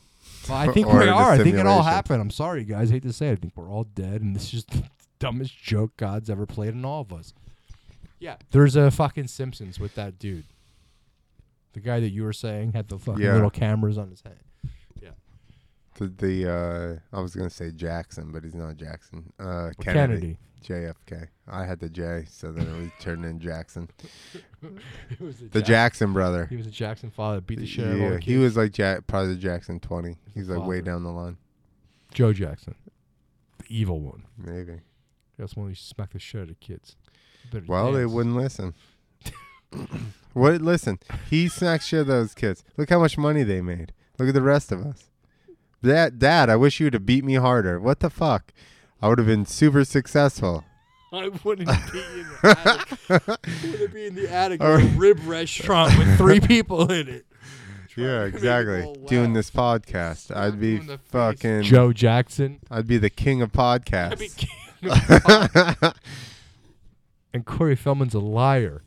Well, 0.47 0.59
I 0.59 0.67
think 0.71 0.87
we 0.93 1.09
are. 1.09 1.31
I 1.31 1.39
think 1.39 1.57
it 1.57 1.67
all 1.67 1.83
happened. 1.83 2.21
I'm 2.21 2.29
sorry, 2.29 2.63
guys. 2.63 2.91
I 2.91 2.95
hate 2.95 3.05
to 3.05 3.13
say 3.15 3.29
it. 3.29 3.33
I 3.33 3.37
think 3.37 3.57
we're 3.57 3.71
all 3.71 3.85
dead, 3.85 4.21
and 4.21 4.37
this 4.37 4.53
is 4.53 4.65
just 4.65 4.85
dumbest 5.19 5.57
joke 5.57 5.93
God's 5.97 6.29
ever 6.29 6.45
played 6.45 6.75
on 6.75 6.85
all 6.85 7.01
of 7.01 7.11
us. 7.11 7.33
Yeah, 8.19 8.37
there's 8.51 8.77
a 8.77 8.91
fucking 8.91 9.29
Simpsons 9.29 9.81
with 9.81 9.95
that 9.95 10.19
dude. 10.19 10.45
The 11.73 11.81
guy 11.81 12.01
that 12.01 12.11
you 12.11 12.25
were 12.25 12.35
saying 12.35 12.75
had 12.75 12.89
the 12.89 12.99
fucking 12.99 13.25
Yeah. 13.25 13.33
little 13.33 13.49
cameras 13.49 13.97
on 13.97 14.11
his 14.11 14.21
head. 14.21 14.41
Yeah. 15.01 15.13
The, 15.97 16.09
the 16.09 16.53
uh, 16.53 17.17
I 17.17 17.23
was 17.23 17.35
gonna 17.35 17.49
say 17.49 17.71
Jackson, 17.71 18.31
but 18.31 18.45
he's 18.45 18.55
not 18.55 18.77
Jackson. 18.77 19.33
Uh, 19.41 19.71
Kennedy. 19.81 19.83
Kennedy. 19.83 20.39
JFK. 20.63 21.29
I 21.49 21.65
had 21.65 21.81
the 21.81 21.89
J, 21.89 22.25
so 22.31 22.53
then 22.53 22.67
it 22.67 22.79
was 22.81 22.91
turned 23.01 23.25
in 23.25 23.39
Jackson. 23.41 23.89
The 24.61 25.61
Jack- 25.61 25.65
Jackson 25.67 26.13
brother. 26.13 26.47
He 26.47 26.57
was 26.57 26.67
a 26.67 26.71
Jackson 26.71 27.11
father. 27.11 27.41
Beat 27.41 27.59
the 27.61 27.67
shit 27.67 27.87
out 27.87 27.93
of 27.95 28.01
all 28.01 28.03
Yeah, 28.05 28.11
the 28.15 28.19
he 28.21 28.25
kids. 28.33 28.43
was 28.43 28.57
like 28.57 28.73
Jack, 28.73 29.07
probably 29.07 29.35
the 29.35 29.41
Jackson 29.41 29.81
twenty. 29.81 30.17
He's 30.35 30.49
like 30.49 30.61
way 30.67 30.79
father. 30.79 30.91
down 30.93 31.05
the 31.05 31.11
line, 31.11 31.37
Joe 32.15 32.33
Jackson, 32.33 32.75
the 33.59 33.65
evil 33.69 34.01
one. 34.01 34.25
maybe. 34.39 34.81
That's 35.39 35.57
one 35.57 35.69
who 35.69 35.75
smacked 35.75 36.13
the 36.13 36.19
shit 36.19 36.43
out 36.43 36.51
of 36.51 36.61
kids. 36.61 36.97
Better 37.51 37.65
Well, 37.67 37.93
they 37.93 38.01
dance. 38.01 38.13
wouldn't 38.13 38.37
listen. 38.37 38.75
what? 40.33 40.61
Listen, 40.63 40.99
he 41.31 41.49
smacked 41.49 41.85
shit 41.85 41.99
out 41.99 42.03
of 42.03 42.07
those 42.09 42.35
kids. 42.35 42.65
Look 42.77 42.91
how 42.91 42.99
much 43.01 43.19
money 43.19 43.43
they 43.43 43.61
made. 43.61 43.93
Look 44.19 44.29
at 44.29 44.35
the 44.35 44.43
rest 44.43 44.71
of 44.73 44.85
us. 44.87 45.09
Dad, 45.83 46.19
Dad, 46.21 46.49
I 46.49 46.55
wish 46.57 46.79
you'd 46.79 46.95
have 46.95 47.05
beat 47.07 47.25
me 47.25 47.35
harder. 47.35 47.81
What 47.81 48.01
the 48.01 48.11
fuck? 48.11 48.53
I 49.03 49.09
would 49.09 49.19
have 49.19 49.27
been 49.27 49.47
super 49.47 49.85
successful. 49.85 50.65
I 51.13 51.29
wouldn't 51.45 51.69
be 51.93 51.99
in 51.99 52.27
the 52.29 52.39
attic. 52.65 52.99
I 53.11 53.67
wouldn't 53.71 53.93
be 53.95 54.07
in 54.07 54.15
the 54.15 54.31
attic 54.33 54.61
All 54.63 54.75
of 54.77 54.83
a 54.83 54.87
rib 54.99 55.19
restaurant 55.27 55.99
with 55.99 56.17
three 56.17 56.41
people 56.55 56.91
in 56.91 57.09
it. 57.09 57.27
Yeah, 57.97 58.07
Trying 58.07 58.07
to 58.07 58.25
make 58.25 58.33
it 58.33 58.37
exactly. 58.37 58.83
all 58.85 58.95
Doing 58.95 59.33
this 59.35 59.51
podcast, 59.51 60.35
I'd 60.35 60.59
be 60.59 60.77
Slap 60.77 60.79
him 60.79 60.81
in 60.81 60.87
the 60.87 60.99
face. 60.99 61.11
fucking. 61.11 61.63
Joe 61.65 61.93
Jackson. 61.93 62.61
I'd 62.71 62.87
be 62.87 62.97
the 62.97 63.11
king 63.11 63.43
of 63.43 63.51
I'd 63.59 63.79
be 63.79 63.89
podcasts. 63.91 64.37
king 64.39 64.91
of 64.91 65.81
pop. 65.83 65.97
and 67.35 67.45
Corey 67.45 67.77
Feldman's 67.77 68.15
a 68.15 68.19
liar. 68.21 68.83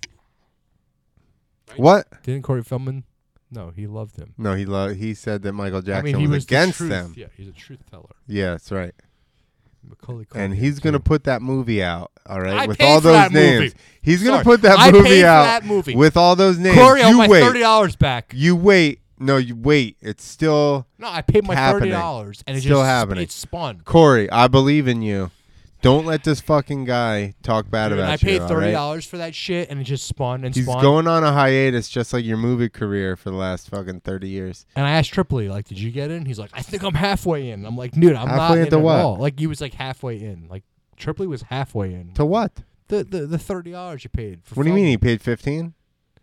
what? 1.75 2.07
Didn't 2.23 2.41
Corey 2.43 2.63
Feldman? 2.63 3.03
No, 3.51 3.69
he 3.69 3.85
loved 3.85 4.17
him. 4.17 4.33
No, 4.39 4.55
he 4.55 4.65
loved. 4.65 4.95
he 4.95 5.13
said 5.13 5.43
that 5.43 5.53
Michael 5.53 5.77
I 5.77 5.81
Jackson 5.81 6.05
mean, 6.05 6.19
he 6.19 6.27
was, 6.27 6.37
was 6.37 6.45
the 6.47 6.55
against 6.55 6.77
truth. 6.79 6.89
them. 6.89 7.13
Yeah, 7.15 7.27
he's 7.37 7.47
a 7.47 7.51
truth 7.51 7.79
teller. 7.91 8.09
Yeah, 8.27 8.51
that's 8.51 8.71
right. 8.71 8.95
Macaulay 9.89 10.25
And 10.35 10.53
he's 10.53 10.79
gonna 10.79 10.99
put 10.99 11.23
that 11.25 11.41
movie 11.41 11.81
out. 11.83 12.11
All 12.27 12.41
right, 12.41 12.53
I 12.53 12.65
with 12.65 12.77
paid 12.79 12.85
all 12.91 12.97
for 13.01 13.07
those 13.07 13.13
that 13.13 13.31
names. 13.31 13.59
movie. 13.61 13.75
He's 14.01 14.23
gonna 14.23 14.37
Sorry. 14.37 14.43
put 14.43 14.61
that 14.63 14.79
I 14.79 14.91
movie 14.91 15.03
paid 15.09 15.21
for 15.21 15.27
out 15.27 15.43
that 15.43 15.65
movie. 15.65 15.95
with 15.95 16.17
all 16.17 16.35
those 16.35 16.57
names. 16.57 16.75
Corey, 16.77 17.01
I 17.03 17.09
you 17.09 17.17
my 17.17 17.27
wait. 17.27 17.41
thirty 17.43 17.59
dollars 17.59 17.95
back. 17.95 18.31
You 18.35 18.55
wait. 18.55 18.99
No, 19.19 19.37
you 19.37 19.55
wait. 19.55 19.95
It's 20.01 20.25
still 20.25 20.87
No, 20.99 21.07
I 21.09 21.21
paid 21.21 21.45
my 21.45 21.55
happening. 21.55 21.91
thirty 21.91 21.91
dollars, 21.91 22.43
and 22.47 22.57
it 22.57 22.61
Still 22.61 22.79
just 22.79 22.87
happening. 22.87 23.23
it 23.23 23.31
spun. 23.31 23.81
Corey. 23.85 24.29
I 24.31 24.47
believe 24.47 24.87
in 24.87 25.01
you. 25.01 25.31
Don't 25.85 26.05
let 26.07 26.23
this 26.23 26.41
fucking 26.41 26.85
guy 26.85 27.35
talk 27.43 27.69
bad 27.69 27.89
Dude, 27.89 27.99
about 27.99 28.07
I 28.07 28.11
you. 28.11 28.13
I 28.13 28.17
paid 28.17 28.47
thirty 28.47 28.65
right? 28.65 28.71
dollars 28.71 29.05
for 29.05 29.17
that 29.17 29.35
shit, 29.35 29.69
and 29.69 29.79
it 29.79 29.83
just 29.83 30.07
spun 30.07 30.43
and 30.43 30.53
spun. 30.55 30.63
He's 30.63 30.71
spun. 30.71 30.81
going 30.81 31.07
on 31.07 31.23
a 31.23 31.31
hiatus, 31.31 31.87
just 31.89 32.11
like 32.11 32.25
your 32.25 32.37
movie 32.37 32.69
career 32.69 33.15
for 33.15 33.29
the 33.29 33.35
last 33.35 33.69
fucking 33.69 33.99
thirty 33.99 34.27
years. 34.27 34.65
and 34.75 34.87
I 34.87 34.91
asked 34.91 35.13
Tripoli, 35.13 35.47
like, 35.47 35.67
"Did 35.67 35.79
you 35.79 35.91
get 35.91 36.09
in?" 36.09 36.25
He's 36.25 36.39
like, 36.39 36.49
"I 36.53 36.63
think 36.63 36.81
I'm 36.81 36.95
halfway 36.95 37.51
in." 37.51 37.65
I'm 37.67 37.77
like, 37.77 37.91
"Dude, 37.91 38.15
I'm 38.15 38.27
not 38.27 38.39
Halfway 38.39 38.57
in 38.61 38.65
into 38.65 38.77
at 38.77 38.83
what? 38.83 38.95
all." 38.95 39.17
Like 39.17 39.39
he 39.39 39.45
was 39.45 39.61
like 39.61 39.75
halfway 39.75 40.17
in. 40.17 40.47
Like 40.49 40.63
Tripoli 40.97 41.27
was 41.27 41.43
halfway 41.43 41.93
in. 41.93 42.13
To 42.13 42.25
what? 42.25 42.63
the 42.87 43.03
the, 43.03 43.27
the 43.27 43.37
thirty 43.37 43.71
dollars 43.71 44.03
you 44.03 44.09
paid. 44.09 44.39
For 44.43 44.55
What 44.55 44.63
do 44.63 44.69
you 44.69 44.75
mean 44.75 44.87
he 44.87 44.97
paid 44.97 45.21
fifteen? 45.21 45.75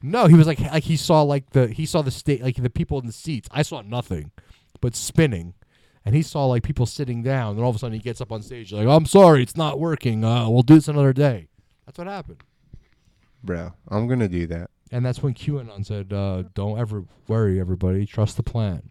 No, 0.03 0.27
he 0.27 0.35
was 0.35 0.49
like 0.49 0.59
like 0.59 0.83
he 0.83 0.97
saw 0.97 1.23
like 1.23 1.51
the 1.51 1.69
he 1.69 1.87
saw 1.87 2.03
the 2.03 2.11
state 2.11 2.43
like 2.43 2.57
the 2.57 2.69
people 2.69 2.99
in 2.99 3.07
the 3.07 3.13
seats. 3.13 3.49
I 3.53 3.63
saw 3.63 3.81
nothing, 3.83 4.33
but 4.81 4.97
spinning, 4.97 5.55
and 6.05 6.15
he 6.15 6.23
saw 6.23 6.47
like 6.47 6.63
people 6.63 6.87
sitting 6.87 7.23
down. 7.23 7.57
And 7.57 7.65
all 7.65 7.71
of 7.71 7.77
a 7.77 7.79
sudden 7.79 7.95
he 7.95 8.01
gets 8.01 8.21
up 8.21 8.33
on 8.33 8.43
stage 8.43 8.73
like, 8.73 8.87
"I'm 8.87 9.07
sorry, 9.07 9.43
it's 9.43 9.57
not 9.57 9.79
working. 9.79 10.25
Uh, 10.25 10.49
we'll 10.49 10.63
do 10.63 10.75
this 10.75 10.89
another 10.89 11.13
day." 11.13 11.49
That's 11.87 11.99
what 11.99 12.07
happened. 12.07 12.43
Bro, 13.43 13.73
I'm 13.89 14.07
gonna 14.09 14.29
do 14.29 14.47
that. 14.49 14.71
And 14.91 15.05
that's 15.05 15.23
when 15.23 15.35
QAnon 15.35 15.85
said, 15.87 16.13
uh, 16.13 16.45
"Don't 16.55 16.79
ever 16.79 17.05
worry, 17.29 17.59
everybody. 17.61 18.07
Trust 18.07 18.37
the 18.37 18.43
plan." 18.43 18.91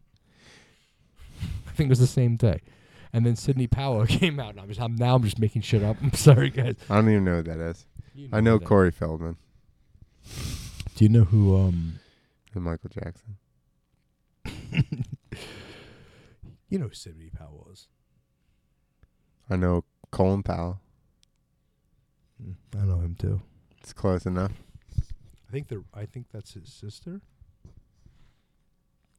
I 1.67 1.71
think 1.73 1.87
it 1.87 1.91
was 1.91 1.99
the 1.99 2.07
same 2.07 2.35
day. 2.35 2.61
And 3.13 3.25
then 3.25 3.35
Sidney 3.35 3.67
Powell 3.67 4.05
came 4.07 4.39
out. 4.39 4.51
And 4.51 4.59
I'm 4.59 4.67
just 4.67 4.81
I'm, 4.81 4.95
now 4.95 5.15
I'm 5.15 5.23
just 5.23 5.39
making 5.39 5.61
shit 5.61 5.83
up. 5.83 5.97
I'm 6.03 6.13
sorry, 6.13 6.49
guys. 6.49 6.75
I 6.89 6.95
don't 6.95 7.09
even 7.09 7.23
know 7.25 7.37
who 7.37 7.43
that 7.43 7.59
is. 7.59 7.85
You 8.13 8.29
I 8.33 8.41
know. 8.41 8.59
Corey 8.59 8.91
Feldman 8.91 9.37
Do 10.95 11.05
you 11.05 11.09
know 11.09 11.23
who? 11.23 11.55
Um, 11.57 11.99
and 12.53 12.63
Michael 12.63 12.89
Jackson. 12.89 13.37
you 16.71 16.79
know 16.79 16.87
who 16.87 16.93
Sidney 16.93 17.29
Powell 17.29 17.65
was. 17.67 17.87
I 19.49 19.57
know 19.57 19.83
Colin 20.09 20.41
Powell. 20.41 20.79
Mm, 22.41 22.55
I 22.81 22.85
know 22.85 22.99
him 22.99 23.15
too. 23.19 23.41
It's 23.81 23.93
close 23.93 24.25
enough. 24.25 24.53
I 24.97 25.51
think 25.51 25.67
the 25.67 25.83
I 25.93 26.05
think 26.05 26.27
that's 26.31 26.53
his 26.53 26.71
sister. 26.71 27.21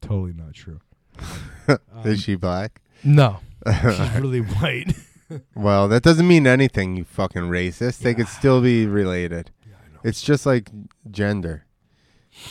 Totally 0.01 0.33
not 0.33 0.53
true. 0.53 0.81
Um, 1.65 1.79
Is 2.03 2.21
she 2.21 2.35
black? 2.35 2.81
No, 3.05 3.39
she's 3.65 4.11
really 4.15 4.41
white. 4.41 4.91
well, 5.55 5.87
that 5.87 6.03
doesn't 6.03 6.27
mean 6.27 6.45
anything, 6.45 6.97
you 6.97 7.05
fucking 7.05 7.43
racist. 7.43 7.99
They 7.99 8.13
could 8.13 8.27
still 8.27 8.61
be 8.61 8.85
related. 8.85 9.51
yeah, 9.65 9.75
I 9.81 9.93
know. 9.93 9.99
It's 10.03 10.21
just 10.21 10.45
like 10.45 10.69
gender. 11.09 11.65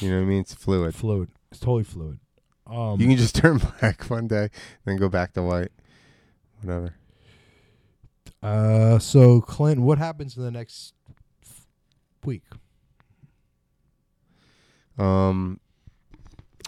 You 0.00 0.08
know 0.08 0.16
what 0.16 0.22
I 0.22 0.26
mean? 0.26 0.40
It's 0.40 0.54
fluid. 0.54 0.94
fluid. 0.94 1.28
It's 1.50 1.60
totally 1.60 1.84
fluid. 1.84 2.20
Um, 2.72 2.98
You 3.00 3.06
can 3.06 3.16
just 3.16 3.34
turn 3.42 3.58
black 3.58 4.04
one 4.04 4.26
day, 4.28 4.48
then 4.84 4.96
go 4.96 5.08
back 5.08 5.34
to 5.34 5.42
white. 5.42 5.72
Whatever. 6.62 6.94
uh, 8.42 8.98
so 8.98 9.40
Clint, 9.42 9.80
what 9.80 9.98
happens 9.98 10.36
in 10.36 10.42
the 10.42 10.50
next 10.50 10.94
week? 12.24 12.44
Um, 14.98 15.60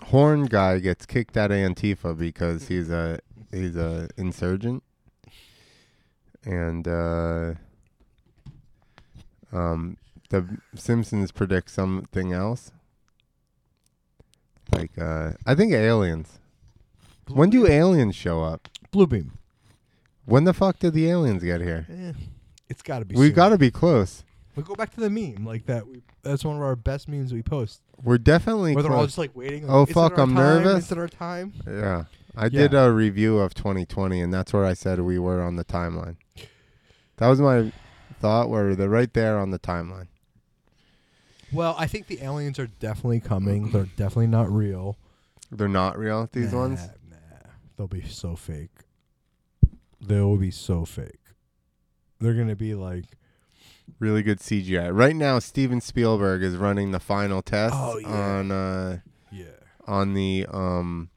Horn 0.05 0.47
guy 0.47 0.79
gets 0.81 1.07
kicked 1.07 1.37
out 1.37 1.51
of 1.51 1.57
Antifa 1.57 2.19
because 2.19 2.69
he's 2.69 2.91
a 2.91 3.21
he's 3.53 3.77
a 3.77 4.09
insurgent, 4.17 4.83
and 6.45 6.87
uh, 6.89 7.55
um, 9.53 9.97
the 10.31 10.59
Simpsons 10.75 11.31
predict 11.33 11.71
something 11.71 12.33
else. 12.33 12.73
Like 14.75 14.99
uh, 14.99 15.33
I 15.47 15.55
think 15.55 15.73
aliens. 15.73 16.39
When 17.29 17.51
do 17.51 17.67
aliens 17.67 18.15
show 18.15 18.43
up? 18.43 18.69
Blue 18.91 19.07
beam. 19.07 19.39
When 20.27 20.45
the 20.45 20.53
fuck 20.53 20.79
did 20.79 20.95
the 20.95 21.09
aliens 21.11 21.43
get 21.43 21.61
here? 21.61 21.87
Eh, 21.91 22.13
it's 22.69 22.83
got 22.83 23.01
to 23.01 23.05
be. 23.05 23.15
We 23.15 23.31
got 23.31 23.51
to 23.51 23.59
be 23.59 23.71
close. 23.71 24.25
We 24.57 24.63
go 24.63 24.75
back 24.75 24.93
to 24.95 25.01
the 25.01 25.11
meme 25.11 25.45
like 25.45 25.67
that. 25.67 25.87
We, 25.87 26.03
that's 26.23 26.45
one 26.45 26.57
of 26.57 26.63
our 26.63 26.77
best 26.77 27.09
memes 27.09 27.33
we 27.33 27.43
post. 27.43 27.81
We're 28.03 28.19
definitely 28.19 28.75
Where 28.75 28.83
they're 28.83 28.93
all 28.93 29.05
just 29.07 29.19
like 29.19 29.35
waiting. 29.35 29.69
Oh, 29.69 29.85
fuck, 29.87 30.17
I'm 30.19 30.35
time? 30.35 30.63
nervous. 30.63 30.85
Is 30.87 30.93
it 30.93 30.99
our 30.99 31.09
time? 31.09 31.53
Yeah. 31.67 32.05
I 32.37 32.45
Yeah. 32.45 32.49
did 32.49 32.75
a 32.75 32.93
review 32.93 33.39
of 33.39 33.55
2020, 33.55 34.21
and 34.21 34.33
that's 34.33 34.53
where 34.53 34.65
I 34.65 34.75
said 34.75 35.01
we 35.01 35.19
were 35.19 35.41
on 35.43 35.57
the 35.57 35.65
timeline. 35.65 36.17
That 37.17 37.29
was 37.29 37.41
my 37.41 37.73
thought, 38.21 38.49
where 38.49 38.75
they're 38.75 38.89
right 38.89 39.13
there 39.13 39.39
on 39.39 39.51
the 39.51 39.59
timeline. 39.59 40.07
Well, 41.55 41.75
I 41.79 41.87
think 41.87 42.07
the 42.09 42.21
aliens 42.23 42.59
are 42.59 42.67
definitely 42.67 43.21
coming. 43.21 43.71
They're 43.71 43.85
definitely 43.97 44.27
not 44.29 44.51
real. 44.51 44.97
They're 45.51 45.69
not 45.69 45.99
real, 45.99 46.29
these 46.33 46.53
Nah, 46.53 46.59
ones? 46.59 46.81
Nah, 47.11 47.17
they'll 47.77 47.87
be 47.87 48.03
so 48.03 48.35
fake. 48.37 48.71
They'll 50.01 50.37
be 50.37 50.51
so 50.51 50.85
fake. 50.85 51.21
They're 52.21 52.35
gonna 52.35 52.57
be 52.57 52.75
like, 52.75 53.05
Really 53.99 54.23
good 54.23 54.39
CGI. 54.41 54.91
Right 54.97 55.15
now, 55.15 55.39
Steven 55.39 55.81
Spielberg 55.81 56.43
is 56.43 56.57
running 56.57 56.91
the 56.91 56.99
final 57.01 57.43
test 57.43 57.75
Oh, 57.77 57.99
yeah. 57.99 58.09
on 58.09 58.51
uh, 58.51 58.99
yeah. 59.31 59.45
on 59.87 60.15
the 60.15 60.47
um 60.51 61.11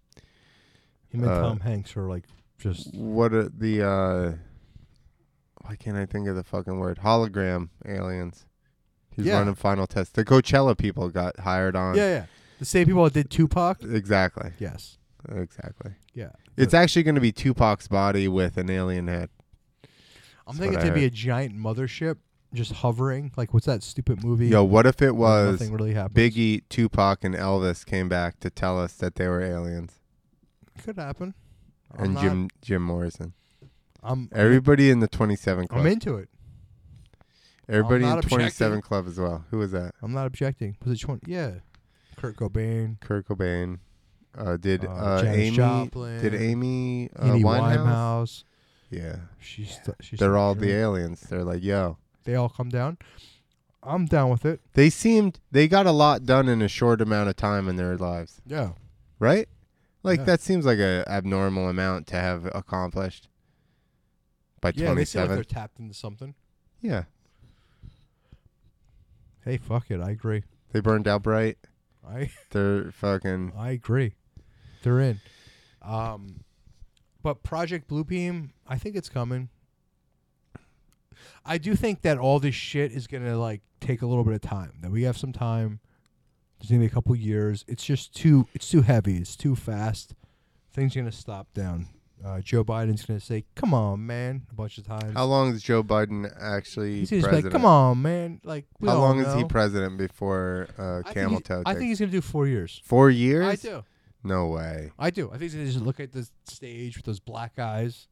Him 1.10 1.24
and 1.24 1.32
Uh, 1.32 1.42
Tom 1.42 1.60
Hanks 1.62 1.96
are 1.96 2.10
like 2.10 2.26
just 2.60 2.94
what 2.94 3.34
are 3.34 3.48
the 3.48 3.82
uh 3.88 4.34
why 5.62 5.76
can't 5.78 5.96
I 5.98 6.06
think 6.06 6.28
of 6.28 6.36
the 6.36 6.44
fucking 6.44 6.78
word 6.78 7.00
hologram 7.04 7.70
aliens? 7.86 8.46
He's 9.18 9.26
Yeah. 9.26 9.40
running 9.40 9.56
final 9.56 9.86
tests. 9.88 10.14
The 10.14 10.24
Coachella 10.24 10.78
people 10.78 11.10
got 11.10 11.38
hired 11.40 11.76
on. 11.76 11.96
yeah, 11.96 12.08
yeah. 12.10 12.26
The 12.60 12.66
same 12.66 12.86
people 12.88 13.04
that 13.04 13.14
did 13.14 13.30
Tupac. 13.30 13.84
Exactly. 13.84 14.52
Yes. 14.60 14.98
Exactly. 15.30 15.92
Yeah. 16.14 16.30
It's 16.56 16.74
actually 16.74 17.04
going 17.04 17.16
to 17.16 17.22
be 17.22 17.32
Tupac's 17.34 17.88
body 17.90 18.28
with 18.30 18.56
an 18.58 18.70
alien 18.70 19.08
head. 19.08 19.30
I'm 20.48 20.56
That's 20.56 20.60
thinking 20.60 20.74
what 20.74 20.76
it's 20.78 20.84
I 20.86 20.88
gonna 20.90 21.00
be 21.02 21.06
a 21.06 21.10
giant 21.10 21.56
mothership 21.58 22.18
just 22.54 22.72
hovering. 22.72 23.32
Like 23.36 23.54
what's 23.54 23.66
that 23.66 23.84
stupid 23.84 24.24
movie? 24.24 24.48
Yo, 24.48 24.64
what 24.64 24.86
if 24.86 25.02
it 25.02 25.12
where 25.16 25.48
was 25.48 25.60
nothing 25.60 25.74
really. 25.76 25.94
Biggie, 25.94 26.62
Tupac, 26.70 27.24
and 27.26 27.36
Elvis 27.36 27.86
came 27.86 28.08
back 28.08 28.40
to 28.40 28.50
tell 28.50 28.80
us 28.80 28.94
that 28.94 29.16
they 29.16 29.28
were 29.28 29.42
aliens, 29.42 30.00
Could 30.82 30.96
happen. 30.98 31.34
I'm 31.94 32.06
and 32.06 32.14
not- 32.14 32.24
Jim 32.24 32.48
Jim 32.62 32.82
Morrison. 32.84 33.34
I'm 34.02 34.30
Everybody 34.32 34.90
in 34.90 35.02
the 35.02 35.08
27 35.10 35.68
club. 35.68 35.82
I'm 35.82 35.88
into 35.88 36.16
it. 36.16 36.30
Everybody 37.70 38.04
in 38.04 38.10
not 38.10 38.24
27 38.24 38.48
objecting. 38.78 38.82
club 38.88 39.08
as 39.08 39.20
well. 39.20 39.46
Who 39.52 39.58
was 39.58 39.72
that? 39.72 39.94
I'm 40.02 40.14
not 40.14 40.26
objecting. 40.28 40.78
Was 40.86 40.94
it 41.02 41.04
20? 41.06 41.22
Yeah. 41.32 41.52
Kurt 42.16 42.36
Cobain. 42.38 43.00
Kurt 43.02 43.28
Cobain. 43.28 43.80
Uh, 44.38 44.56
did 44.58 44.86
Uh, 44.86 44.90
uh, 44.90 45.22
Janis 45.24 45.38
Amy? 45.38 45.56
Joplin, 45.58 46.22
Did 46.22 46.36
Amy 46.36 47.10
uh, 47.18 47.26
Amy 47.34 47.44
Winehouse? 47.44 47.78
Winehouse. 47.78 48.44
Yeah. 48.90 49.16
She's 49.40 49.72
st- 49.72 49.96
she's 50.00 50.20
They're 50.20 50.38
all 50.38 50.56
the 50.56 50.72
aliens. 50.72 51.22
They're 51.22 51.44
like, 51.44 51.64
yo. 51.64 51.98
They 52.24 52.36
all 52.36 52.50
come 52.50 52.70
down. 52.70 52.98
I'm 53.84 54.06
down 54.06 54.30
with 54.30 54.46
it. 54.46 54.62
They 54.74 54.90
seemed 54.90 55.40
they 55.52 55.68
got 55.68 55.86
a 55.86 55.92
lot 55.92 56.26
done 56.26 56.48
in 56.50 56.62
a 56.62 56.68
short 56.68 57.02
amount 57.02 57.30
of 57.30 57.36
time 57.36 57.68
in 57.70 57.76
their 57.78 57.96
lives, 57.98 58.42
Yeah. 58.46 58.72
right? 59.20 59.48
Like 60.04 60.20
Yeah. 60.20 60.26
that 60.26 60.42
seems 60.42 60.66
like 60.66 60.80
a 60.80 61.04
abnormal 61.08 61.68
amount 61.70 62.08
to 62.08 62.16
have 62.16 62.46
accomplished 62.54 63.28
by 64.62 64.70
Yeah, 64.76 64.94
they 64.94 65.06
seem 65.06 65.22
like 65.22 65.28
27. 65.30 65.36
they're 65.36 65.44
tapped 65.44 65.80
into 65.80 65.94
something. 65.94 66.34
yeah. 66.82 67.04
Hey, 69.48 69.56
fuck 69.56 69.90
it. 69.92 70.02
I 70.02 70.10
agree. 70.10 70.44
They 70.74 70.82
burned 70.82 71.08
out 71.08 71.24
bright. 71.24 71.58
I 72.06 72.32
They're 72.52 72.92
fucking 72.92 73.54
I 73.58 73.72
agree. 73.72 74.16
They're 74.84 75.00
in. 75.00 75.22
Um, 75.82 76.42
but 77.24 77.44
Project 77.44 77.90
Bluebeam, 77.90 78.50
I 78.68 78.78
think 78.78 78.98
it's 78.98 79.08
coming. 79.08 79.48
I 81.46 81.58
do 81.58 81.78
think 81.78 82.02
that 82.02 82.18
all 82.18 82.42
this 82.42 82.56
shit 82.56 82.92
is 82.92 83.08
gonna 83.08 83.38
like 83.38 83.62
take 83.80 84.02
a 84.02 84.06
little 84.06 84.26
bit 84.26 84.34
of 84.34 84.42
time. 84.42 84.80
That 84.82 84.92
we 84.92 85.04
have 85.04 85.18
some 85.18 85.32
time. 85.32 85.80
There's 86.60 86.70
gonna 86.70 86.82
be 86.82 86.88
a 86.88 86.90
couple 86.90 87.16
years. 87.16 87.64
It's 87.70 87.86
just 87.86 88.14
too. 88.14 88.50
It's 88.54 88.70
too 88.70 88.82
heavy. 88.82 89.16
It's 89.16 89.38
too 89.38 89.56
fast. 89.56 90.14
Things 90.74 90.94
are 90.94 91.00
gonna 91.00 91.12
stop 91.14 91.54
down. 91.54 91.88
Uh, 92.24 92.42
Joe 92.42 92.64
Biden's 92.64 93.06
gonna 93.06 93.20
say, 93.20 93.46
"Come 93.56 93.74
on, 93.74 94.06
man," 94.06 94.48
a 94.50 94.56
bunch 94.56 94.78
of 94.78 94.88
times. 94.88 95.14
How 95.14 95.26
long 95.26 95.54
is 95.54 95.62
Joe 95.62 95.84
Biden 95.84 96.32
actually 96.40 97.00
He's 97.00 97.10
just 97.12 97.32
like, 97.32 97.50
"Come 97.52 97.66
on, 97.66 98.02
man!" 98.02 98.42
Like, 98.44 98.66
we 98.80 98.90
How 98.90 98.98
long 98.98 99.20
is 99.20 99.34
he 99.36 99.44
president 99.44 99.98
before 99.98 100.68
uh, 100.80 101.08
I 101.08 101.14
camel 101.14 101.42
toe? 101.42 101.62
I 101.66 101.74
think 101.76 101.86
he's 101.86 102.00
gonna 102.00 102.12
do 102.12 102.22
four 102.22 102.48
years. 102.48 102.82
four 102.84 103.10
years. 103.10 103.46
I 103.46 103.56
do. 103.56 103.84
No 104.24 104.48
way. 104.48 104.92
I 104.98 105.12
do. 105.12 105.28
I 105.28 105.32
think 105.32 105.44
he's 105.44 105.54
gonna 105.54 105.66
just 105.68 105.80
look 105.80 106.00
at 106.00 106.12
the 106.12 106.28
stage 106.46 106.98
with 106.98 107.06
those 107.06 107.20
black 107.20 107.60
eyes 107.60 108.08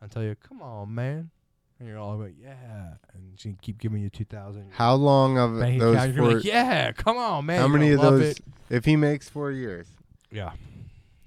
and 0.00 0.10
tell 0.10 0.22
you, 0.22 0.34
"Come 0.34 0.60
on, 0.60 0.92
man," 0.92 1.30
and 1.78 1.88
you're 1.88 1.98
all 1.98 2.16
like, 2.16 2.34
"Yeah," 2.36 2.94
and 3.14 3.38
gonna 3.42 3.56
keep 3.62 3.78
giving 3.78 4.02
you 4.02 4.10
two 4.10 4.24
thousand. 4.24 4.72
How 4.72 4.94
long 4.94 5.38
of 5.38 5.54
those 5.54 6.16
four? 6.16 6.34
like, 6.34 6.44
"Yeah, 6.44 6.90
come 6.90 7.16
on, 7.16 7.46
man." 7.46 7.60
how 7.60 7.68
many 7.68 7.92
of 7.92 8.00
those? 8.00 8.32
It. 8.32 8.40
If 8.68 8.84
he 8.84 8.96
makes 8.96 9.28
four 9.28 9.52
years, 9.52 9.86
Yeah, 10.30 10.52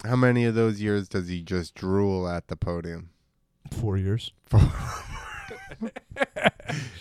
how 0.03 0.15
many 0.15 0.45
of 0.45 0.55
those 0.55 0.81
years 0.81 1.07
does 1.07 1.27
he 1.27 1.41
just 1.41 1.75
drool 1.75 2.27
at 2.27 2.47
the 2.47 2.55
podium? 2.55 3.09
four 3.73 3.97
years. 3.97 4.31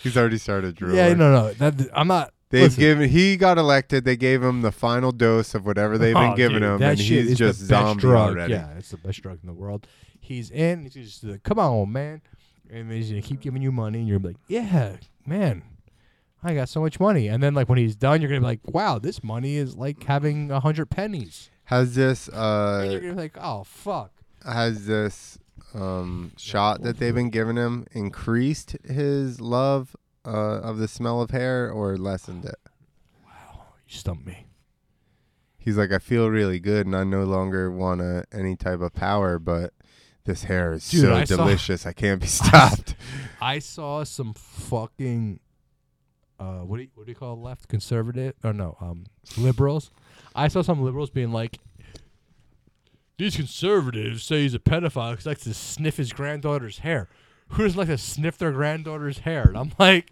He's 0.01 0.17
already 0.17 0.37
started 0.37 0.75
drooling. 0.75 0.97
Yeah, 0.97 1.13
no, 1.13 1.31
no. 1.31 1.53
That 1.53 1.89
I'm 1.93 2.07
not. 2.07 2.33
They've 2.49 2.63
listen, 2.63 2.79
given. 2.79 3.09
He 3.09 3.37
got 3.37 3.57
elected. 3.57 4.03
They 4.03 4.17
gave 4.17 4.43
him 4.43 4.61
the 4.61 4.71
final 4.71 5.11
dose 5.11 5.55
of 5.55 5.65
whatever 5.65 5.97
they've 5.97 6.13
been 6.13 6.33
oh, 6.33 6.35
giving 6.35 6.59
dude, 6.59 6.81
him, 6.81 6.83
and 6.83 6.99
he's 6.99 7.37
just 7.37 7.59
zombie 7.59 8.01
drug. 8.01 8.31
already. 8.31 8.53
Yeah, 8.53 8.71
it's 8.77 8.89
the 8.89 8.97
best 8.97 9.21
drug 9.21 9.39
in 9.41 9.47
the 9.47 9.53
world. 9.53 9.87
He's 10.19 10.51
in. 10.51 10.83
He's 10.83 10.93
just 10.93 11.23
like, 11.23 11.43
"Come 11.43 11.59
on, 11.59 11.91
man," 11.91 12.21
and 12.69 12.91
he's 12.91 13.09
gonna 13.09 13.21
keep 13.21 13.39
giving 13.39 13.61
you 13.61 13.71
money, 13.71 13.99
and 13.99 14.07
you're 14.07 14.19
like, 14.19 14.37
"Yeah, 14.47 14.97
man." 15.25 15.63
I 16.43 16.55
got 16.55 16.69
so 16.69 16.81
much 16.81 16.99
money, 16.99 17.27
and 17.27 17.43
then 17.43 17.53
like 17.53 17.69
when 17.69 17.77
he's 17.77 17.95
done, 17.95 18.19
you're 18.19 18.27
gonna 18.27 18.41
be 18.41 18.47
like, 18.47 18.61
"Wow, 18.65 18.97
this 18.97 19.23
money 19.23 19.55
is 19.55 19.75
like 19.75 20.03
having 20.03 20.49
a 20.51 20.59
hundred 20.59 20.89
pennies." 20.89 21.51
Has 21.71 21.95
this 21.95 22.27
and 22.27 22.35
uh 22.37 22.83
you're 22.91 22.99
gonna 22.99 23.13
be 23.13 23.21
like, 23.21 23.37
"Oh 23.39 23.63
fuck." 23.63 24.11
has 24.45 24.85
this 24.87 25.39
um 25.73 26.31
shot 26.37 26.81
that 26.83 26.97
they've 26.97 27.15
been 27.15 27.29
giving 27.29 27.55
him 27.55 27.85
increased 27.93 28.75
his 28.83 29.39
love 29.39 29.95
uh 30.25 30.59
of 30.61 30.77
the 30.79 30.87
smell 30.87 31.21
of 31.21 31.31
hair 31.31 31.71
or 31.71 31.97
lessened 31.97 32.43
it? 32.45 32.55
Wow, 33.25 33.63
you 33.87 33.95
stumped 33.97 34.25
me. 34.27 34.47
He's 35.57 35.77
like, 35.77 35.91
I 35.91 35.99
feel 35.99 36.27
really 36.29 36.59
good, 36.59 36.87
and 36.87 36.95
I 36.95 37.03
no 37.03 37.23
longer 37.23 37.69
want 37.71 38.01
uh, 38.01 38.23
any 38.33 38.55
type 38.55 38.81
of 38.81 38.93
power, 38.93 39.37
but 39.37 39.73
this 40.25 40.45
hair 40.45 40.73
is 40.73 40.89
Dude, 40.89 41.01
so 41.01 41.13
I 41.13 41.23
saw- 41.23 41.37
delicious. 41.37 41.85
I 41.85 41.93
can't 41.93 42.19
be 42.19 42.25
stopped. 42.41 42.95
I 43.41 43.59
saw 43.59 44.03
some 44.03 44.33
fucking 44.33 45.39
uh 46.39 46.61
what 46.65 46.77
do 46.77 46.83
you, 46.83 46.89
what 46.95 47.05
do 47.05 47.11
you 47.11 47.15
call 47.15 47.39
left 47.39 47.67
conservative 47.69 48.33
or 48.43 48.51
no 48.51 48.75
um 48.81 49.05
liberals. 49.37 49.91
I 50.35 50.47
saw 50.47 50.61
some 50.61 50.81
liberals 50.81 51.09
being 51.09 51.31
like, 51.31 51.59
these 53.17 53.35
conservatives 53.35 54.23
say 54.23 54.41
he's 54.43 54.53
a 54.53 54.59
pedophile 54.59 55.11
because 55.11 55.23
he 55.25 55.29
likes 55.29 55.43
to 55.43 55.53
sniff 55.53 55.97
his 55.97 56.11
granddaughter's 56.13 56.79
hair. 56.79 57.09
Who 57.49 57.63
doesn't 57.63 57.77
like 57.77 57.87
to 57.89 57.97
sniff 57.97 58.37
their 58.37 58.51
granddaughter's 58.51 59.19
hair? 59.19 59.43
And 59.43 59.57
I'm 59.57 59.73
like. 59.77 60.11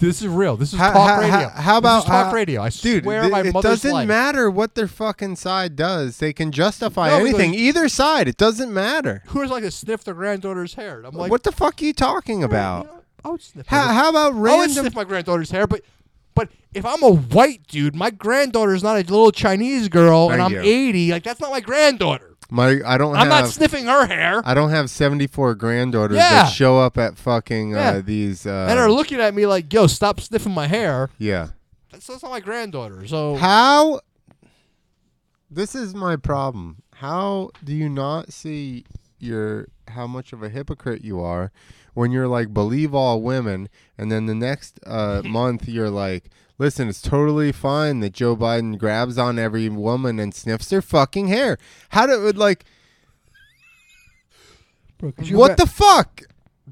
This 0.00 0.20
is 0.20 0.28
real. 0.28 0.56
This 0.56 0.72
is 0.72 0.78
How- 0.78 0.92
talk 0.92 1.08
how- 1.08 1.20
radio. 1.20 1.30
how- 1.30 1.48
how 1.48 1.52
This 1.54 1.62
is 1.74 1.78
about- 1.78 2.06
talk 2.06 2.26
how- 2.26 2.32
radio? 2.32 2.62
I 2.62 2.68
Dude, 2.68 3.04
swear 3.04 3.22
th- 3.22 3.32
my 3.32 3.40
it 3.42 3.54
doesn't 3.62 3.92
life. 3.92 4.08
matter 4.08 4.50
what 4.50 4.74
their 4.74 4.88
fucking 4.88 5.36
side 5.36 5.76
does. 5.76 6.18
They 6.18 6.32
can 6.32 6.50
justify 6.50 7.08
No, 7.10 7.18
anything. 7.18 7.54
Either 7.54 7.88
side, 7.88 8.26
it 8.26 8.36
doesn't 8.36 8.74
matter. 8.74 9.22
Who 9.28 9.38
doesn't 9.40 9.54
like 9.54 9.62
to 9.62 9.70
sniff 9.70 10.02
their 10.02 10.14
granddaughter's 10.14 10.74
hair? 10.74 10.98
And 10.98 11.06
I'm 11.06 11.14
like, 11.14 11.30
what 11.30 11.44
the 11.44 11.52
fuck 11.52 11.80
are 11.80 11.84
you 11.84 11.92
talking 11.92 12.42
about? 12.42 13.04
I 13.24 13.28
would 13.30 13.40
sniff. 13.40 13.66
How, 13.68 13.86
how 13.94 14.10
about 14.10 14.32
I 14.32 14.34
would 14.34 14.42
random? 14.42 14.70
sniff 14.82 14.94
my 14.96 15.04
granddaughter's 15.04 15.52
hair, 15.52 15.66
but 15.68 15.82
if 16.74 16.84
I'm 16.84 17.02
a 17.02 17.10
white 17.12 17.66
dude, 17.66 17.94
my 17.94 18.10
granddaughter's 18.10 18.82
not 18.82 18.94
a 18.96 19.00
little 19.00 19.30
Chinese 19.32 19.88
girl, 19.88 20.30
and 20.30 20.42
I'm 20.42 20.52
you. 20.52 20.60
80. 20.60 21.12
Like 21.12 21.22
that's 21.24 21.40
not 21.40 21.50
my 21.50 21.60
granddaughter. 21.60 22.30
My 22.50 22.80
I 22.84 22.98
don't 22.98 23.16
I'm 23.16 23.28
have 23.28 23.44
not 23.44 23.48
sniffing 23.50 23.86
her 23.86 24.06
hair. 24.06 24.42
I 24.44 24.54
don't 24.54 24.70
have 24.70 24.90
74 24.90 25.54
granddaughters 25.54 26.16
Yeah. 26.16 26.42
that 26.44 26.46
show 26.52 26.78
up 26.78 26.98
at 26.98 27.16
fucking 27.16 27.70
Yeah. 27.70 27.90
uh, 27.90 28.02
these. 28.04 28.46
Uh, 28.46 28.66
and 28.68 28.78
are 28.78 28.90
looking 28.90 29.18
at 29.20 29.34
me 29.34 29.46
like, 29.46 29.72
"Yo, 29.72 29.86
stop 29.86 30.20
sniffing 30.20 30.52
my 30.52 30.66
hair." 30.66 31.10
yeah. 31.18 31.48
That's, 31.90 32.06
that's 32.08 32.22
not 32.22 32.32
my 32.32 32.40
granddaughter. 32.40 33.06
So 33.06 33.36
How? 33.36 34.00
This 35.50 35.74
is 35.74 35.94
my 35.94 36.16
problem. 36.16 36.82
How 36.94 37.50
do 37.62 37.72
you 37.74 37.88
not 37.88 38.32
see 38.32 38.84
your 39.18 39.68
how 39.88 40.06
much 40.06 40.32
of 40.32 40.42
a 40.42 40.48
hypocrite 40.48 41.04
you 41.04 41.20
are 41.20 41.52
when 41.94 42.10
you're 42.10 42.26
like 42.28 42.52
believe 42.52 42.94
all 42.94 43.22
women, 43.22 43.68
and 43.96 44.10
then 44.10 44.26
the 44.26 44.34
next 44.34 44.80
uh, 44.86 45.22
month 45.24 45.68
you're 45.68 45.90
like, 45.90 46.30
listen, 46.58 46.88
it's 46.88 47.02
totally 47.02 47.52
fine 47.52 48.00
that 48.00 48.12
Joe 48.12 48.36
Biden 48.36 48.78
grabs 48.78 49.18
on 49.18 49.38
every 49.38 49.68
woman 49.68 50.18
and 50.18 50.34
sniffs 50.34 50.68
their 50.68 50.82
fucking 50.82 51.28
hair. 51.28 51.58
How 51.90 52.06
do 52.06 52.26
it 52.26 52.36
like? 52.36 52.64
Bro, 54.98 55.12
What 55.32 55.52
ma- 55.52 55.54
the 55.56 55.66
fuck? 55.66 56.22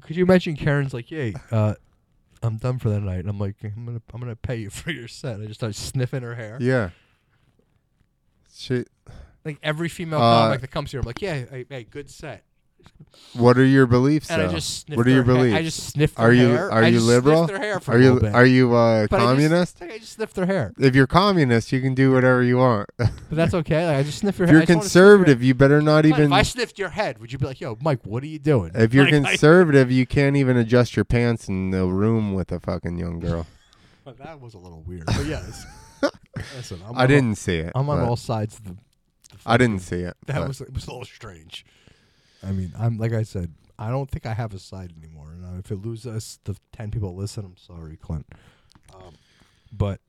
Could 0.01 0.15
you 0.15 0.23
imagine 0.23 0.55
Karen's 0.55 0.93
like, 0.93 1.11
"Yay, 1.11 1.33
uh, 1.51 1.75
I'm 2.41 2.57
done 2.57 2.79
for 2.79 2.89
the 2.89 2.99
night." 2.99 3.19
And 3.19 3.29
I'm 3.29 3.39
like, 3.39 3.55
"I'm 3.63 3.85
gonna 3.85 4.01
I'm 4.13 4.19
gonna 4.19 4.35
pay 4.35 4.55
you 4.57 4.69
for 4.71 4.91
your 4.91 5.07
set." 5.07 5.39
I 5.39 5.45
just 5.45 5.59
start 5.59 5.75
sniffing 5.75 6.23
her 6.23 6.35
hair. 6.35 6.57
Yeah. 6.59 6.89
Shit. 8.55 8.87
Like 9.45 9.59
every 9.61 9.89
female 9.89 10.21
Uh, 10.21 10.45
comic 10.45 10.61
that 10.61 10.71
comes 10.71 10.91
here, 10.91 11.01
I'm 11.01 11.05
like, 11.05 11.21
"Yeah, 11.21 11.45
hey, 11.49 11.65
hey 11.69 11.83
good 11.83 12.09
set." 12.09 12.43
What 13.35 13.57
are 13.57 13.65
your 13.65 13.87
beliefs? 13.87 14.29
And 14.29 14.43
I 14.43 14.47
just 14.47 14.85
sniff 14.85 14.95
what 14.95 15.07
are 15.07 15.09
your 15.09 15.23
beliefs? 15.23 15.55
I 15.55 15.63
just 15.63 15.83
sniff 15.91 16.13
their 16.13 16.27
Are 16.27 16.33
you- 16.33 16.49
hair. 16.49 16.71
are 16.71 16.83
I 16.83 16.87
you 16.89 16.99
liberal? 16.99 17.47
Their 17.47 17.57
hair 17.57 17.79
for 17.79 17.93
are 17.93 17.97
a 17.97 18.03
you 18.03 18.19
are 18.31 18.45
you 18.45 18.75
uh, 18.75 19.07
But 19.09 19.15
I 19.15 19.19
just- 19.19 19.27
communist? 19.27 19.81
I 19.81 19.97
just 19.97 20.11
sniff 20.13 20.33
their 20.35 20.45
hair. 20.45 20.71
if 20.77 20.93
you're 20.95 21.07
communist, 21.07 21.71
you 21.71 21.81
can 21.81 21.95
do 21.95 22.11
whatever 22.13 22.43
you 22.43 22.57
want. 22.57 22.89
But 22.99 23.09
that's 23.31 23.55
okay. 23.55 23.87
Like, 23.87 23.97
I 23.97 24.03
just 24.03 24.19
sniff 24.19 24.37
your 24.37 24.43
if 24.45 24.49
hair. 24.49 24.57
you're 24.59 24.63
I 24.63 24.65
conservative, 24.67 25.41
you 25.41 25.55
better 25.55 25.81
not 25.81 26.05
even. 26.05 26.25
If 26.25 26.31
I 26.31 26.43
sniffed 26.43 26.77
your 26.77 26.89
head, 26.89 27.17
would 27.17 27.31
you 27.31 27.39
be 27.39 27.47
like, 27.47 27.59
"Yo, 27.59 27.75
Mike, 27.81 28.01
what 28.05 28.21
are 28.21 28.27
you 28.27 28.37
doing?" 28.37 28.71
If 28.75 28.93
you're 28.93 29.05
Like, 29.11 29.13
I- 29.15 29.29
conservative, 29.31 29.91
you 29.91 30.05
can't 30.05 30.35
even 30.35 30.55
adjust 30.55 30.95
your 30.95 31.05
pants 31.05 31.47
in 31.49 31.71
the 31.71 31.87
room 31.87 32.35
with 32.35 32.51
a 32.51 32.59
fucking 32.59 32.99
young 32.99 33.19
girl. 33.19 33.47
Well, 34.05 34.15
that 34.19 34.41
was 34.41 34.53
a 34.53 34.57
little 34.59 34.81
weird. 34.83 35.05
But 35.05 35.25
yes. 35.25 35.65
Listen, 36.57 36.81
I'm 36.85 36.97
I 36.97 37.07
didn't 37.07 37.35
see 37.37 37.55
it. 37.59 37.71
I'm 37.73 37.89
on 37.89 38.01
all 38.01 38.17
sides 38.17 38.57
of 38.57 38.65
the. 38.65 38.71
the 38.73 38.77
I 39.45 39.55
didn't 39.55 39.79
see 39.79 40.01
it. 40.01 40.15
That 40.27 40.45
was 40.45 40.59
it 40.59 40.73
was 40.73 40.85
a 40.87 40.91
little 40.91 41.05
strange. 41.05 41.65
I 42.45 42.51
mean, 42.51 42.73
I'm 42.77 42.97
like 42.97 43.13
I 43.13 43.23
said, 43.23 43.53
I 43.79 43.89
don't 43.89 44.09
think 44.09 44.25
I 44.25 44.33
have 44.33 44.53
a 44.53 44.59
side 44.59 44.93
anymore. 45.01 45.31
And 45.31 45.45
uh, 45.45 45.59
if 45.59 45.71
it 45.71 45.77
loses 45.83 46.07
us 46.07 46.39
the 46.43 46.55
ten 46.71 46.91
people 46.91 47.15
listen, 47.15 47.45
I'm 47.45 47.57
sorry, 47.57 47.97
Clint. 47.97 48.25
Um, 48.93 49.13
but 49.71 49.99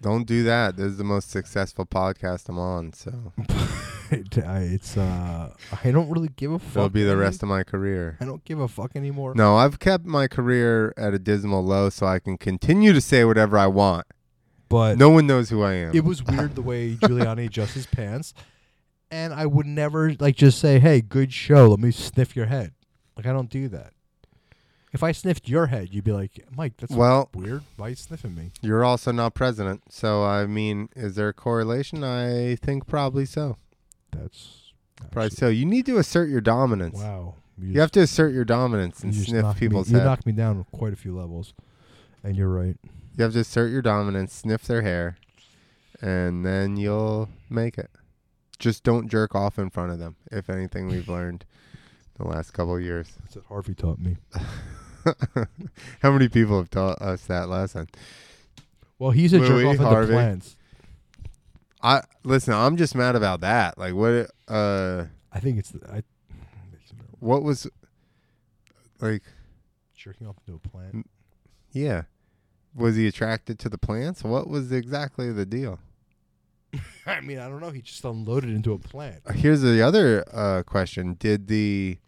don't 0.00 0.26
do 0.26 0.42
that. 0.44 0.76
This 0.76 0.86
is 0.92 0.98
the 0.98 1.04
most 1.04 1.30
successful 1.30 1.84
podcast 1.86 2.48
I'm 2.48 2.58
on, 2.58 2.92
so 2.92 3.32
it, 4.10 4.38
I, 4.46 4.60
it's 4.60 4.96
uh, 4.96 5.52
I 5.84 5.90
don't 5.90 6.08
really 6.08 6.28
give 6.36 6.52
a 6.52 6.58
fuck. 6.58 6.72
that'll 6.74 6.88
be 6.90 7.02
the 7.02 7.16
rest 7.16 7.42
of 7.42 7.48
my 7.48 7.64
career. 7.64 8.16
I 8.20 8.24
don't 8.24 8.44
give 8.44 8.60
a 8.60 8.68
fuck 8.68 8.92
anymore. 8.94 9.34
No, 9.34 9.56
I've 9.56 9.80
kept 9.80 10.04
my 10.04 10.28
career 10.28 10.94
at 10.96 11.14
a 11.14 11.18
dismal 11.18 11.64
low, 11.64 11.90
so 11.90 12.06
I 12.06 12.20
can 12.20 12.38
continue 12.38 12.92
to 12.92 13.00
say 13.00 13.24
whatever 13.24 13.58
I 13.58 13.66
want. 13.66 14.06
but 14.68 14.98
No 14.98 15.08
one 15.10 15.26
knows 15.26 15.50
who 15.50 15.62
I 15.62 15.72
am. 15.74 15.94
it 15.96 16.04
was 16.04 16.22
weird 16.22 16.54
the 16.54 16.62
way 16.62 16.94
Giuliani 17.00 17.46
adjusts 17.46 17.74
his 17.74 17.86
pants, 17.86 18.34
and 19.10 19.32
I 19.32 19.46
would 19.46 19.66
never 19.66 20.14
like 20.18 20.36
just 20.36 20.58
say, 20.58 20.78
"Hey, 20.78 21.00
good 21.00 21.32
show. 21.32 21.68
Let 21.68 21.80
me 21.80 21.90
sniff 21.90 22.36
your 22.36 22.46
head." 22.46 22.72
Like 23.16 23.26
I 23.26 23.32
don't 23.32 23.50
do 23.50 23.68
that. 23.68 23.92
If 24.92 25.02
I 25.02 25.12
sniffed 25.12 25.48
your 25.48 25.66
head, 25.66 25.92
you'd 25.92 26.04
be 26.04 26.12
like, 26.12 26.44
"Mike, 26.56 26.74
that's 26.78 26.92
well, 26.94 27.28
weird. 27.34 27.62
Why 27.76 27.86
are 27.86 27.90
you 27.90 27.96
sniffing 27.96 28.34
me?" 28.34 28.52
you're 28.62 28.84
also 28.84 29.12
not 29.12 29.34
president, 29.34 29.82
so 29.90 30.24
I 30.24 30.46
mean, 30.46 30.88
is 30.96 31.14
there 31.14 31.28
a 31.28 31.34
correlation? 31.34 32.02
I 32.02 32.56
think 32.56 32.86
probably 32.86 33.26
so. 33.26 33.56
That's 34.12 34.72
Probably 35.10 35.30
so. 35.30 35.48
You 35.48 35.64
need 35.64 35.86
to 35.86 35.98
assert 35.98 36.28
your 36.28 36.40
dominance. 36.40 36.98
Wow. 36.98 37.34
You 37.60 37.80
have 37.80 37.90
to 37.92 38.00
assert 38.00 38.32
your 38.32 38.44
dominance 38.44 39.02
and 39.02 39.14
you 39.14 39.24
sniff 39.24 39.56
people's 39.56 39.88
me, 39.88 39.94
You 39.94 39.98
head. 39.98 40.04
knocked 40.06 40.26
me 40.26 40.32
down 40.32 40.64
quite 40.72 40.92
a 40.92 40.96
few 40.96 41.16
levels, 41.16 41.54
and 42.22 42.36
you're 42.36 42.48
right. 42.48 42.76
You 43.16 43.24
have 43.24 43.32
to 43.32 43.40
assert 43.40 43.70
your 43.70 43.82
dominance, 43.82 44.32
sniff 44.32 44.62
their 44.62 44.82
hair, 44.82 45.18
and 46.00 46.46
then 46.46 46.76
you'll 46.76 47.28
make 47.50 47.76
it. 47.78 47.90
Just 48.58 48.82
don't 48.82 49.08
jerk 49.08 49.34
off 49.34 49.58
in 49.58 49.70
front 49.70 49.92
of 49.92 49.98
them. 49.98 50.16
If 50.30 50.50
anything, 50.50 50.88
we've 50.88 51.08
learned 51.08 51.44
the 52.16 52.26
last 52.26 52.52
couple 52.52 52.76
of 52.76 52.82
years. 52.82 53.12
That's 53.22 53.36
what 53.36 53.46
Harvey 53.46 53.74
taught 53.74 53.98
me. 53.98 54.16
How 56.02 56.10
many 56.10 56.28
people 56.28 56.58
have 56.58 56.70
taught 56.70 57.00
us 57.00 57.24
that 57.26 57.48
lesson? 57.48 57.88
Well, 58.98 59.12
he's 59.12 59.32
a 59.32 59.38
jerk 59.38 59.64
off 59.64 59.72
into 59.74 59.84
Harvey. 59.84 60.12
plants. 60.12 60.56
I 61.80 62.02
listen. 62.24 62.54
I'm 62.54 62.76
just 62.76 62.94
mad 62.94 63.14
about 63.14 63.40
that. 63.40 63.78
Like, 63.78 63.94
what? 63.94 64.30
Uh, 64.48 65.04
I 65.32 65.38
think 65.40 65.58
it's 65.58 65.70
the, 65.70 65.88
I 65.88 66.02
what 67.20 67.42
was 67.42 67.68
like? 69.00 69.22
jerking 69.94 70.26
off 70.26 70.36
into 70.46 70.56
a 70.56 70.68
plant. 70.68 71.08
Yeah, 71.70 72.02
was 72.74 72.96
he 72.96 73.06
attracted 73.06 73.58
to 73.60 73.68
the 73.68 73.78
plants? 73.78 74.24
What 74.24 74.48
was 74.48 74.72
exactly 74.72 75.32
the 75.32 75.46
deal? 75.46 75.78
I 77.06 77.20
mean, 77.20 77.38
I 77.38 77.48
don't 77.48 77.60
know. 77.60 77.70
He 77.70 77.82
just 77.82 78.04
unloaded 78.04 78.50
into 78.50 78.72
a 78.72 78.78
plant. 78.78 79.22
Here's 79.34 79.62
the 79.62 79.82
other 79.82 80.24
uh, 80.32 80.62
question: 80.62 81.16
Did 81.18 81.48
the 81.48 81.98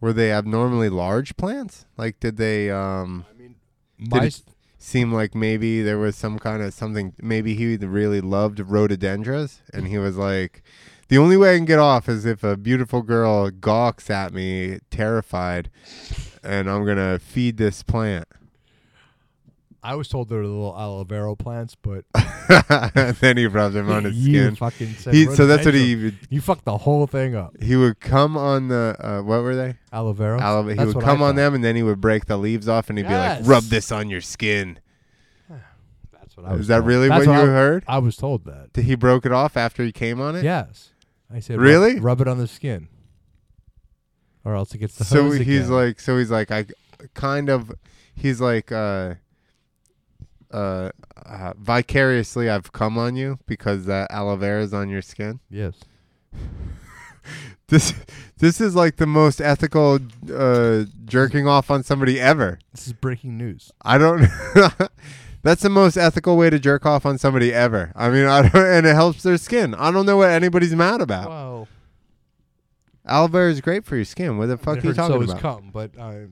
were 0.00 0.12
they 0.12 0.32
abnormally 0.32 0.90
large 0.90 1.36
plants? 1.36 1.86
Like, 1.96 2.20
did 2.20 2.36
they 2.36 2.70
um 2.70 3.24
I 3.30 3.38
mean, 3.38 3.56
Did 3.98 4.24
it 4.24 4.42
seem 4.78 5.12
like 5.12 5.34
maybe 5.34 5.80
there 5.82 5.98
was 5.98 6.16
some 6.16 6.38
kind 6.38 6.62
of 6.62 6.74
something? 6.74 7.14
Maybe 7.20 7.54
he 7.54 7.76
really 7.76 8.20
loved 8.20 8.60
rhododendras, 8.60 9.62
and 9.72 9.88
he 9.88 9.96
was 9.98 10.16
like, 10.16 10.62
"The 11.08 11.18
only 11.18 11.36
way 11.36 11.54
I 11.54 11.56
can 11.56 11.64
get 11.64 11.78
off 11.78 12.08
is 12.08 12.26
if 12.26 12.44
a 12.44 12.56
beautiful 12.56 13.02
girl 13.02 13.50
gawks 13.50 14.10
at 14.10 14.34
me, 14.34 14.80
terrified, 14.90 15.70
and 16.42 16.68
I'm 16.68 16.84
gonna 16.84 17.18
feed 17.18 17.56
this 17.56 17.82
plant." 17.82 18.28
I 19.84 19.94
was 19.96 20.08
told 20.08 20.30
they 20.30 20.36
were 20.36 20.46
little 20.46 20.74
aloe 20.76 21.04
vera 21.04 21.36
plants, 21.36 21.76
but 21.80 22.06
then 23.20 23.36
he 23.36 23.46
rubbed 23.46 23.74
them 23.74 23.90
on 23.90 24.04
his 24.06 24.16
you 24.16 24.40
skin. 24.44 24.54
fucking 24.56 24.94
said 24.94 25.12
He, 25.14 25.26
so 25.26 25.46
that's 25.46 25.64
what 25.66 25.74
he 25.74 25.94
would. 25.94 26.18
You 26.30 26.40
fucked 26.40 26.64
the 26.64 26.78
whole 26.78 27.06
thing 27.06 27.34
up. 27.36 27.54
He 27.62 27.76
would 27.76 28.00
come 28.00 28.36
on 28.36 28.68
the 28.68 28.96
uh, 28.98 29.20
what 29.22 29.42
were 29.42 29.54
they? 29.54 29.76
Aloe 29.92 30.14
vera. 30.14 30.40
Aloe, 30.40 30.68
he 30.68 30.74
That's 30.74 30.94
would 30.94 31.04
come 31.04 31.22
on 31.22 31.36
them 31.36 31.54
and 31.54 31.62
then 31.62 31.76
he 31.76 31.82
would 31.82 32.00
break 32.00 32.24
the 32.26 32.38
leaves 32.38 32.66
off 32.68 32.88
and 32.88 32.98
he'd 32.98 33.04
Yes. 33.04 33.38
be 33.38 33.42
like, 33.44 33.48
"Rub 33.50 33.64
this 33.64 33.92
on 33.92 34.08
your 34.08 34.20
skin." 34.22 34.78
That's 36.12 36.36
what 36.36 36.46
I 36.46 36.52
was. 36.52 36.60
Is 36.62 36.66
that 36.68 36.76
told. 36.78 36.86
really 36.88 37.08
That's 37.08 37.26
what 37.26 37.34
you 37.34 37.42
I, 37.42 37.46
heard? 37.46 37.84
I 37.86 37.98
was 37.98 38.16
told 38.16 38.44
that. 38.46 38.72
Did 38.72 38.86
he 38.86 38.94
broke 38.94 39.26
it 39.26 39.32
off 39.32 39.56
after 39.56 39.84
he 39.84 39.92
came 39.92 40.20
on 40.20 40.34
it? 40.34 40.44
Yes, 40.44 40.90
I 41.32 41.40
said. 41.40 41.58
Really? 41.60 41.94
Rub, 41.96 42.04
rub 42.04 42.20
it 42.22 42.28
on 42.28 42.38
the 42.38 42.48
skin, 42.48 42.88
or 44.44 44.54
else 44.56 44.74
it 44.74 44.78
gets 44.78 44.96
the 44.96 45.04
So 45.04 45.30
he's 45.30 45.66
again. 45.66 45.70
like, 45.70 46.00
so 46.00 46.16
he's 46.18 46.30
like, 46.30 46.50
I 46.50 46.66
kind 47.14 47.48
of, 47.50 47.70
he's 48.14 48.40
like, 48.40 48.72
uh, 48.72 49.14
uh, 50.54 50.90
uh, 51.26 51.52
vicariously, 51.58 52.48
I've 52.48 52.72
come 52.72 52.96
on 52.96 53.16
you 53.16 53.38
because 53.46 53.86
that 53.86 54.10
aloe 54.10 54.36
vera 54.36 54.62
is 54.62 54.72
on 54.72 54.88
your 54.88 55.02
skin. 55.02 55.40
yes. 55.50 55.74
This, 57.68 57.94
this 58.38 58.60
is 58.60 58.74
like 58.76 58.96
the 58.96 59.06
most 59.06 59.40
ethical 59.40 59.98
uh, 60.30 60.84
jerking 61.06 61.48
off 61.48 61.70
on 61.70 61.82
somebody 61.82 62.20
ever. 62.20 62.58
This 62.72 62.86
is 62.86 62.92
breaking 62.92 63.38
news. 63.38 63.72
I 63.82 63.96
don't. 63.96 64.28
That's 65.42 65.62
the 65.62 65.70
most 65.70 65.96
ethical 65.96 66.36
way 66.36 66.50
to 66.50 66.58
jerk 66.58 66.84
off 66.84 67.06
on 67.06 67.16
somebody 67.16 67.54
ever. 67.54 67.90
I 67.96 68.10
mean, 68.10 68.26
I 68.26 68.42
don't, 68.42 68.54
and 68.66 68.86
it 68.86 68.94
helps 68.94 69.22
their 69.22 69.38
skin. 69.38 69.74
I 69.74 69.90
don't 69.90 70.04
know 70.04 70.18
what 70.18 70.28
anybody's 70.30 70.74
mad 70.74 71.00
about. 71.00 71.30
Wow. 71.30 71.68
Aloe 73.06 73.28
vera 73.28 73.50
is 73.50 73.62
great 73.62 73.86
for 73.86 73.96
your 73.96 74.04
skin. 74.04 74.36
What 74.36 74.46
the 74.46 74.58
fuck 74.58 74.76
It 74.78 74.84
are 74.84 74.88
you 74.88 74.94
talking 74.94 75.26
so 75.26 75.32
about? 75.32 75.40
cum, 75.40 75.70
but 75.72 75.98
I 75.98 76.26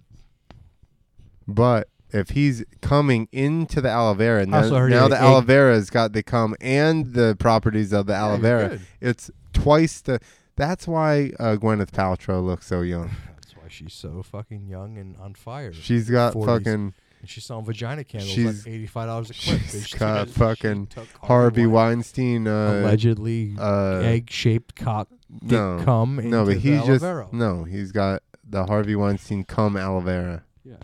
But 1.49 1.89
if 2.13 2.31
he's 2.31 2.65
coming 2.81 3.29
into 3.33 3.81
the 3.81 3.89
aloe 3.91 4.15
vera, 4.15 4.45
now, 4.47 4.59
Also 4.59 4.77
heard 4.77 4.91
now 4.91 5.09
the 5.09 5.17
aloe 5.19 5.41
vera's 5.41 5.91
got 5.91 6.13
the 6.13 6.23
cum 6.23 6.55
and 6.61 7.15
the 7.15 7.37
properties 7.39 7.93
of 7.93 8.07
the 8.07 8.15
aloe 8.15 8.37
vera. 8.39 8.69
good. 8.71 8.81
It's 9.01 9.31
twice 9.53 10.01
the. 10.01 10.21
That's 10.57 10.87
why 10.87 11.33
uh, 11.41 11.57
Gwyneth 11.57 11.91
Paltrow 11.93 12.45
looks 12.45 12.67
so 12.67 12.83
young. 12.83 13.11
that's 13.37 13.53
why 13.57 13.65
she's 13.69 13.95
so 13.95 14.23
fucking 14.23 14.67
young 14.69 14.99
and 14.99 15.17
on 15.17 15.35
fire. 15.35 15.73
She's 15.73 16.11
got 16.11 16.35
40s. 16.35 16.47
fucking 16.47 16.95
and 17.21 17.31
she's 17.31 17.45
selling 17.45 17.65
vagina 17.65 18.03
candles 18.05 18.33
she's- 18.33 18.67
like 18.67 18.75
eighty-five 18.75 19.07
dollars 19.07 19.31
a 19.31 19.35
clip. 19.35 19.61
she's 19.61 19.87
bitch, 19.87 19.99
got 19.99 20.29
she 20.29 20.35
fucking 20.35 20.87
took 20.89 21.07
Harvey 21.23 21.67
Weinstein-. 21.67 22.47
Uh, 22.49 22.81
allegedly 22.83 23.55
uh, 23.59 24.01
egg-shaped 24.01 24.75
cock 24.75 25.09
dick 25.41 25.53
no, 25.53 25.81
cum 25.85 26.17
no, 26.17 26.21
into 26.23 26.37
but 26.39 26.45
the 26.47 26.55
he's 26.59 26.79
aloe 26.79 26.87
just 26.87 27.01
vera. 27.01 27.29
no. 27.33 27.65
He's 27.65 27.93
got 27.93 28.23
the 28.45 28.67
Harvey 28.67 28.95
Weinstein 28.97 29.45
cum 29.45 29.77
aloe 29.77 30.01
vera. 30.01 30.43
Yeah. 30.65 30.75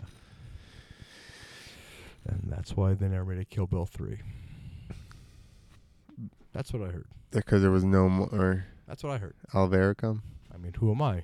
And 2.27 2.43
that's 2.47 2.75
why 2.75 2.93
they 2.93 3.07
never 3.07 3.25
made 3.25 3.39
a 3.39 3.45
Kill 3.45 3.65
Bill 3.67 3.85
three. 3.85 4.19
That's 6.53 6.73
what 6.73 6.81
I 6.81 6.91
heard. 6.91 7.07
Because 7.31 7.61
there 7.61 7.71
was 7.71 7.83
no 7.83 8.09
more 8.09 8.65
That's 8.87 9.03
what 9.03 9.13
I 9.13 9.17
heard. 9.17 9.35
vera. 9.53 9.95
I 10.53 10.57
mean, 10.57 10.73
who 10.79 10.91
am 10.91 11.01
I? 11.01 11.23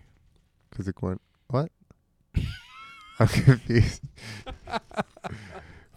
Because 0.69 0.87
it 0.87 1.01
went 1.01 1.21
what? 1.47 1.71
I'm 3.19 3.27
confused. 3.27 4.01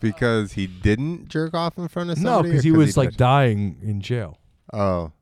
because 0.00 0.52
he 0.52 0.66
didn't 0.66 1.28
jerk 1.28 1.54
off 1.54 1.76
in 1.78 1.88
front 1.88 2.10
of 2.10 2.18
No, 2.18 2.30
somebody. 2.36 2.50
because 2.50 2.64
he 2.64 2.70
was 2.72 2.96
like 2.96 3.16
dying 3.16 3.76
in 3.82 4.00
jail. 4.00 4.38
oh. 4.72 5.12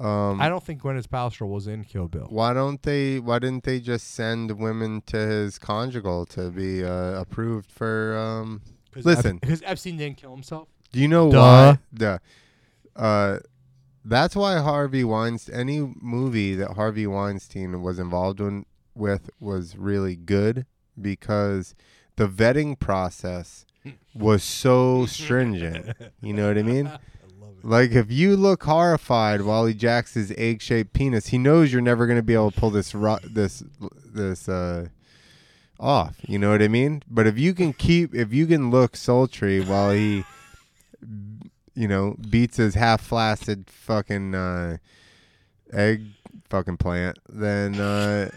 Um. 0.00 0.40
I 0.40 0.48
don't 0.48 0.62
think 0.64 0.82
Gwyneth 0.82 1.06
Paltrow 1.08 1.48
was 1.48 1.66
in 1.66 1.84
Kill 1.84 2.08
Bill. 2.08 2.26
why 2.28 2.52
don't 2.52 2.82
they? 2.82 3.20
Why 3.20 3.38
didn't 3.38 3.64
they 3.64 3.78
just 3.80 4.12
send 4.12 4.58
women 4.58 5.02
to 5.06 5.16
his 5.16 5.58
conjugal 5.58 6.26
to 6.26 6.50
be 6.50 6.84
uh, 6.84 7.20
approved 7.20 7.70
for? 7.70 8.16
Um. 8.16 8.62
Listen. 8.96 9.38
because 9.38 9.60
Epstein 9.64 9.96
didn't 9.96 10.16
kill 10.18 10.30
himself. 10.32 10.68
Do 10.92 11.00
you 11.00 11.08
know 11.08 11.30
Duh. 11.30 11.38
why? 11.38 11.78
Duh. 11.92 12.18
Uh, 12.94 13.38
that's 14.04 14.36
why 14.36 14.58
Harvey 14.60 15.02
Weinstein. 15.02 15.54
Any 15.56 15.80
movie 16.00 16.54
that 16.54 16.72
Harvey 16.72 17.06
Weinstein 17.06 17.82
was 17.82 17.98
involved 17.98 18.40
in, 18.40 18.66
with 18.94 19.30
was 19.40 19.76
really 19.76 20.14
good 20.16 20.66
because 21.00 21.74
the 22.16 22.28
vetting 22.28 22.78
process 22.78 23.64
was 24.14 24.44
so 24.44 25.06
stringent. 25.06 25.96
You 26.20 26.32
know 26.32 26.46
what 26.48 26.58
I 26.58 26.62
mean? 26.62 26.90
I 27.64 27.68
love 27.68 27.80
it. 27.80 27.84
Like 27.84 27.92
if 27.92 28.12
you 28.12 28.36
look 28.36 28.62
horrified 28.64 29.42
while 29.42 29.66
he 29.66 29.74
jacks 29.74 30.14
his 30.14 30.32
egg-shaped 30.36 30.92
penis, 30.92 31.28
he 31.28 31.38
knows 31.38 31.72
you're 31.72 31.82
never 31.82 32.06
going 32.06 32.18
to 32.18 32.22
be 32.22 32.34
able 32.34 32.50
to 32.50 32.60
pull 32.60 32.70
this 32.70 32.92
this 32.92 33.62
this 34.04 34.48
uh 34.48 34.88
off. 35.80 36.16
You 36.26 36.38
know 36.38 36.50
what 36.50 36.62
I 36.62 36.68
mean? 36.68 37.02
But 37.08 37.26
if 37.26 37.38
you 37.38 37.54
can 37.54 37.72
keep 37.72 38.14
if 38.14 38.32
you 38.32 38.46
can 38.46 38.70
look 38.70 38.96
sultry 38.96 39.60
while 39.60 39.92
he 39.92 40.24
you 41.74 41.88
know 41.88 42.16
beats 42.30 42.56
his 42.56 42.74
half 42.74 43.00
flaccid 43.02 43.68
fucking 43.68 44.34
uh 44.34 44.78
egg 45.72 46.06
fucking 46.48 46.76
plant, 46.76 47.18
then 47.28 47.80
uh 47.80 48.30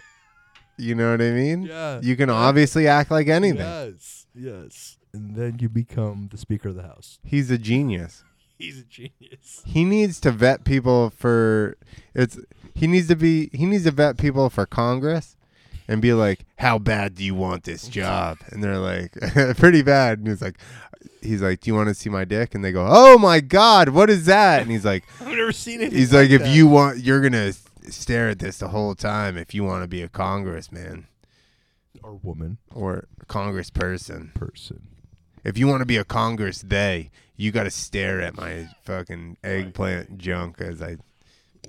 you 0.78 0.94
know 0.94 1.10
what 1.10 1.20
I 1.20 1.32
mean? 1.32 1.62
Yeah. 1.62 2.00
You 2.00 2.16
can 2.16 2.28
yeah. 2.28 2.36
obviously 2.36 2.86
act 2.86 3.10
like 3.10 3.28
anything. 3.28 3.58
Yes. 3.58 4.26
Yes. 4.34 4.96
And 5.12 5.34
then 5.34 5.58
you 5.60 5.68
become 5.68 6.28
the 6.30 6.38
Speaker 6.38 6.68
of 6.68 6.76
the 6.76 6.82
House. 6.82 7.18
He's 7.24 7.50
a 7.50 7.58
genius. 7.58 8.22
He's 8.64 8.80
a 8.80 8.84
genius. 8.84 9.62
he 9.64 9.84
needs 9.84 10.20
to 10.20 10.30
vet 10.32 10.64
people 10.64 11.10
for 11.10 11.76
it's 12.14 12.38
he 12.74 12.86
needs 12.86 13.08
to 13.08 13.16
be 13.16 13.50
he 13.52 13.66
needs 13.66 13.84
to 13.84 13.90
vet 13.90 14.18
people 14.18 14.50
for 14.50 14.66
Congress 14.66 15.36
and 15.86 16.02
be 16.02 16.12
like, 16.12 16.44
How 16.58 16.78
bad 16.78 17.14
do 17.14 17.24
you 17.24 17.34
want 17.34 17.64
this 17.64 17.88
job? 17.88 18.38
And 18.50 18.62
they're 18.62 18.78
like, 18.78 19.12
Pretty 19.56 19.82
bad. 19.82 20.18
And 20.18 20.28
he's 20.28 20.42
like 20.42 20.58
he's 21.22 21.40
like, 21.42 21.60
Do 21.60 21.70
you 21.70 21.74
want 21.74 21.88
to 21.88 21.94
see 21.94 22.10
my 22.10 22.24
dick? 22.24 22.54
And 22.54 22.64
they 22.64 22.72
go, 22.72 22.86
Oh 22.88 23.16
my 23.18 23.40
god, 23.40 23.90
what 23.90 24.10
is 24.10 24.26
that? 24.26 24.62
And 24.62 24.70
he's 24.70 24.84
like 24.84 25.04
I've 25.20 25.28
never 25.28 25.52
seen 25.52 25.80
it. 25.80 25.92
he's 25.92 26.12
like, 26.12 26.30
If 26.30 26.46
you 26.48 26.66
want 26.66 26.98
you're 26.98 27.20
gonna 27.20 27.52
stare 27.88 28.28
at 28.28 28.38
this 28.40 28.58
the 28.58 28.68
whole 28.68 28.94
time 28.94 29.36
if 29.38 29.54
you 29.54 29.64
want 29.64 29.82
to 29.82 29.88
be 29.88 30.02
a 30.02 30.08
congressman 30.08 31.06
or 32.02 32.14
woman 32.14 32.58
or 32.74 33.06
a 33.20 33.26
congressperson. 33.26 34.34
person. 34.34 34.82
If 35.48 35.56
you 35.56 35.66
want 35.66 35.80
to 35.80 35.86
be 35.86 35.96
a 35.96 36.04
congress 36.04 36.60
they, 36.60 37.10
you 37.34 37.52
gotta 37.52 37.70
stare 37.70 38.20
at 38.20 38.36
my 38.36 38.68
fucking 38.82 39.38
eggplant 39.42 40.18
junk 40.18 40.60
as 40.60 40.82
I 40.82 40.98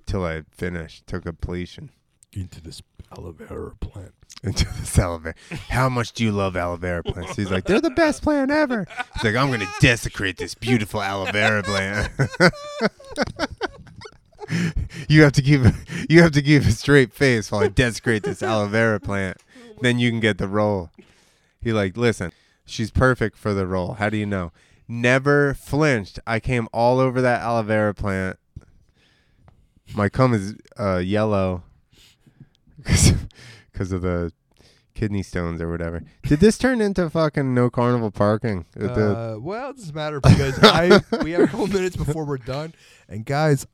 till 0.05 0.25
I 0.25 0.41
finish 0.51 1.01
to 1.07 1.21
completion. 1.21 1.89
Into 2.34 2.61
this 2.61 2.82
aloe 3.17 3.32
vera 3.32 3.71
plant. 3.80 4.11
Into 4.43 4.65
the 4.65 5.19
vera. 5.21 5.34
How 5.69 5.88
much 5.88 6.11
do 6.11 6.25
you 6.25 6.34
love 6.34 6.57
aloe 6.57 6.75
vera 6.75 7.03
plants? 7.03 7.38
He's 7.38 7.49
like, 7.49 7.63
they're 7.63 7.80
the 7.80 7.89
best 7.89 8.21
plant 8.21 8.51
ever. 8.51 8.86
He's 9.13 9.23
like, 9.23 9.38
I'm 9.38 9.49
gonna 9.49 9.71
desecrate 9.80 10.36
this 10.36 10.55
beautiful 10.55 11.01
aloe 11.01 11.32
vera 11.32 11.63
plant. 11.63 12.11
you 15.07 15.23
have 15.23 15.32
to 15.32 15.41
keep 15.41 15.61
you 16.09 16.21
have 16.21 16.34
to 16.34 16.41
keep 16.41 16.63
a 16.63 16.71
straight 16.71 17.13
face 17.13 17.49
while 17.49 17.61
I 17.61 17.69
desecrate 17.69 18.23
this 18.23 18.43
aloe 18.43 18.67
vera 18.67 18.99
plant. 18.99 19.38
Then 19.80 19.99
you 19.99 20.09
can 20.09 20.19
get 20.19 20.38
the 20.38 20.49
role. 20.49 20.91
He 21.61 21.71
like, 21.71 21.95
listen, 21.95 22.34
she's 22.70 22.91
perfect 22.91 23.38
for 23.38 23.53
the 23.53 23.67
role. 23.67 23.93
How 23.93 24.09
do 24.09 24.17
you 24.17 24.26
know? 24.26 24.51
Never 24.88 25.53
flinched. 25.53 26.20
I 26.26 26.39
came 26.39 26.67
all 26.74 26.99
over 26.99 27.22
that 27.22 27.41
aloe 27.41 27.63
vera 27.63 27.93
plant. 27.93 28.38
My 29.95 30.09
cum 30.09 30.34
is 30.34 30.55
uh, 30.80 30.97
yellow 30.97 31.63
because 32.78 33.91
of 33.91 34.01
the 34.01 34.32
kidney 34.99 35.24
stones 35.24 35.61
or 35.61 35.70
whatever. 35.70 36.03
Did 36.24 36.39
this 36.39 36.57
turn 36.57 36.82
into 36.82 37.09
fucking 37.09 37.53
no 37.53 37.70
carnival 37.70 38.11
parking? 38.11 38.65
Uh, 38.80 39.38
well, 39.39 39.70
it 39.70 39.78
doesn't 39.78 39.95
matter 39.95 40.20
because 40.20 40.59
I 40.63 41.01
we 41.24 41.32
have 41.32 41.41
a 41.41 41.47
couple 41.47 41.67
minutes 41.67 41.95
before 41.95 42.26
we're 42.26 42.38
done, 42.38 42.74
and 43.07 43.26
guys, 43.26 43.65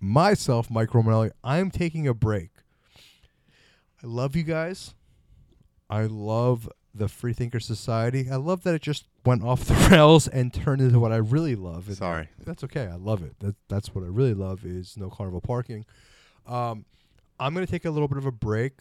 myself, 0.00 0.70
Mike 0.70 0.90
Romanelli, 0.90 1.30
I'm 1.42 1.70
taking 1.70 2.08
a 2.08 2.14
break. 2.14 2.50
I 4.02 4.06
love 4.06 4.34
you 4.34 4.42
guys. 4.42 4.94
I 5.88 6.06
love 6.06 6.68
the 6.94 7.08
Freethinker 7.08 7.60
Society. 7.60 8.28
I 8.30 8.36
love 8.36 8.62
that 8.62 8.74
it 8.74 8.82
just 8.82 9.06
went 9.24 9.42
off 9.42 9.64
the 9.64 9.74
rails 9.90 10.28
and 10.28 10.52
turned 10.52 10.80
into 10.80 11.00
what 11.00 11.12
I 11.12 11.16
really 11.16 11.56
love. 11.56 11.88
And 11.88 11.96
Sorry. 11.96 12.28
That's 12.44 12.62
okay. 12.64 12.86
I 12.86 12.96
love 12.96 13.22
it. 13.22 13.38
That, 13.40 13.56
that's 13.68 13.94
what 13.94 14.04
I 14.04 14.08
really 14.08 14.34
love 14.34 14.64
is 14.64 14.96
no 14.96 15.10
carnival 15.10 15.40
parking. 15.40 15.84
Um, 16.46 16.84
I'm 17.40 17.52
going 17.54 17.66
to 17.66 17.70
take 17.70 17.84
a 17.84 17.90
little 17.90 18.08
bit 18.08 18.18
of 18.18 18.26
a 18.26 18.32
break. 18.32 18.74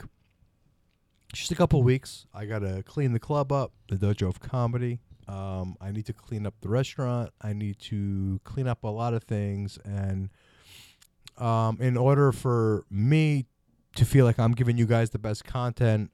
Just 1.33 1.51
a 1.51 1.55
couple 1.55 1.81
weeks. 1.81 2.27
I 2.33 2.45
got 2.45 2.59
to 2.59 2.83
clean 2.83 3.13
the 3.13 3.19
club 3.19 3.51
up, 3.51 3.71
the 3.89 3.95
Dojo 3.95 4.27
of 4.27 4.39
Comedy. 4.39 4.99
Um, 5.27 5.75
I 5.81 5.91
need 5.91 6.05
to 6.05 6.13
clean 6.13 6.45
up 6.45 6.53
the 6.61 6.69
restaurant. 6.69 7.31
I 7.41 7.53
need 7.53 7.79
to 7.79 8.39
clean 8.43 8.67
up 8.67 8.83
a 8.83 8.89
lot 8.89 9.15
of 9.15 9.23
things. 9.23 9.79
And 9.83 10.29
um, 11.37 11.77
in 11.81 11.97
order 11.97 12.31
for 12.31 12.83
me 12.91 13.45
to 13.95 14.05
feel 14.05 14.25
like 14.25 14.37
I'm 14.37 14.51
giving 14.51 14.77
you 14.77 14.85
guys 14.85 15.09
the 15.11 15.19
best 15.19 15.43
content, 15.43 16.11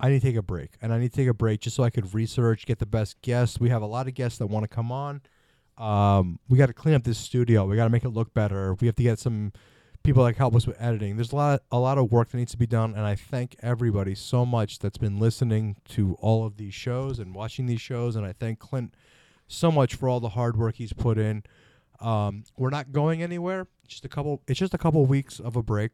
I 0.00 0.08
need 0.08 0.20
to 0.20 0.26
take 0.26 0.36
a 0.36 0.42
break. 0.42 0.72
And 0.82 0.92
I 0.92 0.98
need 0.98 1.12
to 1.12 1.16
take 1.16 1.28
a 1.28 1.34
break 1.34 1.60
just 1.60 1.76
so 1.76 1.82
I 1.82 1.90
could 1.90 2.14
research, 2.14 2.66
get 2.66 2.78
the 2.78 2.86
best 2.86 3.20
guests. 3.22 3.60
We 3.60 3.68
have 3.68 3.82
a 3.82 3.86
lot 3.86 4.08
of 4.08 4.14
guests 4.14 4.38
that 4.38 4.46
want 4.46 4.64
to 4.64 4.68
come 4.68 4.90
on. 4.90 5.22
Um, 5.78 6.38
we 6.48 6.58
got 6.58 6.66
to 6.66 6.72
clean 6.72 6.94
up 6.94 7.04
this 7.04 7.18
studio. 7.18 7.64
We 7.66 7.76
got 7.76 7.84
to 7.84 7.90
make 7.90 8.04
it 8.04 8.10
look 8.10 8.34
better. 8.34 8.74
We 8.74 8.86
have 8.86 8.96
to 8.96 9.02
get 9.02 9.18
some 9.18 9.52
people 10.04 10.22
that 10.24 10.36
help 10.36 10.54
us 10.54 10.66
with 10.66 10.80
editing. 10.80 11.16
There's 11.16 11.32
a 11.32 11.36
lot, 11.36 11.62
a 11.72 11.78
lot 11.78 11.98
of 11.98 12.12
work 12.12 12.30
that 12.30 12.36
needs 12.36 12.52
to 12.52 12.58
be 12.58 12.66
done, 12.66 12.92
and 12.94 13.00
I 13.00 13.14
thank 13.14 13.56
everybody 13.60 14.14
so 14.14 14.44
much 14.44 14.78
that's 14.78 14.98
been 14.98 15.18
listening 15.18 15.76
to 15.90 16.14
all 16.20 16.44
of 16.44 16.58
these 16.58 16.74
shows 16.74 17.18
and 17.18 17.34
watching 17.34 17.66
these 17.66 17.80
shows. 17.80 18.14
And 18.14 18.26
I 18.26 18.32
thank 18.32 18.58
Clint 18.58 18.94
so 19.48 19.72
much 19.72 19.94
for 19.94 20.08
all 20.08 20.20
the 20.20 20.30
hard 20.30 20.56
work 20.56 20.76
he's 20.76 20.92
put 20.92 21.18
in. 21.18 21.42
Um, 22.00 22.44
we're 22.58 22.70
not 22.70 22.92
going 22.92 23.22
anywhere. 23.22 23.66
Just 23.88 24.04
a 24.04 24.08
couple. 24.08 24.42
It's 24.46 24.60
just 24.60 24.74
a 24.74 24.78
couple 24.78 25.04
weeks 25.06 25.40
of 25.40 25.56
a 25.56 25.62
break. 25.62 25.92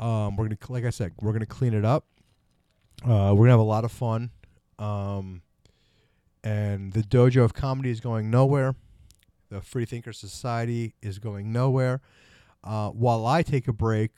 Um, 0.00 0.36
we're 0.36 0.46
gonna, 0.46 0.58
like 0.68 0.84
I 0.84 0.90
said, 0.90 1.12
we're 1.20 1.32
gonna 1.32 1.46
clean 1.46 1.72
it 1.72 1.84
up. 1.84 2.04
Uh, 3.04 3.32
we're 3.34 3.46
gonna 3.46 3.50
have 3.50 3.60
a 3.60 3.62
lot 3.62 3.84
of 3.84 3.92
fun. 3.92 4.30
Um, 4.78 5.42
and 6.42 6.92
the 6.92 7.02
dojo 7.02 7.44
of 7.44 7.54
comedy 7.54 7.90
is 7.90 8.00
going 8.00 8.30
nowhere. 8.30 8.74
The 9.48 9.60
Freethinker 9.60 10.12
Society 10.12 10.94
is 11.02 11.18
going 11.18 11.52
nowhere. 11.52 12.00
Uh, 12.62 12.90
while 12.90 13.26
I 13.26 13.42
take 13.42 13.68
a 13.68 13.72
break, 13.72 14.10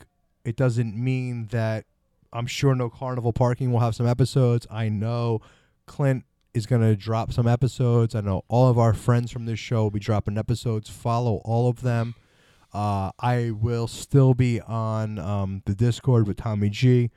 it 0.45 0.57
doesn't 0.57 0.97
mean 0.97 1.47
that 1.49 1.85
I'm 2.33 2.47
sure 2.47 2.75
no 2.75 2.89
carnival 2.91 3.33
parking 3.33 3.73
will 3.73 3.81
have 3.81 3.95
some 3.95 4.07
episodes. 4.07 4.67
I 4.71 4.89
know 4.89 5.41
Clint 5.87 6.25
is 6.55 6.67
going 6.67 6.83
to 6.83 6.97
drop 6.97 7.33
some 7.33 7.47
episodes. 7.47 8.15
I 8.15 8.21
know 8.21 8.45
all 8.49 8.69
of 8.69 8.79
our 8.79 8.95
friends 8.95 9.31
from 9.31 9.47
this 9.47 9.59
show 9.59 9.85
will 9.85 9.91
be 9.91 10.01
dropping 10.01 10.39
episodes. 10.39 10.89
Follow 10.89 11.37
all 11.45 11.69
of 11.69 11.83
them. 11.83 12.15
Uh, 12.73 13.13
I 13.19 13.51
will 13.51 13.87
still 13.87 14.35
be 14.35 14.61
on 14.61 15.19
um, 15.19 15.63
the 15.65 15.75
Discord 15.75 16.27
with 16.27 16.37
Tommy 16.37 16.69
G. 16.69 17.11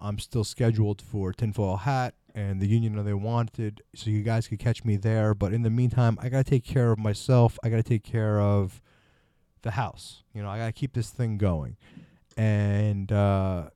I'm 0.00 0.18
still 0.18 0.44
scheduled 0.44 1.02
for 1.02 1.32
Tinfoil 1.32 1.78
Hat 1.78 2.14
and 2.34 2.60
the 2.60 2.66
Union 2.66 2.96
of 2.98 3.04
the 3.04 3.16
Wanted, 3.16 3.82
so 3.94 4.10
you 4.10 4.22
guys 4.22 4.48
could 4.48 4.58
catch 4.58 4.84
me 4.84 4.96
there. 4.96 5.34
But 5.34 5.52
in 5.52 5.62
the 5.62 5.70
meantime, 5.70 6.18
I 6.20 6.28
gotta 6.28 6.48
take 6.48 6.64
care 6.64 6.92
of 6.92 6.98
myself. 6.98 7.58
I 7.62 7.68
gotta 7.68 7.82
take 7.82 8.04
care 8.04 8.40
of 8.40 8.80
the 9.62 9.72
house. 9.72 10.22
You 10.32 10.42
know, 10.42 10.48
I 10.48 10.58
gotta 10.58 10.72
keep 10.72 10.94
this 10.94 11.10
thing 11.10 11.38
going, 11.38 11.76
and 12.36 13.10
uh, 13.12 13.70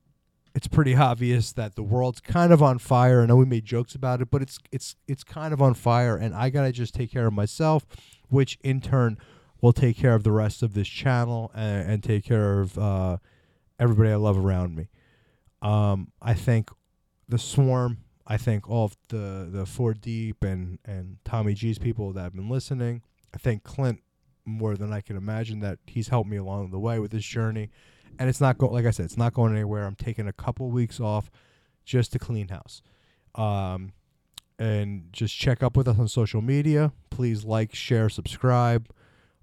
it's 0.55 0.67
pretty 0.67 0.95
obvious 0.95 1.51
that 1.53 1.75
the 1.75 1.83
world's 1.83 2.21
kind 2.21 2.51
of 2.51 2.63
on 2.63 2.79
fire. 2.79 3.21
I 3.21 3.25
know 3.25 3.35
we 3.35 3.45
made 3.45 3.65
jokes 3.65 3.93
about 3.93 4.21
it, 4.21 4.31
but 4.31 4.41
it's 4.41 4.57
it's 4.71 4.95
it's 5.07 5.23
kind 5.23 5.53
of 5.53 5.61
on 5.61 5.73
fire, 5.73 6.15
and 6.15 6.33
I 6.33 6.49
gotta 6.49 6.71
just 6.71 6.95
take 6.95 7.11
care 7.11 7.27
of 7.27 7.33
myself, 7.33 7.85
which 8.29 8.57
in 8.63 8.81
turn 8.81 9.17
will 9.61 9.73
take 9.73 9.97
care 9.97 10.15
of 10.15 10.23
the 10.23 10.31
rest 10.31 10.63
of 10.63 10.73
this 10.73 10.87
channel 10.87 11.51
and, 11.53 11.91
and 11.91 12.03
take 12.03 12.23
care 12.23 12.59
of 12.61 12.77
uh, 12.77 13.17
everybody 13.79 14.11
I 14.11 14.15
love 14.15 14.37
around 14.37 14.75
me. 14.75 14.89
Um, 15.61 16.11
I 16.21 16.33
thank 16.33 16.69
the 17.27 17.37
Swarm. 17.37 17.99
I 18.27 18.37
thank 18.37 18.69
all 18.69 18.85
of 18.85 18.97
the 19.09 19.47
the 19.51 19.65
Four 19.65 19.93
Deep 19.93 20.43
and 20.43 20.79
and 20.85 21.17
Tommy 21.25 21.53
G's 21.53 21.77
people 21.77 22.11
that 22.13 22.21
have 22.21 22.35
been 22.35 22.49
listening. 22.49 23.01
I 23.33 23.37
thank 23.37 23.63
Clint 23.63 24.01
more 24.45 24.75
than 24.75 24.93
I 24.93 25.01
can 25.01 25.17
imagine 25.17 25.59
that 25.61 25.79
he's 25.87 26.07
helped 26.07 26.29
me 26.29 26.37
along 26.37 26.71
the 26.71 26.79
way 26.79 26.99
with 26.99 27.11
this 27.11 27.25
journey. 27.25 27.69
And 28.17 28.29
it's 28.29 28.39
not 28.39 28.57
going 28.57 28.73
like 28.73 28.85
I 28.85 28.91
said, 28.91 29.05
it's 29.05 29.17
not 29.17 29.33
going 29.33 29.53
anywhere. 29.53 29.85
I'm 29.85 29.95
taking 29.95 30.27
a 30.27 30.33
couple 30.33 30.69
weeks 30.69 30.99
off 30.99 31.29
just 31.83 32.11
to 32.13 32.19
clean 32.19 32.47
house. 32.49 32.81
Um, 33.35 33.93
and 34.57 35.09
just 35.11 35.35
check 35.35 35.61
up 35.61 35.75
with 35.75 35.87
us 35.87 35.99
on 35.99 36.07
social 36.07 36.41
media. 36.41 36.93
Please 37.09 37.43
like, 37.43 37.75
share, 37.75 38.09
subscribe. 38.09 38.89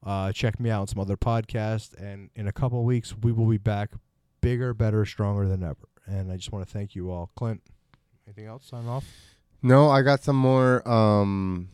Uh, 0.04 0.32
check 0.32 0.58
me 0.58 0.70
out 0.70 0.80
on 0.80 0.86
some 0.86 1.00
other 1.00 1.16
podcasts. 1.16 1.94
And 1.94 2.30
in 2.34 2.48
a 2.48 2.52
couple 2.52 2.82
weeks, 2.84 3.14
we 3.16 3.30
will 3.32 3.46
be 3.46 3.58
back 3.58 3.90
bigger, 4.40 4.72
better, 4.74 5.04
stronger 5.04 5.46
than 5.46 5.62
ever. 5.62 5.88
And 6.06 6.32
I 6.32 6.36
just 6.36 6.52
want 6.52 6.66
to 6.66 6.72
thank 6.72 6.94
you 6.94 7.10
all. 7.10 7.30
Clint, 7.36 7.62
anything 8.26 8.46
else? 8.46 8.66
Sign 8.66 8.86
off. 8.86 9.04
No, 9.62 9.88
I 9.88 10.02
got 10.02 10.22
some 10.22 10.36
more 10.36 10.86
um 10.88 11.68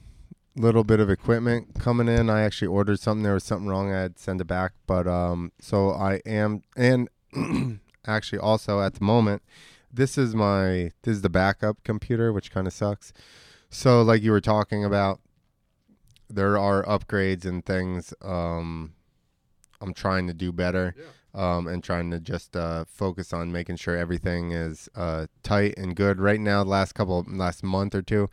little 0.56 0.84
bit 0.84 1.00
of 1.00 1.08
equipment 1.08 1.78
coming 1.78 2.08
in. 2.08 2.28
I 2.28 2.42
actually 2.42 2.68
ordered 2.68 3.00
something. 3.00 3.22
There 3.22 3.34
was 3.34 3.44
something 3.44 3.68
wrong. 3.68 3.92
I 3.92 4.00
had 4.02 4.16
to 4.16 4.22
send 4.22 4.40
it 4.40 4.46
back. 4.46 4.72
But 4.86 5.06
um 5.06 5.52
so 5.60 5.90
I 5.90 6.20
am 6.26 6.62
and 6.76 7.08
actually 8.06 8.38
also 8.38 8.80
at 8.80 8.94
the 8.94 9.04
moment 9.04 9.42
this 9.92 10.18
is 10.18 10.34
my 10.34 10.92
this 11.02 11.16
is 11.16 11.22
the 11.22 11.30
backup 11.30 11.82
computer, 11.82 12.32
which 12.32 12.50
kind 12.50 12.66
of 12.66 12.72
sucks. 12.72 13.12
So 13.70 14.02
like 14.02 14.22
you 14.22 14.30
were 14.32 14.40
talking 14.40 14.84
about 14.84 15.20
there 16.28 16.58
are 16.58 16.84
upgrades 16.84 17.46
and 17.46 17.64
things 17.64 18.12
um 18.22 18.92
I'm 19.80 19.94
trying 19.94 20.26
to 20.26 20.34
do 20.34 20.52
better 20.52 20.94
um, 21.34 21.66
and 21.66 21.84
trying 21.84 22.10
to 22.10 22.18
just 22.18 22.56
uh, 22.56 22.84
focus 22.86 23.32
on 23.32 23.52
making 23.52 23.76
sure 23.76 23.96
everything 23.96 24.52
is 24.52 24.88
uh, 24.96 25.26
tight 25.42 25.74
and 25.76 25.94
good. 25.94 26.20
Right 26.20 26.40
now, 26.40 26.64
the 26.64 26.70
last 26.70 26.92
couple, 26.94 27.24
last 27.28 27.62
month 27.62 27.94
or 27.94 28.02
two, 28.02 28.28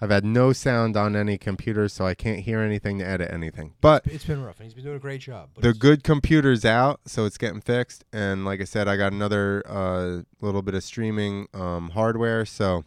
I've 0.00 0.10
had 0.10 0.24
no 0.24 0.52
sound 0.52 0.96
on 0.96 1.14
any 1.14 1.38
computer, 1.38 1.88
so 1.88 2.06
I 2.06 2.14
can't 2.14 2.40
hear 2.40 2.60
anything 2.60 2.98
to 2.98 3.06
edit 3.06 3.30
anything. 3.32 3.74
But 3.80 4.06
It's 4.06 4.24
been 4.24 4.42
rough, 4.42 4.58
and 4.58 4.64
he's 4.64 4.74
been 4.74 4.84
doing 4.84 4.96
a 4.96 5.00
great 5.00 5.20
job. 5.20 5.50
the 5.58 5.72
good 5.72 6.02
computer's 6.02 6.64
out, 6.64 7.00
so 7.06 7.24
it's 7.24 7.38
getting 7.38 7.60
fixed. 7.60 8.04
And 8.12 8.44
like 8.44 8.60
I 8.60 8.64
said, 8.64 8.88
I 8.88 8.96
got 8.96 9.12
another 9.12 9.62
uh, 9.66 10.22
little 10.40 10.62
bit 10.62 10.74
of 10.74 10.82
streaming 10.82 11.46
um, 11.54 11.90
hardware. 11.90 12.44
So 12.44 12.84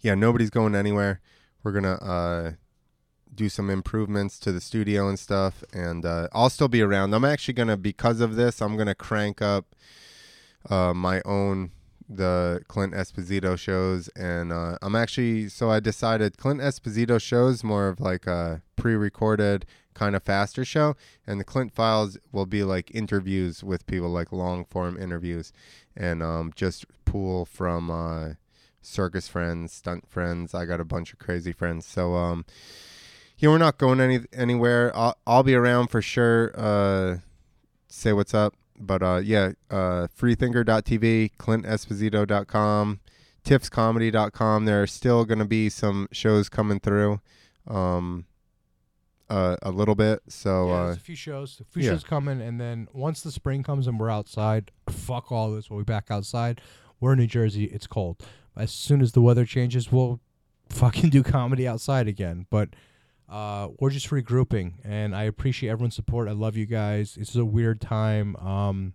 yeah, 0.00 0.14
nobody's 0.14 0.50
going 0.50 0.74
anywhere. 0.74 1.20
We're 1.62 1.72
gonna 1.72 1.94
uh, 1.96 2.52
do 3.40 3.48
some 3.48 3.70
improvements 3.70 4.38
to 4.38 4.52
the 4.52 4.60
studio 4.60 5.08
and 5.08 5.18
stuff, 5.18 5.64
and 5.72 6.04
uh, 6.04 6.28
I'll 6.30 6.50
still 6.50 6.68
be 6.68 6.82
around. 6.82 7.14
I'm 7.14 7.24
actually 7.24 7.54
gonna, 7.54 7.78
because 7.78 8.20
of 8.20 8.36
this, 8.36 8.60
I'm 8.60 8.76
gonna 8.76 8.94
crank 8.94 9.40
up 9.40 9.74
uh, 10.68 10.92
my 10.92 11.22
own 11.24 11.70
the 12.06 12.60
Clint 12.68 12.92
Esposito 12.92 13.56
shows, 13.56 14.08
and 14.08 14.52
uh, 14.52 14.76
I'm 14.82 14.94
actually 14.94 15.48
so 15.48 15.70
I 15.70 15.80
decided 15.80 16.36
Clint 16.36 16.60
Esposito 16.60 17.18
shows 17.18 17.64
more 17.64 17.88
of 17.88 17.98
like 17.98 18.26
a 18.26 18.60
pre-recorded 18.76 19.64
kind 19.94 20.14
of 20.14 20.22
faster 20.22 20.64
show, 20.64 20.94
and 21.26 21.40
the 21.40 21.44
Clint 21.44 21.72
Files 21.72 22.18
will 22.32 22.46
be 22.46 22.62
like 22.62 22.94
interviews 22.94 23.64
with 23.64 23.86
people, 23.86 24.10
like 24.10 24.32
long 24.32 24.66
form 24.66 24.98
interviews, 24.98 25.50
and 25.96 26.22
um, 26.22 26.52
just 26.54 26.84
pool 27.06 27.46
from 27.46 27.90
uh, 27.90 28.34
circus 28.82 29.28
friends, 29.28 29.72
stunt 29.72 30.06
friends. 30.10 30.52
I 30.52 30.66
got 30.66 30.80
a 30.80 30.84
bunch 30.84 31.14
of 31.14 31.18
crazy 31.18 31.52
friends, 31.52 31.86
so 31.86 32.16
um, 32.16 32.44
yeah, 33.40 33.48
we're 33.48 33.58
not 33.58 33.78
going 33.78 34.00
any 34.00 34.20
anywhere. 34.32 34.94
I'll 34.94 35.16
I'll 35.26 35.42
be 35.42 35.54
around 35.54 35.88
for 35.88 36.02
sure. 36.02 36.52
Uh, 36.54 37.16
say 37.88 38.12
what's 38.12 38.34
up. 38.34 38.54
But 38.78 39.02
uh, 39.02 39.20
yeah, 39.22 39.52
uh, 39.70 40.08
freethinker.tv, 40.16 41.32
clintesposito.com, 41.38 43.00
tiffscomedy.com. 43.44 44.64
There 44.64 44.82
are 44.82 44.86
still 44.86 45.24
going 45.24 45.38
to 45.38 45.44
be 45.44 45.68
some 45.68 46.08
shows 46.12 46.48
coming 46.48 46.80
through 46.80 47.20
um, 47.66 48.26
uh, 49.28 49.56
a 49.62 49.70
little 49.70 49.94
bit. 49.94 50.20
So 50.28 50.68
Yeah, 50.68 50.74
uh, 50.74 50.92
a 50.92 50.96
few 50.96 51.16
shows, 51.16 51.60
a 51.60 51.64
few 51.64 51.82
yeah. 51.82 51.90
shows 51.90 52.04
coming, 52.04 52.40
and 52.40 52.60
then 52.60 52.88
once 52.92 53.22
the 53.22 53.30
spring 53.30 53.62
comes 53.62 53.86
and 53.86 53.98
we're 53.98 54.10
outside, 54.10 54.70
fuck 54.88 55.32
all 55.32 55.50
this. 55.50 55.70
We'll 55.70 55.80
be 55.80 55.84
back 55.84 56.10
outside. 56.10 56.60
We're 57.00 57.12
in 57.12 57.18
New 57.18 57.26
Jersey. 57.26 57.64
It's 57.64 57.86
cold. 57.86 58.22
As 58.56 58.70
soon 58.70 59.00
as 59.00 59.12
the 59.12 59.22
weather 59.22 59.46
changes, 59.46 59.90
we'll 59.90 60.20
fucking 60.68 61.10
do 61.10 61.22
comedy 61.22 61.66
outside 61.66 62.08
again. 62.08 62.46
But 62.50 62.70
uh, 63.30 63.68
we're 63.78 63.90
just 63.90 64.10
regrouping, 64.10 64.74
and 64.84 65.14
I 65.14 65.22
appreciate 65.24 65.70
everyone's 65.70 65.94
support. 65.94 66.28
I 66.28 66.32
love 66.32 66.56
you 66.56 66.66
guys. 66.66 67.14
This 67.14 67.30
is 67.30 67.36
a 67.36 67.44
weird 67.44 67.80
time. 67.80 68.34
Um, 68.36 68.94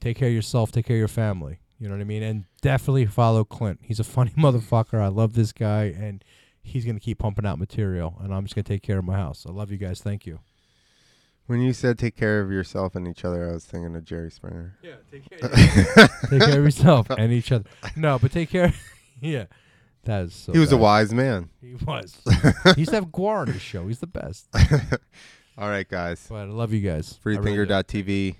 take 0.00 0.16
care 0.16 0.28
of 0.28 0.34
yourself. 0.34 0.72
Take 0.72 0.86
care 0.86 0.96
of 0.96 0.98
your 0.98 1.08
family. 1.08 1.60
You 1.78 1.88
know 1.88 1.94
what 1.94 2.00
I 2.00 2.04
mean? 2.04 2.24
And 2.24 2.44
definitely 2.60 3.06
follow 3.06 3.44
Clint. 3.44 3.78
He's 3.82 4.00
a 4.00 4.04
funny 4.04 4.30
motherfucker. 4.36 5.00
I 5.00 5.06
love 5.06 5.34
this 5.34 5.52
guy, 5.52 5.84
and 5.84 6.24
he's 6.62 6.84
gonna 6.84 6.98
keep 6.98 7.20
pumping 7.20 7.46
out 7.46 7.58
material. 7.60 8.16
And 8.20 8.34
I'm 8.34 8.42
just 8.42 8.56
gonna 8.56 8.64
take 8.64 8.82
care 8.82 8.98
of 8.98 9.04
my 9.04 9.16
house. 9.16 9.46
I 9.48 9.52
love 9.52 9.70
you 9.70 9.78
guys. 9.78 10.00
Thank 10.00 10.26
you. 10.26 10.40
when 11.46 11.60
you 11.60 11.72
said 11.72 11.96
take 11.98 12.16
care 12.16 12.40
of 12.40 12.50
yourself 12.50 12.96
and 12.96 13.06
each 13.06 13.24
other, 13.24 13.48
I 13.48 13.52
was 13.52 13.64
thinking 13.64 13.94
of 13.94 14.04
Jerry 14.04 14.32
Springer. 14.32 14.76
Yeah, 14.82 14.96
take 15.12 15.30
care. 15.30 15.48
take 16.28 16.40
care 16.40 16.58
of 16.58 16.64
yourself 16.64 17.08
and 17.10 17.32
each 17.32 17.52
other. 17.52 17.64
No, 17.94 18.18
but 18.18 18.32
take 18.32 18.50
care. 18.50 18.74
yeah, 19.20 19.44
that 20.08 20.24
is. 20.24 20.34
So 20.34 20.52
he 20.52 20.58
was 20.58 20.72
a 20.72 20.76
wise 20.76 21.12
man. 21.12 21.50
He 21.60 21.74
was. 21.84 22.18
he 22.74 22.80
used 22.80 22.90
to 22.90 22.96
have 22.96 23.06
GWAR 23.06 23.42
on 23.42 23.46
his 23.48 23.60
show. 23.60 23.86
He's 23.86 23.98
the 23.98 24.06
best. 24.06 24.48
All 25.58 25.68
right, 25.68 25.86
guys. 25.86 26.26
But 26.28 26.36
I 26.36 26.44
love 26.44 26.72
you 26.72 26.80
guys. 26.80 27.18
I 27.24 27.28
really 27.28 27.42
do. 27.42 27.66
Freethinker.tv. 27.66 28.36